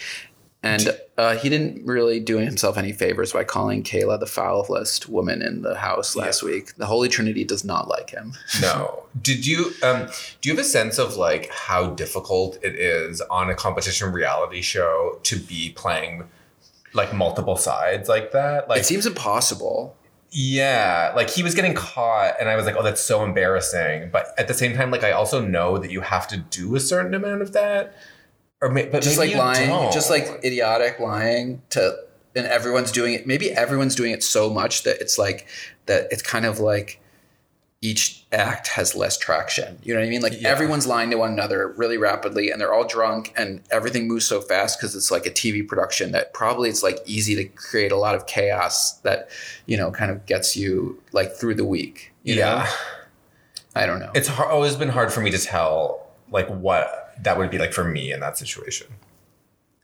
And 0.63 0.97
uh, 1.17 1.35
he 1.35 1.49
didn't 1.49 1.85
really 1.85 2.21
do 2.21 2.37
himself 2.37 2.77
any 2.77 2.93
favors 2.93 3.33
by 3.33 3.43
calling 3.43 3.83
Kayla 3.83 4.17
the 4.19 4.25
foulest 4.25 5.09
woman 5.09 5.41
in 5.41 5.61
the 5.61 5.75
house 5.75 6.15
last 6.15 6.41
week. 6.41 6.73
The 6.77 6.85
Holy 6.85 7.09
Trinity 7.09 7.43
does 7.43 7.65
not 7.65 7.89
like 7.89 8.11
him. 8.11 8.33
No. 8.61 9.03
Did 9.21 9.45
you 9.45 9.73
um 9.83 10.07
do 10.39 10.49
you 10.49 10.55
have 10.55 10.65
a 10.65 10.67
sense 10.67 10.97
of 10.97 11.17
like 11.17 11.51
how 11.51 11.87
difficult 11.91 12.57
it 12.63 12.75
is 12.75 13.19
on 13.29 13.49
a 13.49 13.55
competition 13.55 14.13
reality 14.13 14.61
show 14.61 15.19
to 15.23 15.37
be 15.37 15.71
playing 15.75 16.29
like 16.93 17.13
multiple 17.13 17.57
sides 17.57 18.07
like 18.07 18.31
that? 18.31 18.69
Like 18.69 18.79
it 18.79 18.85
seems 18.85 19.05
impossible. 19.05 19.97
Yeah, 20.35 21.13
like 21.15 21.29
he 21.29 21.43
was 21.43 21.53
getting 21.53 21.75
caught, 21.75 22.33
and 22.39 22.49
I 22.49 22.55
was 22.55 22.65
like, 22.65 22.75
"Oh, 22.75 22.81
that's 22.81 23.01
so 23.01 23.23
embarrassing." 23.23 24.09
But 24.11 24.33
at 24.39 24.47
the 24.47 24.55
same 24.55 24.75
time, 24.75 24.89
like 24.89 25.03
I 25.03 25.11
also 25.11 25.39
know 25.39 25.77
that 25.77 25.91
you 25.91 26.01
have 26.01 26.27
to 26.29 26.37
do 26.37 26.75
a 26.75 26.79
certain 26.79 27.13
amount 27.13 27.43
of 27.43 27.53
that, 27.53 27.95
or 28.63 28.69
may, 28.69 28.85
but 28.87 29.03
Just 29.03 29.17
like 29.17 29.35
lying, 29.35 29.67
don't. 29.69 29.91
just 29.93 30.09
like 30.09 30.39
idiotic 30.43 30.99
lying 30.99 31.61
to, 31.71 31.97
and 32.35 32.47
everyone's 32.47 32.91
doing 32.91 33.13
it. 33.13 33.27
Maybe 33.27 33.51
everyone's 33.51 33.93
doing 33.95 34.11
it 34.11 34.23
so 34.23 34.49
much 34.49 34.83
that 34.83 35.01
it's 35.01 35.17
like 35.17 35.47
that. 35.85 36.07
It's 36.11 36.21
kind 36.23 36.45
of 36.45 36.59
like 36.59 36.99
each 37.81 38.23
act 38.31 38.69
has 38.69 38.95
less 38.95 39.17
traction. 39.17 39.77
You 39.83 39.93
know 39.93 39.99
what 39.99 40.05
I 40.07 40.09
mean? 40.09 40.21
Like 40.21 40.39
Yeah. 40.41 40.47
everyone's 40.47 40.87
lying 40.87 41.09
to 41.11 41.17
one 41.17 41.33
another 41.33 41.67
really 41.75 41.97
rapidly, 41.97 42.49
and 42.49 42.61
they're 42.61 42.73
all 42.73 42.87
drunk, 42.87 43.33
and 43.35 43.61
everything 43.69 44.07
moves 44.07 44.25
so 44.25 44.39
fast 44.39 44.79
because 44.79 44.95
it's 44.95 45.11
like 45.11 45.25
a 45.25 45.29
TV 45.31 45.67
production 45.67 46.13
that 46.13 46.33
probably 46.33 46.69
it's 46.69 46.81
like 46.81 46.99
easy 47.05 47.35
to 47.35 47.43
create 47.43 47.91
a 47.91 47.97
lot 47.97 48.15
of 48.15 48.25
chaos 48.25 48.93
that 48.99 49.29
you 49.65 49.75
know 49.75 49.91
kind 49.91 50.09
of 50.09 50.25
gets 50.25 50.55
you 50.55 51.01
like 51.11 51.35
through 51.35 51.55
the 51.55 51.65
week. 51.65 52.13
Yeah. 52.23 52.63
know? 52.63 52.65
I 53.75 53.85
don't 53.85 53.99
know. 53.99 54.11
It's 54.15 54.29
always 54.39 54.75
been 54.77 54.89
hard 54.89 55.11
for 55.11 55.19
me 55.19 55.31
to 55.31 55.37
tell 55.37 56.07
like 56.31 56.47
what 56.47 57.02
that 57.21 57.37
would 57.37 57.51
be 57.51 57.57
like 57.57 57.73
for 57.73 57.83
me 57.83 58.11
in 58.11 58.19
that 58.19 58.37
situation. 58.37 58.87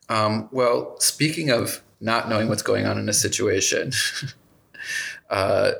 Um, 0.10 0.50
well, 0.52 1.00
speaking 1.00 1.50
of 1.52 1.82
not 2.00 2.30
knowing 2.30 2.50
what's 2.50 2.62
going 2.62 2.86
on 2.86 2.98
in 2.98 3.08
a 3.10 3.13
situation, 3.13 3.92
uh, 5.30 5.74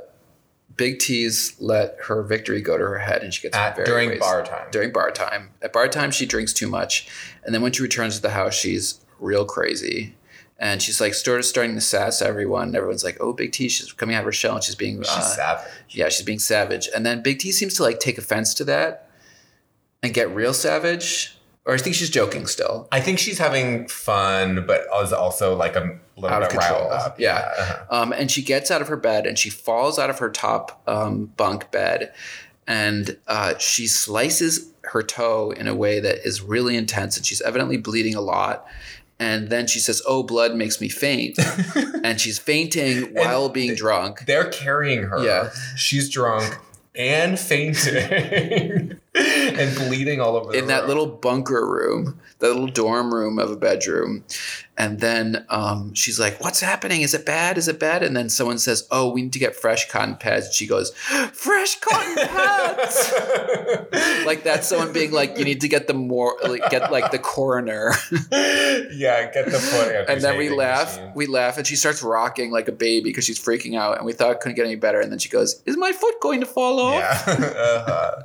Big 0.76 1.00
T's 1.00 1.56
let 1.60 1.98
her 2.04 2.24
victory 2.24 2.62
go 2.62 2.78
to 2.78 2.84
her 2.84 3.00
head, 3.00 3.24
and 3.24 3.34
she 3.34 3.42
gets 3.42 3.58
At, 3.58 3.76
very 3.76 3.86
during 3.86 4.20
bar 4.20 4.44
time. 4.44 4.68
During 4.72 4.92
bar 4.92 5.12
time, 5.12 5.50
at 5.62 5.74
bar 5.74 5.88
time, 5.88 6.12
she 6.12 6.26
drinks 6.26 6.54
too 6.54 6.68
much, 6.68 7.08
and 7.44 7.54
then 7.54 7.62
when 7.62 7.72
she 7.72 7.82
returns 7.82 8.16
to 8.16 8.22
the 8.22 8.30
house, 8.30 8.54
she's 8.54 9.02
real 9.20 9.46
crazy. 9.46 10.16
And 10.62 10.82
she's 10.82 11.00
like 11.00 11.14
sort 11.14 11.40
of 11.40 11.46
starting 11.46 11.76
to 11.76 11.82
sass 11.82 12.22
everyone. 12.22 12.76
Everyone's 12.76 13.04
like, 13.04 13.18
"Oh, 13.22 13.32
Big 13.32 13.54
T, 13.54 13.70
she's 13.70 13.94
coming 13.94 14.16
out 14.16 14.20
of 14.20 14.26
her 14.26 14.32
shell, 14.34 14.56
and 14.56 14.64
she's 14.64 14.76
being 14.76 14.98
She's 14.98 15.10
uh, 15.10 15.22
savage. 15.22 15.72
yeah, 15.90 16.10
she's 16.10 16.26
being 16.26 16.40
savage." 16.40 16.90
And 16.94 17.06
then 17.06 17.24
Big 17.24 17.40
T 17.40 17.54
seems 17.54 17.76
to 17.76 17.84
like 17.84 18.00
take 18.00 18.18
offense 18.18 18.54
to 18.56 18.66
that 18.66 19.10
and 20.04 20.14
get 20.14 20.30
real 20.36 20.54
savage. 20.54 21.39
Or 21.70 21.76
I 21.76 21.78
think 21.78 21.96
she's 21.96 22.10
joking 22.10 22.48
still. 22.48 22.88
I 22.92 23.00
think 23.00 23.20
she's 23.20 23.38
having 23.38 23.88
fun, 23.88 24.66
but 24.66 24.86
is 25.04 25.14
also 25.14 25.56
like 25.56 25.76
a 25.76 26.00
little 26.18 26.36
Out 26.36 26.42
of 26.42 26.50
bit 26.50 26.58
riled 26.58 26.78
control. 26.80 26.92
up. 26.92 27.20
Yeah. 27.20 27.36
uh-huh. 27.58 27.86
Um, 27.92 28.12
and 28.12 28.32
she 28.32 28.42
gets 28.42 28.72
out 28.72 28.82
of 28.82 28.88
her 28.88 28.98
bed 28.98 29.28
and 29.28 29.38
she 29.38 29.52
falls 29.52 30.00
out 30.00 30.10
of 30.10 30.18
her 30.18 30.32
top 30.32 30.82
um, 30.88 31.28
bunk 31.38 31.70
bed 31.70 32.12
and 32.66 33.18
uh, 33.28 33.56
she 33.60 33.86
slices 33.86 34.74
her 34.86 35.04
toe 35.04 35.52
in 35.52 35.68
a 35.68 35.76
way 35.76 36.00
that 36.00 36.26
is 36.26 36.42
really 36.42 36.76
intense 36.76 37.18
and 37.18 37.24
she's 37.26 37.40
evidently 37.42 37.78
bleeding 37.78 38.16
a 38.16 38.22
lot. 38.22 38.66
And 39.20 39.50
then 39.50 39.68
she 39.68 39.78
says, 39.78 40.02
Oh, 40.08 40.24
blood 40.24 40.56
makes 40.56 40.82
me 40.82 40.90
faint. 40.90 41.38
and 42.04 42.20
she's 42.20 42.40
fainting 42.40 43.14
while 43.14 43.48
being 43.50 43.76
drunk. 43.76 44.26
They're 44.26 44.50
carrying 44.50 45.04
her. 45.04 45.24
Yeah. 45.24 45.52
She's 45.76 46.10
drunk 46.10 46.58
and 46.96 47.40
fainting 47.40 48.99
and 49.60 49.76
bleeding 49.76 50.22
all 50.22 50.36
over 50.36 50.52
the 50.52 50.58
in 50.58 50.68
that 50.68 50.82
room. 50.82 50.88
little 50.88 51.08
bunker 51.08 51.66
room, 51.66 52.20
that 52.40 52.48
little 52.48 52.68
dorm 52.68 53.14
room 53.14 53.40
of 53.40 53.52
a 53.52 53.56
bedroom. 53.56 54.24
And 54.80 55.02
then 55.02 55.46
um, 55.50 55.94
she's 55.94 56.18
like, 56.18 56.42
What's 56.42 56.62
happening? 56.62 57.02
Is 57.02 57.14
it 57.14 57.26
bad? 57.26 57.58
Is 57.58 57.68
it 57.68 57.80
bad? 57.80 58.02
And 58.02 58.16
then 58.16 58.30
someone 58.30 58.58
says, 58.58 58.88
Oh, 58.90 59.12
we 59.12 59.22
need 59.22 59.34
to 59.34 59.40
get 59.40 59.54
fresh 59.54 59.90
cotton 59.90 60.16
pads. 60.16 60.46
And 60.46 60.56
she 60.56 60.66
goes, 60.68 60.96
Fresh 61.34 61.82
cotton 61.82 62.16
pads. 62.16 63.14
like 64.26 64.44
that's 64.44 64.70
someone 64.70 64.94
being 64.94 65.12
like, 65.12 65.38
You 65.38 65.44
need 65.44 65.60
to 65.62 65.68
get 65.68 65.88
the 65.88 65.94
more, 65.94 66.38
like, 66.48 66.70
get 66.70 66.94
like 66.94 67.12
the 67.12 67.20
coroner. 67.20 67.92
yeah, 68.32 69.30
get 69.32 69.46
the 69.52 69.60
foot. 69.60 70.06
and 70.08 70.22
then 70.22 70.38
we 70.38 70.50
laugh, 70.50 70.96
machine. 70.96 71.12
we 71.14 71.26
laugh, 71.26 71.58
and 71.58 71.68
she 71.68 71.76
starts 71.76 72.02
rocking 72.02 72.50
like 72.50 72.70
a 72.70 72.72
baby 72.72 73.10
because 73.10 73.26
she's 73.26 73.40
freaking 73.40 73.78
out. 73.78 73.98
And 73.98 74.06
we 74.06 74.14
thought 74.14 74.32
it 74.32 74.40
couldn't 74.40 74.56
get 74.56 74.66
any 74.66 74.76
better. 74.78 75.02
And 75.02 75.12
then 75.12 75.20
she 75.20 75.28
goes, 75.28 75.62
Is 75.66 75.76
my 75.76 75.92
foot 75.92 76.22
going 76.22 76.40
to 76.40 76.46
fall 76.46 76.80
off? 76.80 77.02
Yeah. 77.02 77.34
uh-huh. 77.34 78.24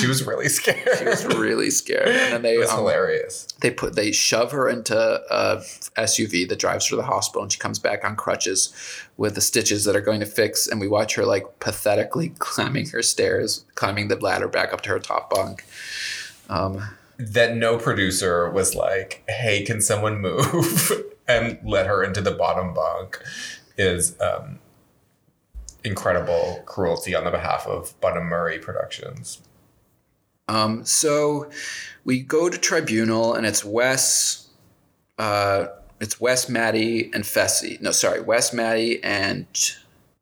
She 0.00 0.06
was 0.06 0.26
really 0.26 0.48
scared. 0.48 0.98
She 0.98 1.04
was 1.04 1.24
really 1.26 1.70
scared. 1.70 2.08
And 2.08 2.32
then 2.32 2.42
they 2.42 2.54
it 2.54 2.58
was 2.58 2.70
um, 2.70 2.78
hilarious. 2.78 3.46
they 3.60 3.70
put 3.70 3.94
they 3.96 4.12
shove 4.12 4.52
her 4.52 4.68
into 4.68 4.96
a 4.96 5.56
SUV 6.00 6.48
that 6.48 6.58
drives 6.58 6.86
her 6.86 6.90
to 6.90 6.96
the 6.96 7.02
hospital 7.02 7.42
and 7.42 7.52
she 7.52 7.58
comes 7.58 7.78
back 7.78 8.04
on 8.04 8.16
crutches 8.16 8.72
with 9.16 9.34
the 9.34 9.40
stitches 9.40 9.84
that 9.84 9.96
are 9.96 10.00
going 10.00 10.20
to 10.20 10.26
fix 10.26 10.66
and 10.66 10.80
we 10.80 10.88
watch 10.88 11.14
her 11.14 11.24
like 11.24 11.44
pathetically 11.60 12.30
climbing 12.38 12.88
her 12.88 13.02
stairs 13.02 13.64
climbing 13.74 14.08
the 14.08 14.16
ladder 14.16 14.48
back 14.48 14.72
up 14.72 14.80
to 14.82 14.90
her 14.90 14.98
top 14.98 15.30
bunk 15.30 15.64
um, 16.48 16.82
That 17.18 17.56
no 17.56 17.76
producer 17.78 18.50
was 18.50 18.74
like, 18.74 19.22
"Hey, 19.28 19.62
can 19.64 19.80
someone 19.80 20.20
move?" 20.20 20.90
and 21.28 21.58
let 21.64 21.86
her 21.86 22.02
into 22.02 22.20
the 22.20 22.30
bottom 22.32 22.74
bunk 22.74 23.22
is 23.78 24.16
um, 24.20 24.58
incredible 25.84 26.62
cruelty 26.66 27.14
on 27.14 27.24
the 27.24 27.30
behalf 27.30 27.66
of 27.66 27.98
Bunim 28.00 28.28
Murray 28.28 28.58
Productions. 28.58 29.40
um, 30.48 30.84
so 30.84 31.50
we 32.04 32.20
go 32.20 32.48
to 32.48 32.58
tribunal 32.58 33.34
and 33.34 33.46
it's 33.46 33.64
Wes 33.64 34.48
uh, 35.18 35.66
it's 36.00 36.20
Wes 36.20 36.48
Maddie 36.48 37.10
and 37.12 37.24
Fessy 37.24 37.80
no 37.80 37.90
sorry 37.92 38.20
Wes 38.20 38.52
Maddie 38.52 39.02
and 39.04 39.46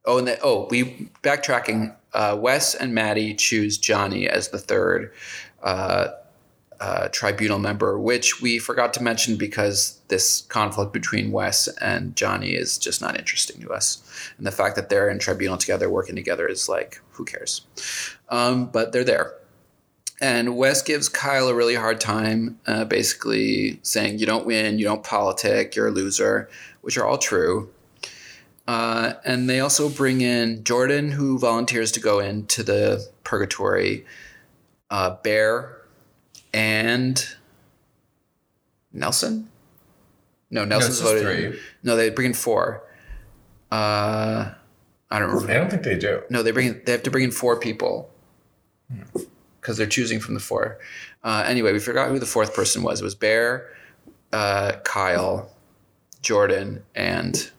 oh 0.04 0.18
and 0.18 0.38
oh 0.42 0.68
we 0.70 1.10
backtracking 1.22 1.94
uh, 2.12 2.36
Wes 2.40 2.74
and 2.74 2.94
Maddie 2.94 3.34
choose 3.34 3.78
Johnny 3.78 4.28
as 4.28 4.48
the 4.48 4.58
third 4.58 5.12
uh, 5.62 6.08
uh, 6.80 7.08
tribunal 7.08 7.58
member, 7.58 7.98
which 7.98 8.40
we 8.40 8.58
forgot 8.58 8.92
to 8.94 9.02
mention 9.02 9.36
because 9.36 9.97
this 10.08 10.42
conflict 10.42 10.92
between 10.92 11.32
Wes 11.32 11.68
and 11.80 12.16
Johnny 12.16 12.50
is 12.50 12.78
just 12.78 13.00
not 13.00 13.18
interesting 13.18 13.60
to 13.62 13.70
us. 13.70 14.02
And 14.38 14.46
the 14.46 14.52
fact 14.52 14.76
that 14.76 14.88
they're 14.88 15.08
in 15.08 15.18
tribunal 15.18 15.56
together, 15.56 15.88
working 15.88 16.16
together, 16.16 16.48
is 16.48 16.68
like, 16.68 17.00
who 17.12 17.24
cares? 17.24 17.66
Um, 18.28 18.66
but 18.66 18.92
they're 18.92 19.04
there. 19.04 19.34
And 20.20 20.56
Wes 20.56 20.82
gives 20.82 21.08
Kyle 21.08 21.48
a 21.48 21.54
really 21.54 21.76
hard 21.76 22.00
time, 22.00 22.58
uh, 22.66 22.84
basically 22.84 23.78
saying, 23.82 24.18
You 24.18 24.26
don't 24.26 24.46
win, 24.46 24.78
you 24.78 24.84
don't 24.84 25.04
politic, 25.04 25.76
you're 25.76 25.88
a 25.88 25.92
loser, 25.92 26.48
which 26.80 26.98
are 26.98 27.06
all 27.06 27.18
true. 27.18 27.70
Uh, 28.66 29.14
and 29.24 29.48
they 29.48 29.60
also 29.60 29.88
bring 29.88 30.20
in 30.20 30.62
Jordan, 30.64 31.12
who 31.12 31.38
volunteers 31.38 31.92
to 31.92 32.00
go 32.00 32.18
into 32.18 32.62
the 32.62 33.08
purgatory, 33.24 34.04
uh, 34.90 35.16
Bear, 35.22 35.82
and 36.52 37.24
Nelson. 38.92 39.48
No, 40.50 40.64
Nelson's 40.64 41.00
just 41.00 41.02
voted. 41.12 41.22
three. 41.52 41.60
No, 41.82 41.96
they 41.96 42.10
bring 42.10 42.28
in 42.28 42.34
four. 42.34 42.82
Uh, 43.70 44.50
I 45.10 45.18
don't 45.18 45.28
remember. 45.30 45.50
I 45.52 45.54
don't 45.54 45.70
think 45.70 45.82
they 45.82 45.98
do. 45.98 46.22
No, 46.30 46.42
they 46.42 46.50
bring 46.50 46.68
in, 46.68 46.82
they 46.84 46.92
have 46.92 47.02
to 47.02 47.10
bring 47.10 47.24
in 47.24 47.30
four 47.30 47.58
people 47.58 48.10
because 49.60 49.76
they're 49.76 49.86
choosing 49.86 50.20
from 50.20 50.34
the 50.34 50.40
four. 50.40 50.78
Uh, 51.22 51.44
anyway, 51.46 51.72
we 51.72 51.78
forgot 51.78 52.08
who 52.08 52.18
the 52.18 52.26
fourth 52.26 52.54
person 52.54 52.82
was. 52.82 53.00
It 53.00 53.04
was 53.04 53.14
Bear, 53.14 53.68
uh, 54.32 54.72
Kyle, 54.84 55.50
Jordan, 56.22 56.82
and 56.94 57.50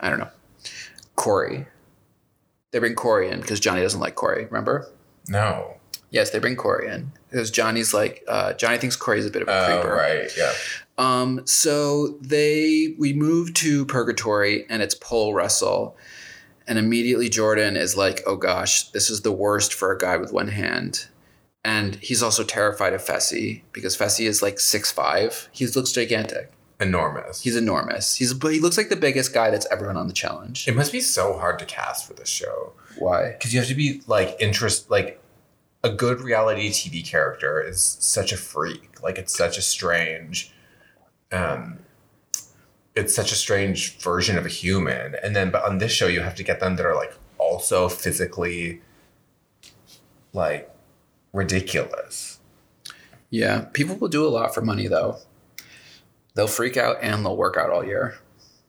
I 0.00 0.08
don't 0.10 0.18
know, 0.18 0.30
Corey. 1.16 1.66
They 2.72 2.78
bring 2.78 2.94
Corey 2.94 3.30
in 3.30 3.40
because 3.40 3.60
Johnny 3.60 3.82
doesn't 3.82 4.00
like 4.00 4.14
Corey. 4.14 4.44
Remember? 4.46 4.88
No. 5.28 5.76
Yes, 6.10 6.30
they 6.30 6.38
bring 6.38 6.56
Corey 6.56 6.88
in 6.88 7.12
because 7.30 7.50
Johnny's 7.50 7.94
like 7.94 8.24
uh, 8.28 8.52
Johnny 8.54 8.78
thinks 8.78 8.96
Corey's 8.96 9.26
a 9.26 9.30
bit 9.30 9.42
of 9.42 9.48
a 9.48 9.52
Oh, 9.52 9.80
creeper. 9.80 9.94
right. 9.96 10.30
Yeah. 10.36 10.52
Um, 10.98 11.46
so 11.46 12.08
they 12.20 12.94
we 12.98 13.12
move 13.12 13.54
to 13.54 13.86
Purgatory 13.86 14.66
and 14.68 14.82
it's 14.82 14.94
pole 14.94 15.32
wrestle, 15.32 15.96
and 16.66 16.78
immediately 16.78 17.28
Jordan 17.28 17.76
is 17.76 17.96
like, 17.96 18.22
"Oh 18.26 18.36
gosh, 18.36 18.90
this 18.90 19.08
is 19.08 19.22
the 19.22 19.32
worst 19.32 19.72
for 19.72 19.92
a 19.92 19.98
guy 19.98 20.16
with 20.18 20.32
one 20.32 20.48
hand," 20.48 21.06
and 21.64 21.94
he's 21.96 22.22
also 22.22 22.44
terrified 22.44 22.92
of 22.92 23.00
Fessy 23.02 23.62
because 23.72 23.96
Fessy 23.96 24.26
is 24.26 24.42
like 24.42 24.60
six 24.60 24.90
five. 24.90 25.48
He 25.52 25.66
looks 25.68 25.92
gigantic. 25.92 26.52
Enormous. 26.80 27.42
He's 27.42 27.56
enormous. 27.56 28.16
He's 28.16 28.32
but 28.34 28.52
he 28.52 28.60
looks 28.60 28.76
like 28.78 28.88
the 28.88 28.96
biggest 28.96 29.32
guy 29.34 29.50
that's 29.50 29.66
ever 29.70 29.86
been 29.86 29.96
on 29.98 30.06
the 30.06 30.14
challenge. 30.14 30.66
it 30.66 30.74
must 30.74 30.92
be 30.92 31.00
so 31.00 31.38
hard 31.38 31.58
to 31.58 31.64
cast 31.66 32.06
for 32.06 32.14
this 32.14 32.28
show 32.28 32.72
Why? 32.98 33.32
because 33.32 33.52
you 33.52 33.60
have 33.60 33.68
to 33.68 33.74
be 33.74 34.00
like 34.06 34.34
interest 34.40 34.90
like 34.90 35.19
a 35.82 35.90
good 35.90 36.20
reality 36.20 36.70
TV 36.70 37.06
character 37.06 37.60
is 37.60 37.96
such 38.00 38.32
a 38.32 38.36
freak. 38.36 39.02
Like 39.02 39.18
it's 39.18 39.36
such 39.36 39.56
a 39.56 39.62
strange, 39.62 40.52
um, 41.32 41.78
it's 42.94 43.14
such 43.14 43.32
a 43.32 43.36
strange 43.36 43.98
version 43.98 44.36
of 44.36 44.44
a 44.44 44.50
human. 44.50 45.16
And 45.22 45.34
then, 45.34 45.50
but 45.50 45.64
on 45.64 45.78
this 45.78 45.92
show, 45.92 46.06
you 46.06 46.20
have 46.20 46.34
to 46.34 46.42
get 46.42 46.60
them 46.60 46.76
that 46.76 46.84
are 46.84 46.94
like 46.94 47.14
also 47.38 47.88
physically, 47.88 48.82
like, 50.32 50.70
ridiculous. 51.32 52.38
Yeah, 53.30 53.66
people 53.72 53.96
will 53.96 54.08
do 54.08 54.26
a 54.26 54.28
lot 54.28 54.54
for 54.54 54.60
money 54.60 54.88
though. 54.88 55.18
They'll 56.34 56.48
freak 56.48 56.76
out 56.76 56.96
and 57.00 57.24
they'll 57.24 57.36
work 57.36 57.56
out 57.56 57.70
all 57.70 57.84
year. 57.84 58.18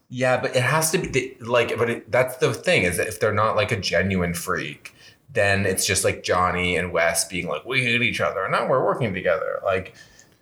Yeah, 0.10 0.42
but 0.42 0.56
it 0.56 0.64
has 0.64 0.92
to 0.92 0.98
be 0.98 1.38
like, 1.40 1.78
but 1.78 1.90
it, 1.90 2.12
that's 2.12 2.38
the 2.38 2.54
thing 2.54 2.84
is 2.84 2.98
that 2.98 3.08
if 3.08 3.20
they're 3.20 3.34
not 3.34 3.56
like 3.56 3.72
a 3.72 3.80
genuine 3.80 4.34
freak, 4.34 4.94
then 5.34 5.66
it's 5.66 5.86
just 5.86 6.04
like 6.04 6.24
Johnny 6.24 6.76
and 6.76 6.92
Wes 6.92 7.28
being 7.28 7.48
like, 7.48 7.66
we 7.66 7.84
hate 7.84 8.02
each 8.02 8.22
other 8.22 8.44
and 8.44 8.52
now 8.52 8.68
we're 8.68 8.84
working 8.84 9.14
together. 9.14 9.60
Like, 9.64 9.96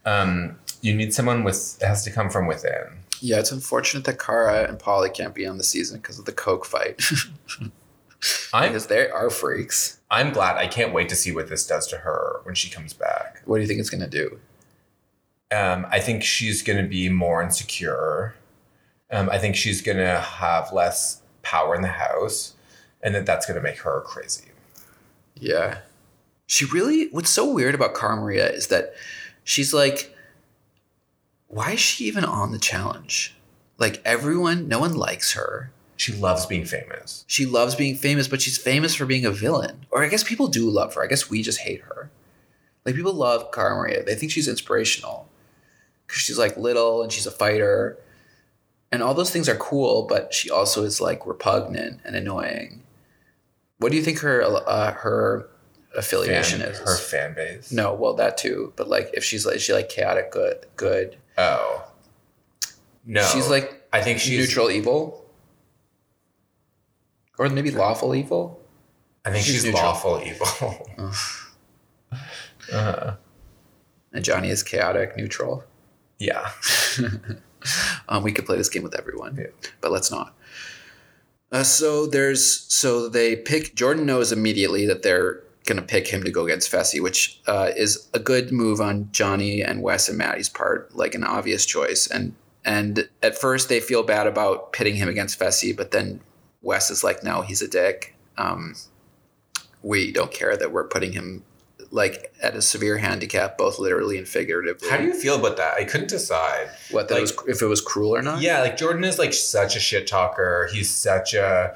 um, 0.06 0.58
you 0.82 0.96
need 0.96 1.14
someone 1.14 1.44
with 1.44 1.78
it 1.82 1.86
has 1.86 2.04
to 2.06 2.12
come 2.12 2.30
from 2.30 2.48
within. 2.48 3.00
Yeah, 3.22 3.40
it's 3.40 3.52
unfortunate 3.52 4.06
that 4.06 4.20
Cara 4.20 4.68
and 4.68 4.80
Paulie 4.80 5.14
can't 5.14 5.36
be 5.36 5.46
on 5.46 5.58
the 5.58 5.64
season 5.64 6.00
because 6.00 6.20
of 6.20 6.26
the 6.26 6.32
Coke 6.32 6.66
fight. 6.66 7.02
I'm 8.54 8.70
because 8.70 8.88
they 8.88 9.10
are 9.10 9.30
freaks. 9.30 10.00
I'm 10.10 10.32
glad. 10.32 10.58
I 10.58 10.68
can't 10.68 10.94
wait 10.94 11.10
to 11.10 11.16
see 11.16 11.34
what 11.34 11.50
this 11.50 11.68
does 11.68 11.88
to 11.88 11.98
her 11.98 12.42
when 12.44 12.56
she 12.56 12.70
comes 12.70 12.94
back. 12.94 13.42
What 13.46 13.58
do 13.58 13.62
you 13.62 13.68
think 13.68 13.80
it's 13.80 13.90
gonna 13.90 14.10
do? 14.10 14.40
Um, 15.52 15.88
I 15.90 16.00
think 16.00 16.24
she's 16.24 16.62
going 16.62 16.82
to 16.82 16.88
be 16.88 17.10
more 17.10 17.42
insecure. 17.42 18.36
Um, 19.12 19.30
I 19.32 19.40
think 19.40 19.56
she's 19.56 19.82
going 19.82 19.98
to 19.98 20.20
have 20.20 20.72
less 20.72 21.22
power 21.42 21.74
in 21.74 21.82
the 21.82 21.88
house, 21.88 22.54
and 23.02 23.16
that 23.16 23.26
that's 23.26 23.48
going 23.48 23.56
to 23.56 23.64
make 23.64 23.80
her 23.80 24.02
crazy. 24.02 24.49
Yeah. 25.36 25.80
She 26.48 26.66
really 26.66 27.10
what's 27.12 27.30
so 27.30 27.52
weird 27.52 27.76
about 27.76 27.96
Cara 27.96 28.16
Maria 28.16 28.50
is 28.50 28.68
that 28.68 28.94
she's 29.44 29.74
like 29.74 30.16
why 31.48 31.72
is 31.72 31.80
she 31.80 32.06
even 32.06 32.24
on 32.24 32.52
the 32.52 32.60
challenge? 32.60 33.36
Like 33.80 34.02
everyone, 34.06 34.68
no 34.68 34.80
one 34.80 34.96
likes 34.96 35.34
her. 35.34 35.72
She 35.98 36.14
loves 36.14 36.46
being 36.46 36.64
famous. 36.64 37.26
She 37.28 37.46
loves 37.46 37.76
being 37.76 37.96
famous, 37.96 38.28
but 38.28 38.40
she's 38.40 38.58
famous 38.58 38.96
for 38.96 39.06
being 39.06 39.26
a 39.26 39.32
villain. 39.32 39.86
Or 39.92 40.04
I 40.04 40.08
guess 40.08 40.24
people 40.24 40.48
do 40.48 40.70
love 40.70 40.94
her. 40.94 41.04
I 41.04 41.08
guess 41.08 41.30
we 41.30 41.42
just 41.42 41.60
hate 41.60 41.82
her. 41.82 42.10
Like 42.86 42.96
people 42.96 43.14
love 43.14 43.52
Cara 43.52 43.76
Maria. 43.76 44.04
They 44.04 44.16
think 44.16 44.32
she's 44.32 44.48
inspirational. 44.48 45.28
Cause 46.08 46.18
she's 46.18 46.40
like 46.40 46.56
little 46.56 47.04
and 47.04 47.12
she's 47.12 47.28
a 47.28 47.32
fighter. 47.32 47.98
And 48.92 49.04
all 49.04 49.14
those 49.14 49.32
things 49.32 49.50
are 49.50 49.58
cool, 49.58 50.04
but 50.08 50.34
she 50.34 50.50
also 50.50 50.84
is 50.84 51.02
like 51.02 51.26
repugnant 51.26 52.00
and 52.06 52.16
annoying. 52.16 52.84
What 53.80 53.92
do 53.92 53.98
you 53.98 54.04
think 54.04 54.20
her 54.20 54.42
uh, 54.44 54.92
her 54.94 55.50
affiliation 55.98 56.60
Fan- 56.60 56.70
is? 56.70 56.80
her 56.80 56.96
fan 56.98 57.34
base. 57.34 57.72
No, 57.72 57.94
well 57.94 58.14
that 58.16 58.38
too. 58.38 58.72
But 58.76 58.88
like 58.88 59.10
if 59.14 59.24
she's 59.24 59.46
like 59.46 59.56
is 59.58 59.62
she 59.64 59.74
like 59.74 59.90
chaotic 59.90 60.32
good 60.32 60.66
good. 60.76 61.18
Oh. 61.38 61.86
No. 63.06 63.24
She's 63.24 63.50
like 63.50 63.88
I 63.92 64.02
think 64.02 64.20
she's 64.20 64.38
neutral 64.38 64.70
evil. 64.70 65.26
Or 67.38 67.50
maybe 67.50 67.72
lawful 67.72 68.14
evil. 68.14 68.62
I 69.26 69.32
think 69.32 69.46
she's 69.46 69.64
she's, 69.64 69.74
lawful 69.74 70.22
evil. 70.26 70.88
uh, 72.74 73.14
And 74.14 74.24
Johnny 74.26 74.50
is 74.50 74.64
chaotic 74.64 75.16
neutral. 75.18 75.64
yeah. 76.20 76.50
Um, 78.08 78.24
we 78.24 78.32
could 78.32 78.46
play 78.46 78.56
this 78.56 78.70
game 78.70 78.84
with 78.84 78.96
everyone, 78.98 79.36
Yeah. 79.36 79.48
but 79.82 79.92
let's 79.92 80.10
not. 80.10 80.34
Uh, 81.52 81.64
so 81.64 82.06
there's 82.06 82.62
so 82.74 83.10
they 83.10 83.36
pick 83.36 83.76
Jordan 83.76 84.06
knows 84.06 84.32
immediately 84.32 84.86
that 84.86 85.02
they're 85.02 85.44
gonna 85.66 85.82
pick 85.82 86.08
him 86.08 86.24
to 86.24 86.32
go 86.32 86.46
against 86.46 86.72
Fessy, 86.72 87.02
which 87.02 87.42
uh, 87.48 87.72
is 87.76 88.08
a 88.14 88.20
good 88.20 88.52
move 88.52 88.80
on 88.80 89.10
Johnny 89.12 89.62
and 89.62 89.82
Wes 89.82 90.10
and 90.10 90.20
Maddie's 90.20 90.50
part, 90.50 90.96
like 90.96 91.16
an 91.16 91.24
obvious 91.24 91.66
choice. 91.66 92.08
And 92.08 92.36
and 92.66 93.10
at 93.24 93.38
first 93.38 93.70
they 93.70 93.80
feel 93.80 94.04
bad 94.04 94.28
about 94.28 94.74
pitting 94.74 94.96
him 94.96 95.10
against 95.10 95.40
Fessy, 95.40 95.76
but 95.76 95.92
then 95.92 96.22
Wes 96.62 96.92
is 96.92 97.04
like, 97.04 97.24
no, 97.24 97.42
he's 97.42 97.62
a 97.62 97.68
dick. 97.68 98.16
Um, 98.38 98.76
we 99.82 100.12
don't 100.12 100.32
care 100.32 100.58
that 100.58 100.72
we're 100.72 100.88
putting 100.88 101.14
him 101.14 101.44
like 101.92 102.34
at 102.42 102.56
a 102.56 102.62
severe 102.62 102.98
handicap, 102.98 103.58
both 103.58 103.80
literally 103.80 104.18
and 104.18 104.28
figuratively. 104.28 104.90
How 104.90 104.98
do 104.98 105.06
you 105.06 105.14
feel 105.14 105.36
about 105.40 105.58
that? 105.58 105.74
I 105.76 105.84
couldn't 105.84 106.10
decide. 106.10 106.70
what 106.92 107.08
that 107.08 107.16
like- 107.16 107.46
was 107.46 107.56
if 107.58 107.62
it 107.62 107.66
was 107.68 107.82
cruel 107.82 108.16
or 108.16 108.22
not? 108.22 108.42
Yeah, 108.42 108.62
like 108.62 108.78
Jordan 108.78 109.04
is 109.04 109.18
like 109.20 109.34
such 109.34 109.76
a 109.76 109.80
shit 109.80 110.08
talker. 110.08 110.70
He's 110.72 110.90
such 110.90 111.34
a, 111.34 111.76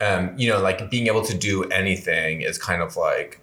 um, 0.00 0.34
you 0.36 0.48
know, 0.50 0.60
like 0.60 0.90
being 0.90 1.06
able 1.06 1.22
to 1.24 1.36
do 1.36 1.64
anything 1.64 2.42
is 2.42 2.58
kind 2.58 2.82
of 2.82 2.96
like 2.96 3.40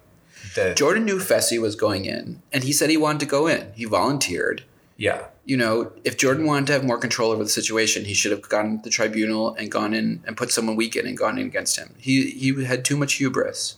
the 0.54 0.74
Jordan 0.74 1.04
knew 1.04 1.18
Fessy 1.18 1.60
was 1.60 1.74
going 1.74 2.04
in, 2.04 2.42
and 2.52 2.62
he 2.64 2.72
said 2.72 2.90
he 2.90 2.96
wanted 2.96 3.20
to 3.20 3.26
go 3.26 3.46
in. 3.46 3.72
He 3.74 3.84
volunteered. 3.84 4.64
yeah. 4.96 5.26
You 5.46 5.58
know, 5.58 5.92
if 6.04 6.16
Jordan 6.16 6.46
wanted 6.46 6.68
to 6.68 6.72
have 6.72 6.84
more 6.86 6.96
control 6.96 7.30
over 7.30 7.44
the 7.44 7.50
situation, 7.50 8.06
he 8.06 8.14
should 8.14 8.32
have 8.32 8.40
gone 8.48 8.78
to 8.78 8.82
the 8.82 8.88
tribunal 8.88 9.54
and 9.56 9.70
gone 9.70 9.92
in 9.92 10.22
and 10.26 10.38
put 10.38 10.50
someone 10.50 10.74
weak 10.74 10.96
in 10.96 11.06
and 11.06 11.18
gone 11.18 11.36
in 11.36 11.46
against 11.46 11.76
him. 11.76 11.94
He 11.98 12.30
he 12.30 12.64
had 12.64 12.82
too 12.82 12.96
much 12.96 13.14
hubris. 13.14 13.76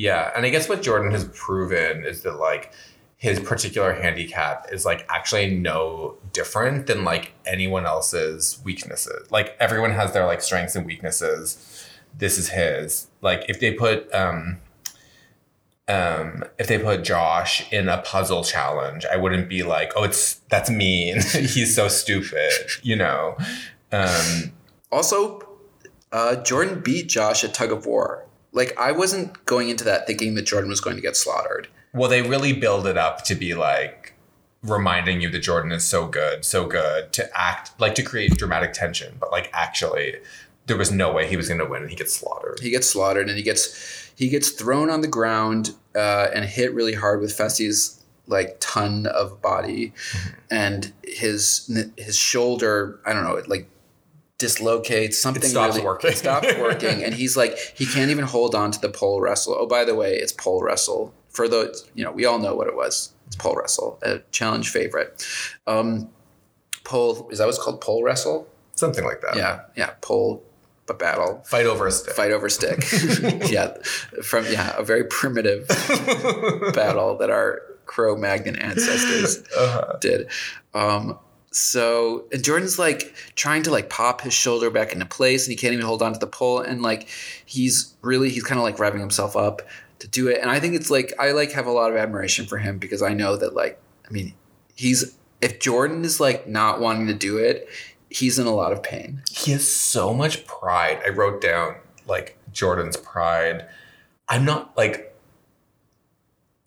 Yeah, 0.00 0.32
and 0.34 0.46
I 0.46 0.48
guess 0.48 0.66
what 0.66 0.80
Jordan 0.80 1.10
has 1.10 1.26
proven 1.34 2.06
is 2.06 2.22
that 2.22 2.40
like 2.40 2.72
his 3.18 3.38
particular 3.38 3.92
handicap 3.92 4.66
is 4.72 4.86
like 4.86 5.06
actually 5.10 5.54
no 5.54 6.16
different 6.32 6.86
than 6.86 7.04
like 7.04 7.34
anyone 7.44 7.84
else's 7.84 8.58
weaknesses. 8.64 9.30
Like 9.30 9.54
everyone 9.60 9.90
has 9.90 10.14
their 10.14 10.24
like 10.24 10.40
strengths 10.40 10.74
and 10.74 10.86
weaknesses. 10.86 11.86
This 12.16 12.38
is 12.38 12.48
his. 12.48 13.08
Like 13.20 13.44
if 13.50 13.60
they 13.60 13.74
put 13.74 14.10
um 14.14 14.56
um 15.86 16.44
if 16.58 16.66
they 16.66 16.78
put 16.78 17.04
Josh 17.04 17.70
in 17.70 17.90
a 17.90 17.98
puzzle 17.98 18.42
challenge, 18.42 19.04
I 19.04 19.18
wouldn't 19.18 19.50
be 19.50 19.62
like, 19.64 19.92
"Oh, 19.96 20.04
it's 20.04 20.36
that's 20.48 20.70
mean. 20.70 21.16
He's 21.32 21.76
so 21.76 21.88
stupid," 21.88 22.52
you 22.82 22.96
know. 22.96 23.36
Um 23.92 24.52
Also, 24.90 25.46
uh, 26.10 26.36
Jordan 26.36 26.80
beat 26.80 27.10
Josh 27.10 27.44
at 27.44 27.52
tug 27.52 27.70
of 27.70 27.84
war. 27.84 28.24
Like 28.52 28.78
I 28.78 28.92
wasn't 28.92 29.44
going 29.46 29.68
into 29.68 29.84
that 29.84 30.06
thinking 30.06 30.34
that 30.34 30.42
Jordan 30.42 30.70
was 30.70 30.80
going 30.80 30.96
to 30.96 31.02
get 31.02 31.16
slaughtered. 31.16 31.68
Well, 31.92 32.08
they 32.08 32.22
really 32.22 32.52
build 32.52 32.86
it 32.86 32.96
up 32.96 33.24
to 33.24 33.34
be 33.34 33.54
like 33.54 34.14
reminding 34.62 35.20
you 35.20 35.30
that 35.30 35.38
Jordan 35.40 35.72
is 35.72 35.84
so 35.84 36.06
good, 36.06 36.44
so 36.44 36.66
good 36.66 37.12
to 37.14 37.28
act 37.38 37.78
like 37.80 37.94
to 37.96 38.02
create 38.02 38.36
dramatic 38.36 38.72
tension, 38.72 39.16
but 39.18 39.30
like 39.30 39.50
actually 39.52 40.16
there 40.66 40.76
was 40.76 40.92
no 40.92 41.12
way 41.12 41.26
he 41.26 41.36
was 41.36 41.48
going 41.48 41.58
to 41.58 41.66
win 41.66 41.82
and 41.82 41.90
he 41.90 41.96
gets 41.96 42.14
slaughtered. 42.14 42.60
He 42.60 42.70
gets 42.70 42.86
slaughtered, 42.86 43.28
and 43.28 43.36
he 43.36 43.42
gets 43.42 44.12
he 44.16 44.28
gets 44.28 44.50
thrown 44.50 44.90
on 44.90 45.00
the 45.00 45.08
ground 45.08 45.74
uh, 45.96 46.28
and 46.34 46.44
hit 46.44 46.72
really 46.74 46.94
hard 46.94 47.20
with 47.20 47.36
Fessy's 47.36 48.02
like 48.26 48.56
ton 48.60 49.06
of 49.06 49.42
body, 49.42 49.92
and 50.50 50.92
his 51.02 51.68
his 51.96 52.16
shoulder 52.16 53.00
I 53.04 53.12
don't 53.12 53.24
know 53.24 53.34
it 53.34 53.48
like 53.48 53.68
dislocates 54.40 55.16
something 55.18 55.44
it 55.44 55.48
stops 55.48 55.74
really, 55.76 55.84
working. 55.86 56.10
it 56.10 56.16
stops 56.18 56.48
working 56.58 57.04
and 57.04 57.14
he's 57.14 57.36
like 57.36 57.56
he 57.76 57.86
can't 57.86 58.10
even 58.10 58.24
hold 58.24 58.54
on 58.54 58.72
to 58.72 58.80
the 58.80 58.88
pole 58.88 59.20
wrestle 59.20 59.54
oh 59.58 59.66
by 59.66 59.84
the 59.84 59.94
way 59.94 60.14
it's 60.16 60.32
pole 60.32 60.62
wrestle 60.62 61.14
for 61.28 61.46
the 61.46 61.62
you 61.94 62.02
know 62.04 62.10
we 62.10 62.24
all 62.24 62.38
know 62.38 62.54
what 62.56 62.66
it 62.66 62.74
was 62.74 63.12
it's 63.28 63.36
pole 63.36 63.54
wrestle 63.56 63.98
a 64.02 64.18
challenge 64.32 64.70
favorite 64.70 65.24
um 65.66 66.08
pole 66.84 67.28
is 67.30 67.38
that 67.38 67.46
what's 67.46 67.58
called 67.62 67.80
pole 67.80 68.02
wrestle 68.02 68.48
something 68.74 69.04
like 69.04 69.20
that. 69.20 69.36
Yeah, 69.36 69.60
yeah. 69.76 69.90
Pole, 70.00 70.42
but 70.86 70.98
battle. 70.98 71.42
Fight 71.44 71.66
over 71.66 71.86
a 71.86 71.92
stick. 71.92 72.14
Fight 72.14 72.32
over 72.32 72.48
stick. 72.48 72.82
yeah, 73.50 73.74
from 74.22 74.46
yeah, 74.46 74.74
a 74.78 74.82
very 74.82 75.04
primitive 75.04 75.68
battle 76.74 77.18
that 77.18 77.28
our 77.28 77.60
Cro-Magnon 77.84 78.56
ancestors 78.56 79.42
Uh-huh. 79.54 79.98
did. 80.00 80.30
Um, 80.72 81.18
so 81.52 82.26
and 82.32 82.44
Jordan's 82.44 82.78
like 82.78 83.14
trying 83.34 83.62
to 83.64 83.70
like 83.70 83.90
pop 83.90 84.20
his 84.20 84.32
shoulder 84.32 84.70
back 84.70 84.92
into 84.92 85.06
place, 85.06 85.46
and 85.46 85.52
he 85.52 85.56
can't 85.56 85.72
even 85.72 85.84
hold 85.84 86.02
on 86.02 86.12
to 86.12 86.18
the 86.18 86.26
pole, 86.26 86.60
and 86.60 86.82
like 86.82 87.08
he's 87.44 87.94
really 88.02 88.30
he's 88.30 88.44
kind 88.44 88.58
of 88.58 88.64
like 88.64 88.76
revving 88.76 89.00
himself 89.00 89.36
up 89.36 89.62
to 89.98 90.08
do 90.08 90.28
it, 90.28 90.40
and 90.40 90.50
I 90.50 90.60
think 90.60 90.74
it's 90.74 90.90
like 90.90 91.12
I 91.18 91.32
like 91.32 91.52
have 91.52 91.66
a 91.66 91.72
lot 91.72 91.90
of 91.90 91.96
admiration 91.96 92.46
for 92.46 92.58
him 92.58 92.78
because 92.78 93.02
I 93.02 93.14
know 93.14 93.36
that 93.36 93.54
like 93.54 93.80
I 94.08 94.12
mean 94.12 94.34
he's 94.74 95.16
if 95.40 95.58
Jordan 95.58 96.04
is 96.04 96.20
like 96.20 96.46
not 96.46 96.80
wanting 96.80 97.06
to 97.08 97.14
do 97.14 97.38
it, 97.38 97.68
he's 98.10 98.38
in 98.38 98.46
a 98.46 98.54
lot 98.54 98.72
of 98.72 98.82
pain. 98.82 99.22
He 99.30 99.52
has 99.52 99.66
so 99.66 100.14
much 100.14 100.46
pride. 100.46 101.00
I 101.04 101.08
wrote 101.10 101.40
down 101.40 101.76
like 102.06 102.38
Jordan's 102.52 102.96
pride. 102.96 103.66
I'm 104.28 104.44
not 104.44 104.76
like 104.76 105.16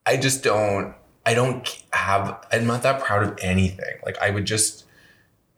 I 0.05 0.17
just 0.17 0.43
don't 0.43 0.95
I 1.25 1.33
don't 1.33 1.83
have 1.91 2.45
I'm 2.51 2.65
not 2.67 2.83
that 2.83 3.01
proud 3.01 3.23
of 3.23 3.37
anything. 3.41 3.95
Like 4.05 4.17
I 4.21 4.29
would 4.29 4.45
just 4.45 4.85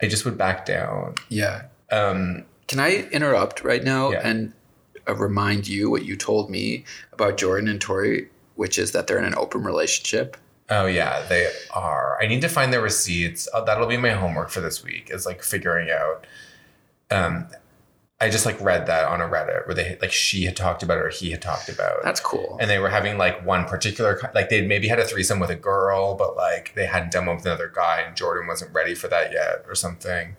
I 0.01 0.07
just 0.07 0.26
would 0.26 0.38
back 0.38 0.66
down. 0.66 1.16
Yeah. 1.30 1.63
Um 1.91 2.45
Can 2.68 2.80
I 2.80 3.07
interrupt 3.11 3.63
right 3.63 3.84
now 3.84 4.11
Yeah. 4.11 4.22
and 4.28 4.53
uh, 5.07 5.16
remind 5.16 5.68
you 5.68 5.89
what 5.89 6.03
you 6.05 6.16
told 6.16 6.49
me 6.49 6.84
about 7.13 7.38
Jordan 7.38 7.68
and 7.68 7.80
Tori, 7.80 8.28
which 8.55 8.78
is 8.80 8.91
that 8.91 9.07
they're 9.07 9.20
in 9.20 9.26
an 9.26 9.36
open 9.38 9.63
relationship? 9.63 10.38
oh 10.72 10.88
yeah, 10.88 11.24
they 11.30 11.47
are. 11.76 12.18
I 12.20 12.26
need 12.26 12.41
to 12.41 12.49
find 12.49 12.74
their 12.74 12.82
receipts. 12.82 13.47
Uh, 13.53 13.61
that'll 13.61 13.86
be 13.86 13.97
my 13.97 14.09
homework 14.11 14.49
for 14.49 14.61
this 14.61 14.84
week 14.84 15.11
is 15.11 15.24
like 15.26 15.43
figuring 15.43 15.91
out 15.91 16.26
um 17.11 17.47
I 18.26 18.30
just 18.30 18.45
like 18.45 18.59
read 18.59 18.88
that 18.88 19.05
on 19.05 19.21
a 19.21 19.26
Reddit 19.26 19.67
where 19.67 19.76
they 19.76 19.97
like 20.01 20.11
she 20.11 20.45
had 20.45 20.55
talked 20.55 20.82
about 20.82 20.97
it 20.97 21.05
or 21.05 21.09
he 21.09 21.30
had 21.30 21.41
talked 21.41 21.69
about. 21.69 22.03
That's 22.03 22.19
cool. 22.19 22.57
and 22.59 22.69
they 22.69 22.80
were 22.80 22.89
having 22.89 23.17
like 23.19 23.45
one 23.45 23.65
particular 23.65 24.19
like 24.34 24.49
they 24.49 24.65
maybe 24.65 24.88
had 24.88 24.99
a 24.99 25.05
threesome 25.05 25.39
with 25.39 25.51
a 25.51 25.55
girl 25.55 26.15
but 26.15 26.36
like 26.36 26.73
they 26.76 26.88
hadn't 26.88 27.11
done 27.11 27.28
one 27.28 27.36
with 27.36 27.45
another 27.45 27.71
guy 27.73 28.01
and 28.01 28.15
jordan 28.15 28.47
wasn't 28.47 28.73
ready 28.73 28.95
for 28.95 29.07
that 29.07 29.32
yet 29.32 29.63
or 29.67 29.76
something 29.76 30.36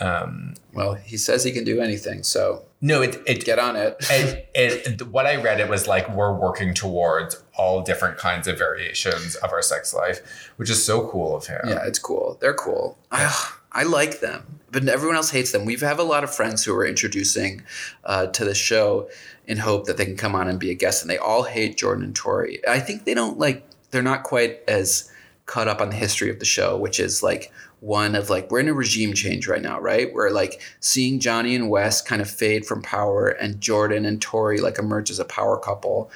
um 0.00 0.54
well, 0.72 0.94
he 0.94 1.16
says 1.16 1.44
he 1.44 1.52
can 1.52 1.64
do 1.64 1.80
anything, 1.80 2.22
so 2.24 2.64
no 2.80 3.02
it 3.02 3.22
it, 3.26 3.44
get 3.44 3.58
on 3.60 3.76
it. 3.76 3.94
it, 4.10 4.50
it 4.54 5.06
what 5.08 5.26
i 5.26 5.36
read 5.36 5.60
it 5.60 5.68
was 5.68 5.86
like 5.86 6.08
we're 6.16 6.32
working 6.32 6.74
towards 6.74 7.40
all 7.56 7.82
different 7.82 8.18
kinds 8.18 8.48
of 8.48 8.58
variations 8.58 9.36
of 9.36 9.52
our 9.52 9.62
sex 9.62 9.94
life 9.94 10.50
which 10.56 10.68
is 10.70 10.84
so 10.84 11.06
cool 11.08 11.36
of 11.36 11.46
him 11.46 11.60
yeah, 11.66 11.84
it's 11.86 12.00
cool. 12.00 12.36
They're 12.40 12.54
cool. 12.54 12.98
I, 13.12 13.30
I 13.72 13.84
like 13.84 14.20
them, 14.20 14.60
but 14.70 14.86
everyone 14.86 15.16
else 15.16 15.30
hates 15.30 15.50
them. 15.50 15.64
We 15.64 15.76
have 15.78 15.98
a 15.98 16.04
lot 16.04 16.24
of 16.24 16.34
friends 16.34 16.64
who 16.64 16.74
are 16.74 16.86
introducing 16.86 17.62
uh, 18.04 18.26
to 18.28 18.44
the 18.44 18.54
show 18.54 19.08
in 19.46 19.58
hope 19.58 19.86
that 19.86 19.96
they 19.96 20.04
can 20.04 20.16
come 20.16 20.34
on 20.34 20.48
and 20.48 20.60
be 20.60 20.70
a 20.70 20.74
guest, 20.74 21.02
and 21.02 21.10
they 21.10 21.18
all 21.18 21.44
hate 21.44 21.76
Jordan 21.76 22.04
and 22.04 22.14
Tori. 22.14 22.60
I 22.68 22.78
think 22.78 23.04
they 23.04 23.14
don't 23.14 23.38
like. 23.38 23.66
They're 23.90 24.02
not 24.02 24.22
quite 24.22 24.60
as 24.68 25.10
caught 25.46 25.68
up 25.68 25.80
on 25.80 25.90
the 25.90 25.96
history 25.96 26.30
of 26.30 26.38
the 26.38 26.44
show, 26.44 26.76
which 26.76 27.00
is 27.00 27.22
like 27.22 27.52
one 27.80 28.14
of 28.14 28.30
like 28.30 28.50
we're 28.50 28.60
in 28.60 28.68
a 28.68 28.74
regime 28.74 29.12
change 29.12 29.48
right 29.48 29.60
now, 29.60 29.80
right? 29.80 30.12
We're 30.12 30.30
like 30.30 30.60
seeing 30.78 31.18
Johnny 31.18 31.54
and 31.56 31.68
Wes 31.68 32.00
kind 32.00 32.22
of 32.22 32.30
fade 32.30 32.64
from 32.64 32.82
power, 32.82 33.28
and 33.28 33.60
Jordan 33.60 34.04
and 34.04 34.20
Tori 34.22 34.60
like 34.60 34.78
emerge 34.78 35.10
as 35.10 35.18
a 35.18 35.24
power 35.24 35.58
couple. 35.58 36.10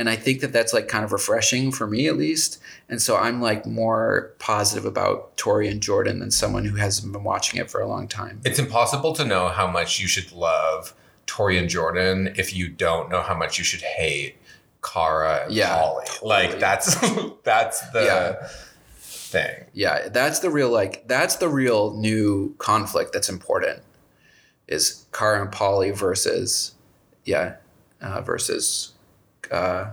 And 0.00 0.08
I 0.08 0.16
think 0.16 0.40
that 0.40 0.50
that's 0.52 0.72
like 0.72 0.88
kind 0.88 1.04
of 1.04 1.12
refreshing 1.12 1.70
for 1.72 1.86
me 1.86 2.06
at 2.08 2.16
least. 2.16 2.58
And 2.88 3.02
so 3.02 3.18
I'm 3.18 3.42
like 3.42 3.66
more 3.66 4.32
positive 4.38 4.86
about 4.86 5.36
Tori 5.36 5.68
and 5.68 5.82
Jordan 5.82 6.20
than 6.20 6.30
someone 6.30 6.64
who 6.64 6.76
hasn't 6.76 7.12
been 7.12 7.22
watching 7.22 7.60
it 7.60 7.70
for 7.70 7.80
a 7.82 7.86
long 7.86 8.08
time. 8.08 8.40
it's 8.46 8.58
impossible 8.58 9.12
to 9.16 9.24
know 9.26 9.48
how 9.48 9.66
much 9.66 10.00
you 10.00 10.08
should 10.08 10.32
love 10.32 10.94
tori 11.26 11.58
and 11.58 11.68
jordan 11.68 12.34
if 12.36 12.48
you 12.56 12.68
don't 12.68 13.08
know 13.10 13.20
how 13.22 13.36
much 13.36 13.56
you 13.58 13.62
should 13.64 13.82
hate 13.82 14.36
Cara 14.82 15.44
and 15.44 15.52
Yeah, 15.52 15.76
Paulie. 15.76 16.22
Like 16.22 16.58
that's 16.58 16.94
that's 17.44 17.78
the 17.90 18.02
Yeah. 18.04 18.48
thing. 18.96 19.64
Yeah, 19.74 20.08
that's 20.08 20.38
the 20.40 20.50
real 20.50 20.70
like 20.70 21.06
that's 21.06 21.36
the 21.36 21.48
real 21.48 21.94
new 21.96 22.54
conflict 22.58 23.12
that's 23.12 23.28
important 23.28 23.82
is 24.66 25.04
Cara 25.12 25.42
and 25.42 25.52
Paulie 25.52 25.94
versus 25.96 26.74
yeah 27.26 27.56
uh, 28.00 28.22
versus 28.22 28.92
uh, 29.50 29.92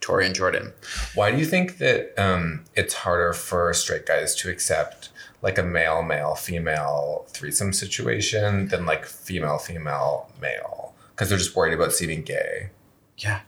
Tori 0.00 0.26
and 0.26 0.34
Jordan. 0.34 0.72
Why 1.14 1.30
do 1.30 1.38
you 1.38 1.44
think 1.44 1.78
that 1.78 2.18
um, 2.18 2.64
it's 2.74 2.94
harder 2.94 3.32
for 3.32 3.72
straight 3.74 4.06
guys 4.06 4.34
to 4.36 4.50
accept 4.50 5.10
like 5.40 5.56
a 5.56 5.62
male 5.62 6.02
male 6.02 6.34
female 6.34 7.26
threesome 7.28 7.72
situation 7.72 8.68
than 8.68 8.86
like 8.86 9.06
female 9.06 9.58
female 9.58 10.30
male? 10.40 10.94
Because 11.10 11.28
they're 11.28 11.38
just 11.38 11.54
worried 11.54 11.74
about 11.74 11.92
seeming 11.92 12.22
gay. 12.22 12.70
Yeah. 13.16 13.40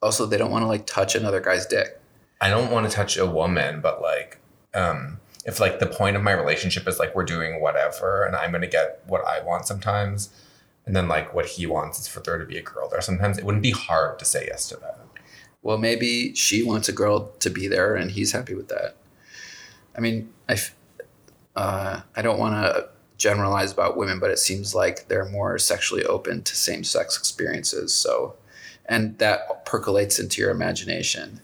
Also, 0.00 0.26
they 0.26 0.36
don't 0.36 0.50
want 0.50 0.62
to 0.62 0.68
like 0.68 0.86
touch 0.86 1.14
another 1.14 1.40
guy's 1.40 1.66
dick. 1.66 2.00
I 2.40 2.50
don't 2.50 2.72
want 2.72 2.90
to 2.90 2.94
touch 2.94 3.16
a 3.16 3.26
woman, 3.26 3.80
but 3.80 4.02
like, 4.02 4.40
um, 4.74 5.20
if 5.46 5.60
like 5.60 5.78
the 5.78 5.86
point 5.86 6.16
of 6.16 6.22
my 6.22 6.32
relationship 6.32 6.88
is 6.88 6.98
like 6.98 7.14
we're 7.14 7.24
doing 7.24 7.60
whatever, 7.60 8.24
and 8.24 8.34
I'm 8.34 8.50
gonna 8.50 8.66
get 8.66 9.02
what 9.06 9.24
I 9.24 9.42
want 9.42 9.66
sometimes, 9.66 10.30
and 10.86 10.96
then 10.96 11.08
like 11.08 11.32
what 11.34 11.46
he 11.46 11.66
wants 11.66 12.00
is 12.00 12.08
for 12.08 12.20
there 12.20 12.38
to 12.38 12.44
be 12.44 12.58
a 12.58 12.62
girl 12.62 12.88
there. 12.88 13.00
Sometimes 13.00 13.38
it 13.38 13.44
wouldn't 13.44 13.62
be 13.62 13.70
hard 13.70 14.18
to 14.18 14.24
say 14.24 14.46
yes 14.46 14.68
to 14.68 14.76
that. 14.76 14.98
Well, 15.62 15.78
maybe 15.78 16.34
she 16.34 16.62
wants 16.64 16.88
a 16.88 16.92
girl 16.92 17.32
to 17.38 17.48
be 17.48 17.68
there, 17.68 17.94
and 17.94 18.10
he's 18.10 18.32
happy 18.32 18.54
with 18.54 18.68
that. 18.68 18.96
I 19.96 20.00
mean, 20.00 20.32
I 20.48 20.58
uh, 21.54 22.00
I 22.16 22.22
don't 22.22 22.38
want 22.38 22.54
to 22.54 22.88
generalize 23.16 23.70
about 23.70 23.96
women, 23.96 24.18
but 24.18 24.30
it 24.30 24.38
seems 24.38 24.74
like 24.74 25.06
they're 25.06 25.28
more 25.28 25.56
sexually 25.58 26.04
open 26.04 26.42
to 26.42 26.56
same-sex 26.56 27.16
experiences. 27.16 27.94
So, 27.94 28.34
and 28.86 29.16
that 29.18 29.64
percolates 29.64 30.18
into 30.18 30.40
your 30.40 30.50
imagination, 30.50 31.40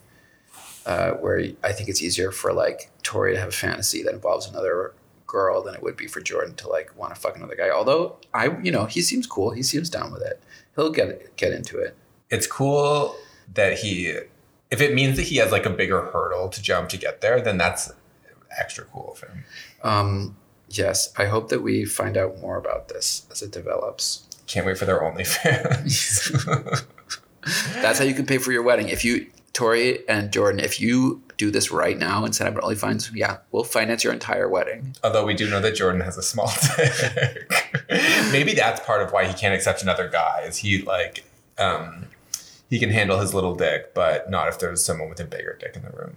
uh, 0.85 1.13
where 1.13 1.53
I 1.63 1.73
think 1.73 1.89
it's 1.89 2.03
easier 2.03 2.33
for 2.33 2.53
like 2.53 2.91
Tori 3.05 3.35
to 3.35 3.39
have 3.39 3.51
a 3.51 3.53
fantasy 3.53 4.03
that 4.03 4.15
involves 4.15 4.49
another 4.49 4.95
girl 5.29 5.63
than 5.63 5.77
it 5.77 5.83
would 5.83 5.97
be 5.97 6.09
for 6.09 6.21
Jordan 6.21 6.57
to 6.57 6.69
like 6.69 6.91
want 6.99 7.15
to 7.15 7.21
fuck 7.21 7.37
another 7.37 7.55
guy. 7.55 7.71
Although 7.71 8.17
I, 8.35 8.59
you 8.61 8.73
know, 8.73 8.87
he 8.87 9.01
seems 9.01 9.29
cool. 9.29 9.53
He 9.53 9.63
seems 9.63 9.89
down 9.89 10.11
with 10.11 10.23
it. 10.23 10.43
He'll 10.75 10.91
get 10.91 11.37
get 11.37 11.53
into 11.53 11.79
it. 11.79 11.97
It's 12.31 12.49
cool 12.49 13.15
that 13.55 13.79
he, 13.79 14.19
if 14.71 14.81
it 14.81 14.95
means 14.95 15.17
that 15.17 15.25
he 15.25 15.37
has 15.37 15.53
like 15.53 15.65
a 15.65 15.71
bigger 15.71 16.07
hurdle 16.07 16.49
to 16.49 16.61
jump 16.61 16.89
to 16.91 16.97
get 16.97 17.21
there, 17.21 17.41
then 17.41 17.57
that's 17.57 17.93
extra 18.59 18.85
cool 18.85 19.13
of 19.13 19.21
him. 19.21 19.45
Um, 19.83 20.37
yes, 20.69 21.13
I 21.17 21.27
hope 21.27 21.49
that 21.51 21.63
we 21.63 21.85
find 21.85 22.17
out 22.17 22.41
more 22.41 22.57
about 22.57 22.89
this 22.89 23.27
as 23.31 23.43
it 23.43 23.53
develops. 23.53 24.25
Can't 24.47 24.67
wait 24.67 24.79
for 24.79 24.87
their 24.87 25.01
OnlyFans. 25.01 26.87
That's 27.75 27.99
how 27.99 28.05
you 28.05 28.15
can 28.15 28.27
pay 28.27 28.39
for 28.39 28.51
your 28.51 28.63
wedding. 28.63 28.89
If 28.89 29.05
you, 29.05 29.31
Tori 29.53 30.09
and 30.09 30.33
Jordan, 30.33 30.61
if 30.61 30.81
you 30.81 31.23
do 31.39 31.51
this 31.51 31.71
right 31.71 31.97
now 31.97 32.25
and 32.25 32.39
up 32.43 32.57
at 32.57 32.63
OnlyFans, 32.63 33.11
yeah, 33.15 33.39
we'll 33.53 33.65
finance 33.65 34.05
your 34.05 34.13
entire 34.13 34.49
wedding. 34.49 34.95
Although 35.03 35.25
we 35.25 35.35
do 35.35 35.49
know 35.49 35.61
that 35.61 35.77
Jordan 35.77 36.03
has 36.03 36.19
a 36.19 36.23
small 36.23 36.53
dick. 36.77 37.51
Maybe 38.31 38.53
that's 38.55 38.81
part 38.85 39.03
of 39.03 39.13
why 39.13 39.27
he 39.27 39.33
can't 39.33 39.55
accept 39.55 39.83
another 39.83 40.09
guy. 40.09 40.43
Is 40.47 40.59
he 40.59 40.83
like, 40.83 41.25
um, 41.57 42.07
he 42.69 42.79
can 42.79 42.91
handle 42.91 43.21
his 43.21 43.33
little 43.33 43.55
dick, 43.55 43.95
but 43.95 44.29
not 44.31 44.49
if 44.49 44.59
there's 44.59 44.85
someone 44.85 45.09
with 45.09 45.21
a 45.21 45.25
bigger 45.25 45.57
dick 45.59 45.77
in 45.77 45.83
the 45.83 45.91
room. 45.91 46.17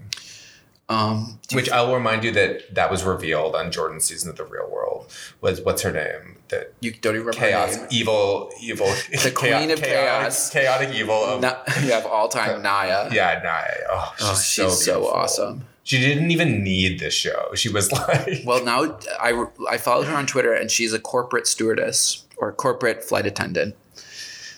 Um, 0.92 1.40
you 1.50 1.56
Which 1.56 1.70
I'll 1.72 1.94
remind 1.94 2.24
you 2.26 2.32
that 2.32 2.76
that 2.76 2.92
was 2.92 3.04
revealed 3.04 3.56
on 3.56 3.72
Jordan's 3.72 4.04
season 4.04 4.30
of 4.30 4.36
The 4.38 4.44
Real 4.44 4.70
World. 4.70 5.12
Was 5.40 5.62
what's 5.62 5.82
her 5.84 5.92
name? 5.92 6.38
That 6.50 6.74
you 6.82 6.92
don't 6.92 7.16
even 7.16 7.28
remember 7.28 7.40
her 7.40 7.50
chaos, 7.52 7.78
evil, 7.92 8.52
evil, 8.62 8.88
The 9.10 9.32
queen 9.36 9.72
of 9.72 9.82
chaos. 9.82 10.50
chaotic, 10.50 10.90
chaotic 10.90 10.96
evil 11.02 11.16
of 11.24 11.42
Na- 11.42 11.58
you 11.82 11.92
have 11.94 12.06
all 12.06 12.28
time 12.28 12.62
Nia. 12.68 13.10
yeah, 13.14 13.40
nah, 13.42 13.62
oh, 13.90 14.14
she's, 14.18 14.28
Oh, 14.28 14.34
so, 14.34 14.68
she's 14.70 14.86
so, 14.86 15.08
awesome. 15.08 15.64
She 15.84 16.00
didn't 16.00 16.30
even 16.30 16.64
need 16.64 17.00
this 17.00 17.14
show. 17.14 17.54
She 17.56 17.70
was 17.70 17.90
like, 17.94 18.42
Well, 18.46 18.64
now 18.66 18.98
I, 19.20 19.46
I 19.70 19.78
followed 19.78 20.08
her 20.08 20.16
on 20.16 20.26
Twitter 20.28 20.54
and 20.54 20.70
she's 20.70 20.92
a 20.94 21.00
corporate 21.00 21.48
stewardess 21.48 22.26
or 22.38 22.52
corporate 22.52 23.04
flight 23.04 23.26
attendant. 23.26 23.76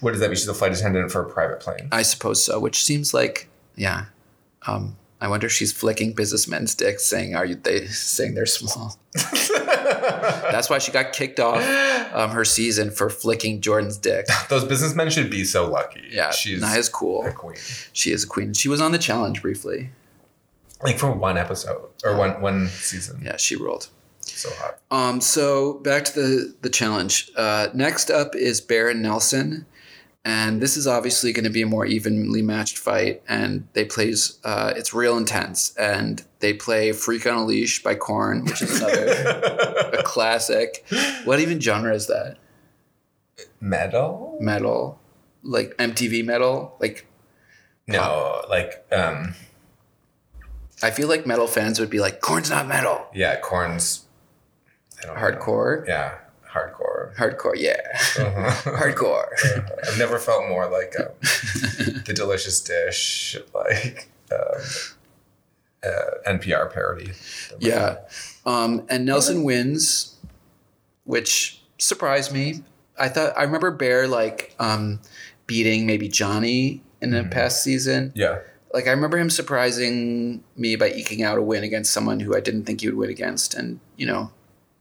what 0.01 0.11
does 0.11 0.19
that 0.21 0.27
mean? 0.29 0.36
She's 0.36 0.47
a 0.47 0.53
flight 0.55 0.73
attendant 0.75 1.11
for 1.11 1.21
a 1.21 1.29
private 1.29 1.59
plane. 1.59 1.89
I 1.91 2.01
suppose 2.01 2.43
so, 2.43 2.59
which 2.59 2.84
seems 2.84 3.13
like, 3.13 3.49
yeah. 3.75 4.05
Um, 4.65 4.95
I 5.24 5.30
wonder 5.30 5.47
if 5.47 5.53
she's 5.53 5.71
flicking 5.71 6.11
businessmen's 6.11 6.76
dicks, 6.76 7.05
saying, 7.05 7.34
"Are 7.34 7.45
you?" 7.45 7.55
They 7.55 7.86
saying 7.86 8.34
they're 8.34 8.45
small. 8.45 8.99
That's 9.13 10.69
why 10.69 10.80
she 10.80 10.91
got 10.91 11.13
kicked 11.13 11.39
off 11.39 11.63
um, 12.13 12.32
her 12.32 12.43
season 12.43 12.91
for 12.91 13.09
flicking 13.09 13.61
Jordan's 13.61 13.97
dick. 13.97 14.26
Those 14.49 14.65
businessmen 14.65 15.09
should 15.09 15.30
be 15.30 15.45
so 15.45 15.65
lucky. 15.65 16.03
Yeah, 16.11 16.32
she's 16.32 16.89
cool. 16.89 17.26
a 17.26 17.32
queen. 17.32 17.55
She 17.93 18.11
is 18.11 18.26
a 18.26 18.28
queen. 18.28 18.51
She 18.51 18.67
was 18.67 18.82
on 18.82 18.91
the 18.91 18.97
challenge 18.97 19.41
briefly. 19.41 19.91
Like 20.82 20.99
for 20.99 21.09
one 21.09 21.38
episode 21.38 21.89
or 22.03 22.17
one 22.17 22.41
one 22.41 22.67
season. 22.67 23.21
Yeah, 23.24 23.38
she 23.38 23.55
ruled. 23.55 23.88
So 24.19 24.49
hot. 24.55 24.80
Um, 24.91 25.21
so 25.21 25.76
back 25.76 26.03
to 26.03 26.13
the 26.19 26.55
the 26.63 26.69
challenge. 26.69 27.32
Uh, 27.38 27.69
next 27.74 28.11
up 28.11 28.36
is 28.36 28.59
Baron 28.59 29.01
Nelson, 29.01 29.65
and 30.26 30.61
this 30.61 30.78
is 30.78 30.88
obviously 30.88 31.34
going 31.34 31.43
to 31.43 31.49
be 31.49 31.61
a 31.61 31.65
more 31.65 31.86
evenly 31.86 32.41
matched 32.41 32.78
fight. 32.78 33.21
And 33.28 33.67
they 33.74 33.84
plays 33.86 34.39
uh, 34.43 34.74
it's 34.76 34.93
real 34.93 35.17
intense, 35.17 35.76
and 35.76 36.24
they 36.39 36.53
play 36.53 36.91
"Freak 36.93 37.28
on 37.28 37.36
a 37.38 37.45
Leash" 37.45 37.84
by 37.84 37.95
Korn, 37.95 38.45
which 38.45 38.61
is 38.61 38.80
another 38.82 39.89
a 39.99 40.03
classic. 40.03 40.86
What 41.26 41.39
even 41.39 41.59
genre 41.59 41.93
is 41.93 42.07
that? 42.07 42.38
Metal? 43.59 44.38
Metal, 44.39 44.99
like 45.43 45.76
MTV 45.78 46.24
metal. 46.26 46.76
Like 46.80 47.05
No, 47.88 48.43
like 48.49 48.86
um 48.91 49.36
I 50.82 50.91
feel 50.91 51.07
like 51.07 51.26
metal 51.26 51.47
fans 51.47 51.80
would 51.80 51.89
be 51.89 51.99
like, 51.99 52.21
"Korn's 52.21 52.49
not 52.49 52.67
metal." 52.67 53.07
yeah, 53.13 53.39
Korn's 53.41 54.05
I 55.01 55.05
don't 55.07 55.15
know. 55.15 55.21
Hardcore, 55.21 55.86
Yeah, 55.88 56.15
hardcore. 56.54 57.16
hardcore, 57.16 57.56
yeah, 57.56 57.82
Uh-huh. 58.20 58.72
hardcore. 58.78 59.28
I've 59.88 59.97
never 59.97 60.20
felt 60.20 60.47
more 60.47 60.68
like 60.70 60.93
um, 60.99 61.08
the 62.06 62.14
delicious 62.14 62.62
dish, 62.62 63.38
like 63.54 64.10
um, 64.32 64.62
uh, 65.84 66.30
NPR 66.32 66.72
parody. 66.74 67.12
Yeah. 67.60 67.97
Um, 68.45 68.86
and 68.89 69.06
Nelson 69.06 69.43
wins, 69.43 70.16
which 71.06 71.62
surprised 71.80 72.32
me. 72.32 72.64
I 72.97 73.10
thought 73.10 73.34
I 73.38 73.43
remember 73.43 73.72
Bear 73.72 74.08
like 74.08 74.56
um, 74.60 74.99
beating 75.47 75.86
maybe 75.88 76.08
Johnny 76.08 76.82
in 77.01 77.12
the 77.12 77.24
past 77.24 77.64
season. 77.64 78.12
Yeah. 78.16 78.39
Like 78.74 78.88
I 78.88 78.91
remember 78.91 79.18
him 79.18 79.30
surprising 79.30 80.43
me 80.56 80.76
by 80.76 80.89
eking 80.91 81.22
out 81.24 81.38
a 81.38 81.41
win 81.41 81.64
against 81.64 81.91
someone 81.91 82.20
who 82.20 82.36
I 82.36 82.39
didn't 82.39 82.66
think 82.66 82.82
he 82.82 82.88
would 82.88 82.97
win 82.97 83.10
against. 83.10 83.54
And 83.54 83.80
you 83.97 84.06
know, 84.06 84.32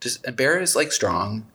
just 0.00 0.24
and 0.26 0.36
Bear 0.36 0.60
is 0.60 0.74
like 0.76 0.92
strong, 0.92 1.46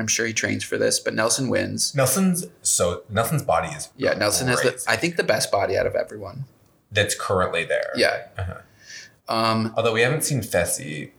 I'm 0.00 0.06
sure 0.06 0.26
he 0.26 0.32
trains 0.32 0.64
for 0.64 0.76
this. 0.78 0.98
But 1.00 1.14
Nelson 1.14 1.48
wins. 1.48 1.94
Nelson's 1.94 2.46
so 2.62 3.02
Nelson's 3.08 3.42
body 3.42 3.68
is 3.74 3.88
Yeah, 3.96 4.14
Nelson 4.14 4.48
has 4.48 4.60
the. 4.62 4.82
I 4.88 4.96
think 4.96 5.16
the 5.16 5.24
best 5.24 5.50
body 5.50 5.76
out 5.76 5.86
of 5.86 5.94
everyone. 5.94 6.44
that's 6.92 7.14
currently 7.14 7.64
there. 7.64 7.92
Yeah. 7.96 8.26
Uh-huh. 8.38 8.54
Um, 9.28 9.72
Although 9.76 9.92
we 9.92 10.02
haven't 10.02 10.22
seen 10.22 10.40
Fessy 10.40 11.10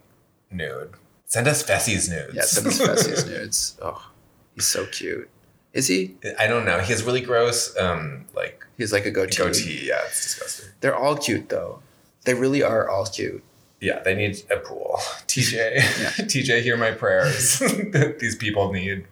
nude. 0.50 0.92
Send 1.26 1.48
us 1.48 1.62
Fessy's 1.62 2.08
nudes. 2.10 2.34
yeah, 2.36 2.44
send 2.44 2.68
us 2.68 2.80
Fessy's 2.80 3.26
nudes. 3.30 3.78
Oh, 3.82 4.12
he's 4.56 4.66
so 4.66 4.86
cute. 4.86 5.30
Is 5.74 5.88
he? 5.88 6.16
I 6.40 6.48
don't 6.48 6.66
know. 6.66 6.80
He 6.80 6.92
has 6.94 7.04
really 7.04 7.20
gross, 7.22 7.76
um, 7.78 8.26
like 8.34 8.66
He's 8.78 8.94
like 8.94 9.06
a 9.06 9.12
goatee. 9.12 9.38
goatee. 9.38 9.88
Yeah, 9.88 10.00
it's 10.06 10.22
disgusting. 10.24 10.70
They're 10.80 10.96
all 10.96 11.18
cute 11.18 11.50
though. 11.50 11.82
They 12.24 12.34
really 12.34 12.64
are 12.64 12.90
all 12.90 13.06
cute. 13.06 13.44
Yeah, 13.80 14.02
they 14.04 14.16
need 14.16 14.42
a 14.50 14.58
pool. 14.58 14.96
TJ, 15.28 15.54
Yeah. 15.54 15.82
TJ, 16.26 16.62
hear 16.64 16.78
my 16.78 16.92
prayers. 16.92 17.60
These 18.20 18.36
people 18.36 18.72
need 18.74 19.06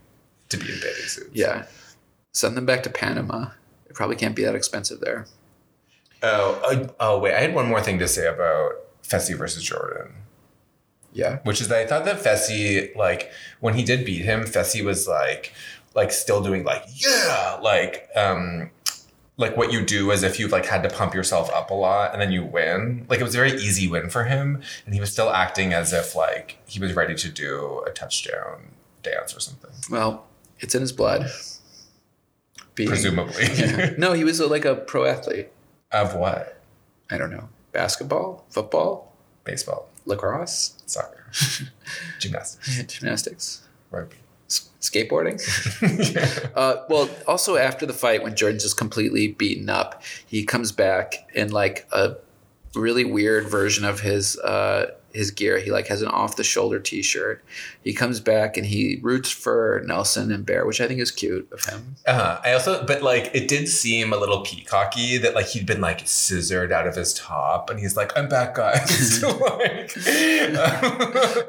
to 0.49 0.57
be 0.57 0.66
in 0.72 0.80
bathing 0.80 1.05
suits. 1.07 1.30
Yeah. 1.34 1.66
Send 2.32 2.57
them 2.57 2.66
back 2.66 2.84
to 2.84 2.89
Panama. 2.89 3.49
It 3.88 3.95
probably 3.95 4.16
can't 4.16 4.36
be 4.36 4.43
that 4.43 4.55
expensive 4.55 4.99
there. 4.99 5.26
Oh, 6.24 6.59
oh, 6.63 6.95
oh, 6.99 7.20
wait. 7.20 7.36
I 7.36 7.39
had 7.41 7.53
one 7.53 7.68
more 7.68 7.82
thing 7.82 7.99
to 7.99 8.07
say 8.07 8.28
about 8.28 8.72
Fessy 9.03 9.38
versus 9.38 9.63
Jordan, 9.63 10.13
Yeah. 11.13 11.39
which 11.43 11.61
is 11.61 11.68
that 11.68 11.78
I 11.80 11.86
thought 11.86 12.05
that 12.05 12.18
Fessy, 12.20 12.95
like, 12.95 13.32
when 13.59 13.76
he 13.76 13.84
did 13.84 14.05
beat 14.05 14.24
him, 14.26 14.43
Fessy 14.45 14.84
was 14.84 15.07
like, 15.07 15.53
like 15.93 16.11
still 16.11 16.41
doing 16.41 16.63
like, 16.63 16.84
yeah, 16.95 17.59
like, 17.61 18.09
um, 18.16 18.72
like 19.38 19.58
what 19.58 19.72
you 19.72 19.86
do 19.86 20.12
is 20.12 20.24
if 20.24 20.40
you've 20.40 20.52
like 20.52 20.66
had 20.66 20.82
to 20.84 20.90
pump 20.90 21.14
yourself 21.14 21.50
up 21.52 21.70
a 21.70 21.74
lot 21.74 22.14
and 22.14 22.22
then 22.22 22.32
you 22.32 22.44
win. 22.46 23.06
Like 23.10 23.20
it 23.20 23.24
was 23.24 23.36
a 23.36 23.38
very 23.38 23.52
easy 23.54 23.88
win 23.88 24.10
for 24.10 24.24
him, 24.26 24.62
and 24.86 24.94
he 24.94 25.00
was 25.02 25.12
still 25.12 25.30
acting 25.30 25.74
as 25.74 25.92
if 25.94 26.16
like 26.16 26.58
he 26.66 26.80
was 26.80 26.94
ready 26.94 27.16
to 27.16 27.30
do 27.30 27.84
a 27.86 27.92
touchdown 27.92 28.72
dance 29.04 29.36
or 29.36 29.40
something. 29.40 29.72
Well, 29.90 30.26
it's 30.60 30.74
in 30.74 30.82
his 30.82 30.92
blood. 30.94 31.30
Being, 32.76 32.90
Presumably, 32.90 33.46
No, 33.98 34.12
he 34.14 34.24
was 34.26 34.40
a, 34.42 34.48
like 34.48 34.66
a 34.66 34.76
pro 34.76 35.06
athlete. 35.06 35.50
of 35.92 36.14
what? 36.16 36.62
I 37.10 37.18
don't 37.18 37.32
know. 37.32 37.48
Basketball, 37.72 38.46
football, 38.50 39.14
Baseball, 39.46 39.88
lacrosse, 40.06 40.78
soccer, 40.86 41.32
gymnastics, 42.20 42.84
gymnastics, 42.94 43.62
rugby. 43.92 44.16
Skateboarding. 44.90 45.40
Uh, 46.56 46.84
well, 46.90 47.10
also 47.28 47.58
after 47.58 47.86
the 47.86 47.94
fight, 47.94 48.24
when 48.24 48.36
Jordan's 48.36 48.64
just 48.64 48.78
completely 48.78 49.28
beaten 49.28 49.70
up, 49.70 50.02
he 50.26 50.46
comes 50.46 50.72
back 50.72 51.28
in 51.34 51.52
like 51.52 51.86
a 51.92 52.16
really 52.74 53.04
weird 53.04 53.48
version 53.48 53.84
of 53.84 54.00
his 54.02 54.38
uh, 54.40 54.92
his 55.14 55.32
gear. 55.32 55.60
He 55.60 55.72
like 55.72 55.88
has 55.88 56.02
an 56.02 56.08
off 56.08 56.36
the 56.38 56.44
shoulder 56.44 56.80
T 56.80 57.02
shirt. 57.02 57.44
He 57.84 57.94
comes 57.94 58.20
back 58.20 58.56
and 58.58 58.66
he 58.66 59.00
roots 59.02 59.30
for 59.30 59.84
Nelson 59.86 60.32
and 60.32 60.46
Bear, 60.46 60.66
which 60.66 60.80
I 60.80 60.88
think 60.88 61.00
is 61.02 61.12
cute 61.12 61.50
of 61.52 61.64
him. 61.66 61.96
Uh, 62.08 62.40
I 62.44 62.54
also, 62.54 62.86
but 62.86 63.02
like, 63.02 63.32
it 63.34 63.48
did 63.48 63.68
seem 63.68 64.14
a 64.14 64.18
little 64.18 64.44
peacocky 64.44 65.18
that 65.22 65.36
like 65.36 65.48
he'd 65.48 65.66
been 65.66 65.82
like 65.82 66.08
scissored 66.08 66.72
out 66.72 66.88
of 66.88 66.96
his 66.96 67.14
top, 67.14 67.70
and 67.70 67.80
he's 67.80 67.98
like, 67.98 68.18
"I'm 68.18 68.30
back, 68.30 68.56
guys." 68.56 69.22
like, 69.24 69.92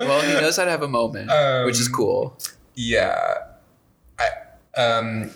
Well, 0.01 0.21
he 0.23 0.33
knows 0.41 0.57
how 0.57 0.65
to 0.65 0.71
have 0.71 0.83
a 0.83 0.89
moment, 0.89 1.29
which 1.67 1.79
is 1.81 1.87
Um, 1.89 1.93
cool. 1.93 2.39
Yeah, 2.77 3.39
I 4.19 4.29
um, 4.81 5.31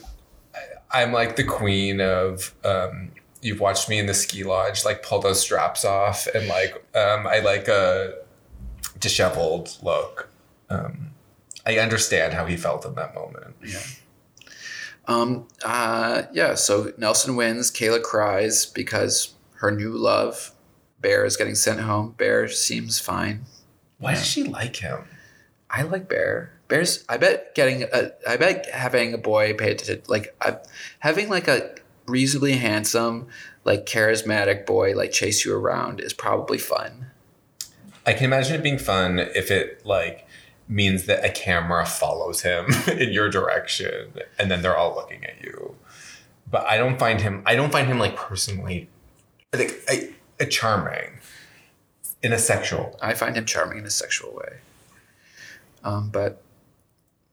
I'm 0.90 1.12
like 1.12 1.36
the 1.36 1.44
queen 1.44 2.00
of 2.00 2.54
um. 2.64 3.12
You've 3.42 3.60
watched 3.60 3.88
me 3.88 3.98
in 3.98 4.04
the 4.04 4.12
ski 4.12 4.44
lodge, 4.44 4.84
like 4.84 5.02
pull 5.02 5.18
those 5.20 5.40
straps 5.40 5.82
off, 5.82 6.26
and 6.34 6.46
like 6.46 6.74
um, 6.94 7.26
I 7.26 7.40
like 7.40 7.68
a 7.68 8.18
disheveled 8.98 9.78
look. 9.82 10.28
Um, 10.68 11.12
I 11.64 11.78
understand 11.78 12.34
how 12.34 12.44
he 12.44 12.58
felt 12.58 12.84
in 12.84 12.94
that 12.96 13.14
moment. 13.14 13.54
Yeah. 13.64 13.80
Um. 15.08 15.48
Uh. 15.64 16.24
Yeah. 16.34 16.54
So 16.54 16.92
Nelson 16.98 17.34
wins. 17.34 17.70
Kayla 17.70 18.02
cries 18.02 18.66
because 18.66 19.32
her 19.54 19.70
new 19.70 19.92
love, 19.92 20.52
Bear, 21.00 21.24
is 21.24 21.38
getting 21.38 21.54
sent 21.54 21.80
home. 21.80 22.14
Bear 22.18 22.46
seems 22.48 22.98
fine. 22.98 23.46
Why 23.98 24.14
does 24.14 24.26
she 24.26 24.42
like 24.42 24.76
him? 24.76 25.04
I 25.70 25.82
like 25.82 26.10
Bear. 26.10 26.59
Bears. 26.70 27.04
I 27.08 27.18
bet 27.18 27.54
getting 27.54 27.82
a. 27.82 28.12
I 28.26 28.36
bet 28.36 28.66
having 28.70 29.12
a 29.12 29.18
boy 29.18 29.52
paid 29.54 29.80
to 29.80 30.00
like 30.08 30.34
I, 30.40 30.56
having 31.00 31.28
like 31.28 31.48
a 31.48 31.74
reasonably 32.06 32.52
handsome, 32.52 33.28
like 33.64 33.86
charismatic 33.86 34.66
boy 34.66 34.94
like 34.94 35.12
chase 35.12 35.44
you 35.44 35.54
around 35.54 36.00
is 36.00 36.12
probably 36.12 36.58
fun. 36.58 37.06
I 38.06 38.12
can 38.14 38.24
imagine 38.24 38.56
it 38.56 38.62
being 38.62 38.78
fun 38.78 39.18
if 39.18 39.50
it 39.50 39.84
like 39.84 40.26
means 40.68 41.06
that 41.06 41.24
a 41.24 41.30
camera 41.30 41.84
follows 41.84 42.42
him 42.42 42.66
in 42.88 43.12
your 43.12 43.28
direction 43.28 44.12
and 44.38 44.50
then 44.50 44.62
they're 44.62 44.76
all 44.76 44.94
looking 44.94 45.24
at 45.24 45.42
you. 45.42 45.74
But 46.50 46.64
I 46.66 46.76
don't 46.76 46.98
find 46.98 47.20
him 47.20 47.42
I 47.46 47.54
don't 47.54 47.72
find 47.72 47.86
him 47.86 47.98
like 47.98 48.16
personally 48.16 48.88
like 49.52 49.82
I, 49.88 50.10
a 50.38 50.46
charming 50.46 51.18
in 52.22 52.32
a 52.32 52.38
sexual. 52.38 52.98
I 53.02 53.14
find 53.14 53.36
him 53.36 53.44
charming 53.44 53.78
in 53.78 53.84
a 53.84 53.90
sexual 53.90 54.32
way. 54.34 54.58
Um, 55.82 56.10
but 56.10 56.42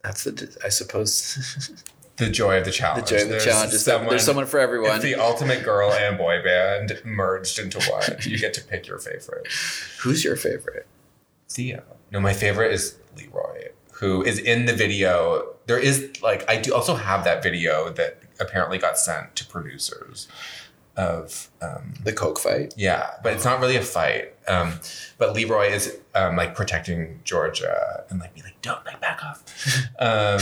that's 0.08 0.24
the 0.24 0.58
I 0.64 0.70
suppose 0.70 1.84
The 2.16 2.30
joy 2.30 2.58
of 2.58 2.66
the 2.66 2.72
challenge. 2.72 3.06
the 3.10 3.18
joy 3.18 3.22
of 3.22 3.28
the 3.28 3.34
There's 3.34 3.46
challenge 3.46 3.74
is 3.74 3.86
there's 3.86 4.24
someone 4.24 4.48
for 4.48 4.60
everyone. 4.60 4.96
It's 4.96 5.04
the 5.04 5.16
ultimate 5.16 5.64
girl 5.64 5.92
and 5.92 6.18
boy 6.18 6.42
band 6.44 7.00
merged 7.06 7.60
into 7.60 7.80
one. 7.92 8.18
You 8.22 8.40
get 8.40 8.54
to 8.56 8.64
pick 8.64 8.88
your 8.88 8.98
favorite. 8.98 9.48
Who's 10.02 10.24
your 10.24 10.36
favorite? 10.36 10.88
Theo. 11.50 11.84
No, 12.12 12.20
my 12.20 12.34
favorite 12.34 12.74
is 12.74 12.98
Leroy, 13.18 13.70
who 13.94 14.24
is 14.24 14.40
in 14.40 14.66
the 14.66 14.74
video. 14.74 15.56
There 15.68 15.78
is 15.78 16.22
like 16.24 16.50
I 16.50 16.58
do 16.58 16.74
also 16.74 16.96
have 16.96 17.24
that 17.26 17.44
video 17.44 17.90
that 17.92 18.22
apparently 18.40 18.78
got 18.78 18.98
sent 18.98 19.36
to 19.36 19.46
producers 19.46 20.28
of 20.98 21.50
um 21.62 21.94
The 22.04 22.12
Coke 22.12 22.40
fight. 22.40 22.74
yeah, 22.76 23.12
but 23.24 23.34
it's 23.34 23.46
not 23.46 23.60
really 23.62 23.76
a 23.78 23.82
fight. 23.82 24.34
Um 24.48 24.74
but 25.18 25.34
Leroy 25.34 25.68
is 25.70 25.98
um 26.16 26.36
like 26.36 26.56
protecting 26.56 27.20
Georgia 27.24 28.04
and 28.10 28.20
like 28.20 28.34
be 28.34 28.42
like, 28.42 28.62
don't 28.62 28.84
like 28.86 29.00
back 29.00 29.24
off. 29.24 29.44
Um 30.00 30.40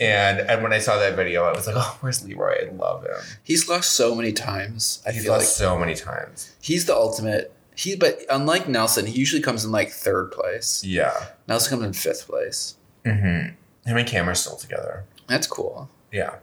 and 0.00 0.40
and 0.40 0.62
when 0.62 0.72
I 0.72 0.78
saw 0.78 0.98
that 0.98 1.16
video, 1.16 1.44
I 1.44 1.52
was 1.52 1.66
like, 1.66 1.76
Oh, 1.78 1.98
where's 2.00 2.24
Leroy? 2.24 2.68
I 2.68 2.72
love 2.74 3.04
him. 3.04 3.12
He's 3.42 3.68
lost 3.68 3.92
so 3.92 4.14
many 4.14 4.32
times. 4.32 5.02
I 5.06 5.12
He's 5.12 5.26
lost 5.28 5.40
like 5.40 5.46
so 5.48 5.78
many 5.78 5.94
times. 5.94 6.54
he's 6.60 6.86
the 6.86 6.94
ultimate. 6.94 7.52
He, 7.74 7.94
but 7.94 8.20
unlike 8.30 8.68
Nelson, 8.68 9.04
he 9.04 9.18
usually 9.18 9.42
comes 9.42 9.62
in 9.64 9.70
like 9.70 9.90
third 9.90 10.32
place. 10.32 10.82
Yeah. 10.82 11.12
Nelson 11.46 11.70
comes 11.70 11.84
in 11.84 11.92
fifth 11.92 12.26
place. 12.26 12.76
Mm-hmm. 13.04 13.50
Him 13.90 13.96
and 13.98 14.08
Cam 14.08 14.30
are 14.30 14.34
still 14.34 14.56
together. 14.56 15.04
That's 15.26 15.46
cool. 15.46 15.90
Yeah. 16.10 16.36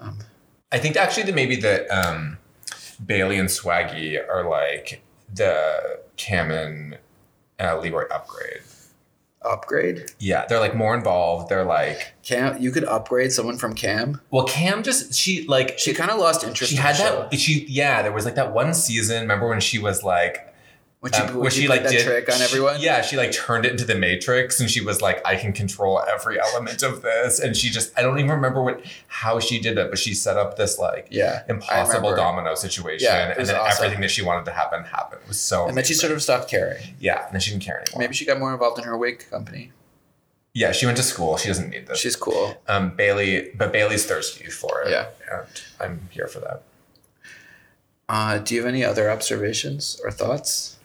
Um, 0.00 0.18
I 0.72 0.78
think 0.78 0.96
actually 0.96 1.22
that 1.24 1.36
maybe 1.36 1.54
that 1.56 1.88
um, 1.88 2.38
Bailey 2.94 3.38
and 3.38 3.48
Swaggy 3.48 4.18
are 4.28 4.48
like 4.48 5.02
the 5.32 6.00
Cam 6.16 6.50
and 6.50 6.98
uh, 7.60 7.78
Leroy 7.80 8.04
upgrade. 8.10 8.60
upgrade. 9.42 10.10
Yeah, 10.18 10.46
they're 10.46 10.60
like 10.60 10.74
more 10.74 10.94
involved. 10.94 11.48
They're 11.48 11.64
like, 11.64 12.14
Cam, 12.22 12.60
you 12.60 12.70
could 12.70 12.84
upgrade 12.84 13.32
someone 13.32 13.58
from 13.58 13.74
Cam. 13.74 14.20
well, 14.30 14.44
Cam 14.46 14.82
just 14.82 15.14
she 15.14 15.46
like 15.46 15.78
She 15.78 15.92
kind 15.92 16.10
of 16.10 16.18
lost 16.18 16.44
interest. 16.44 16.70
she 16.70 16.76
in 16.76 16.82
had 16.82 16.96
that 16.96 17.34
she 17.38 17.66
yeah 17.68 18.02
there 18.02 18.12
was 18.12 18.24
like 18.24 18.36
that 18.36 18.52
one 18.54 18.74
season. 18.74 19.22
Remember 19.22 19.48
when 19.48 19.60
she 19.60 19.78
was 19.78 20.02
like 20.02 20.53
Would 21.04 21.14
you, 21.14 21.22
Um, 21.22 21.42
you 21.44 21.50
she 21.50 21.68
like 21.68 21.82
that 21.82 21.92
did 21.92 22.04
trick 22.06 22.28
on 22.32 22.38
she- 22.38 22.44
everyone? 22.44 22.80
yeah, 22.80 23.02
she 23.02 23.16
like 23.18 23.30
turned 23.30 23.66
it 23.66 23.72
into 23.72 23.84
the 23.84 23.94
Matrix, 23.94 24.58
and 24.58 24.70
she 24.70 24.80
was 24.80 25.02
like, 25.02 25.20
"I 25.24 25.36
can 25.36 25.52
control 25.52 26.02
every 26.12 26.40
element 26.40 26.82
of 26.82 27.02
this." 27.02 27.38
And 27.38 27.54
she 27.54 27.68
just—I 27.68 28.00
don't 28.00 28.18
even 28.18 28.30
remember 28.30 28.62
what 28.62 28.80
how 29.08 29.38
she 29.38 29.60
did 29.60 29.76
it, 29.76 29.90
but 29.90 29.98
she 29.98 30.14
set 30.14 30.38
up 30.38 30.56
this 30.56 30.78
like 30.78 31.08
Yeah, 31.10 31.42
impossible 31.46 32.16
domino 32.16 32.54
situation, 32.54 33.04
Yeah, 33.06 33.34
and 33.36 33.46
then 33.46 33.54
awesome. 33.54 33.84
everything 33.84 34.00
that 34.00 34.10
she 34.10 34.22
wanted 34.22 34.46
to 34.46 34.52
happen 34.52 34.82
happened. 34.84 35.20
It 35.24 35.28
was 35.28 35.38
so. 35.38 35.68
And 35.68 35.76
then 35.76 35.84
she 35.84 35.92
sort 35.92 36.10
of 36.12 36.22
stopped 36.22 36.48
caring. 36.48 36.82
yeah, 36.98 37.26
and 37.26 37.34
then 37.34 37.40
she 37.42 37.50
didn't 37.50 37.64
care 37.64 37.80
anymore. 37.82 38.00
Maybe 38.00 38.14
she 38.14 38.24
got 38.24 38.38
more 38.38 38.52
involved 38.54 38.78
in 38.78 38.84
her 38.84 38.96
wig 38.96 39.26
company. 39.30 39.72
yeah, 40.54 40.72
she 40.72 40.86
went 40.86 40.96
to 40.96 41.02
school. 41.04 41.36
She 41.36 41.48
doesn't 41.48 41.68
need 41.68 41.86
this. 41.86 41.98
She's 41.98 42.16
cool. 42.16 42.56
um, 42.66 42.96
Bailey, 42.96 43.50
but 43.54 43.72
Bailey's 43.72 44.06
thirsty 44.06 44.46
for 44.48 44.80
it. 44.82 44.90
Yeah. 44.90 45.08
and 45.30 45.46
I'm 45.80 46.08
here 46.12 46.28
for 46.28 46.40
that. 46.40 46.62
Uh, 48.08 48.38
do 48.38 48.54
you 48.54 48.60
have 48.62 48.68
any 48.68 48.82
other 48.84 49.10
observations 49.10 50.00
or 50.02 50.10
thoughts? 50.10 50.78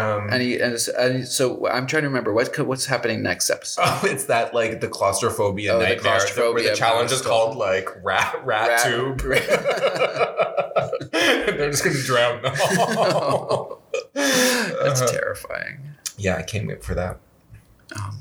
Um, 0.00 0.28
and 0.60 0.74
s- 0.74 0.88
any 0.96 1.22
so 1.24 1.66
I'm 1.68 1.86
trying 1.86 2.02
to 2.02 2.08
remember 2.08 2.32
what 2.32 2.56
what's 2.66 2.86
happening 2.86 3.22
next 3.22 3.50
episode. 3.50 3.82
Oh, 3.86 4.00
it's 4.04 4.24
that 4.24 4.54
like 4.54 4.80
the 4.80 4.88
claustrophobia 4.88 5.74
Oh, 5.74 5.80
nightmare 5.80 6.20
the- 6.34 6.52
where 6.52 6.62
the 6.62 6.74
challenge 6.76 7.12
is 7.12 7.22
called 7.22 7.56
like 7.56 7.88
rat 8.02 8.40
rat, 8.44 8.68
Rat- 8.68 8.84
tube. 8.84 9.20
They're 11.12 11.70
just 11.70 11.84
gonna 11.84 12.02
drown 12.02 12.42
them 12.42 12.54
all. 12.98 13.80
That's 14.14 15.00
Uh-huh. 15.02 15.06
terrifying. 15.12 15.80
Yeah, 16.16 16.36
I 16.36 16.42
can't 16.42 16.66
wait 16.68 16.82
for 16.84 16.94
that. 16.94 17.18
Um, 17.96 18.20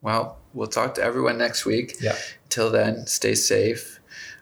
well, 0.00 0.38
we'll 0.54 0.68
talk 0.68 0.94
to 0.94 1.02
everyone 1.02 1.38
next 1.38 1.64
week. 1.64 1.96
Yeah. 2.00 2.16
Till 2.48 2.70
then, 2.70 3.06
stay 3.06 3.34
safe. 3.34 4.00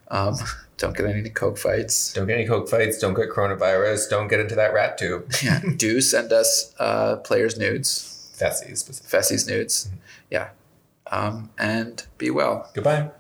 Um, 0.09 0.37
don't 0.81 0.97
get 0.97 1.07
any 1.07 1.29
coke 1.29 1.59
fights. 1.59 2.15
Don't 2.15 2.27
get 2.27 2.39
any 2.39 2.47
coke 2.47 2.69
fights. 2.69 2.99
Don't 2.99 3.15
get 3.15 3.29
coronavirus. 3.29 4.09
Don't 4.09 4.29
get 4.29 4.41
into 4.41 4.55
that 4.55 4.73
rat 4.73 4.97
tube. 4.99 5.31
Yeah. 5.43 5.61
Do 5.77 6.01
send 6.01 6.33
us 6.33 6.75
uh, 6.79 7.17
players' 7.17 7.59
nudes, 7.59 8.33
Fessy's. 8.39 8.83
Fessy's 8.83 9.47
nudes. 9.47 9.91
Yeah. 10.31 10.49
Um, 11.11 11.51
and 11.59 12.07
be 12.19 12.31
well. 12.31 12.71
Goodbye. 12.75 13.11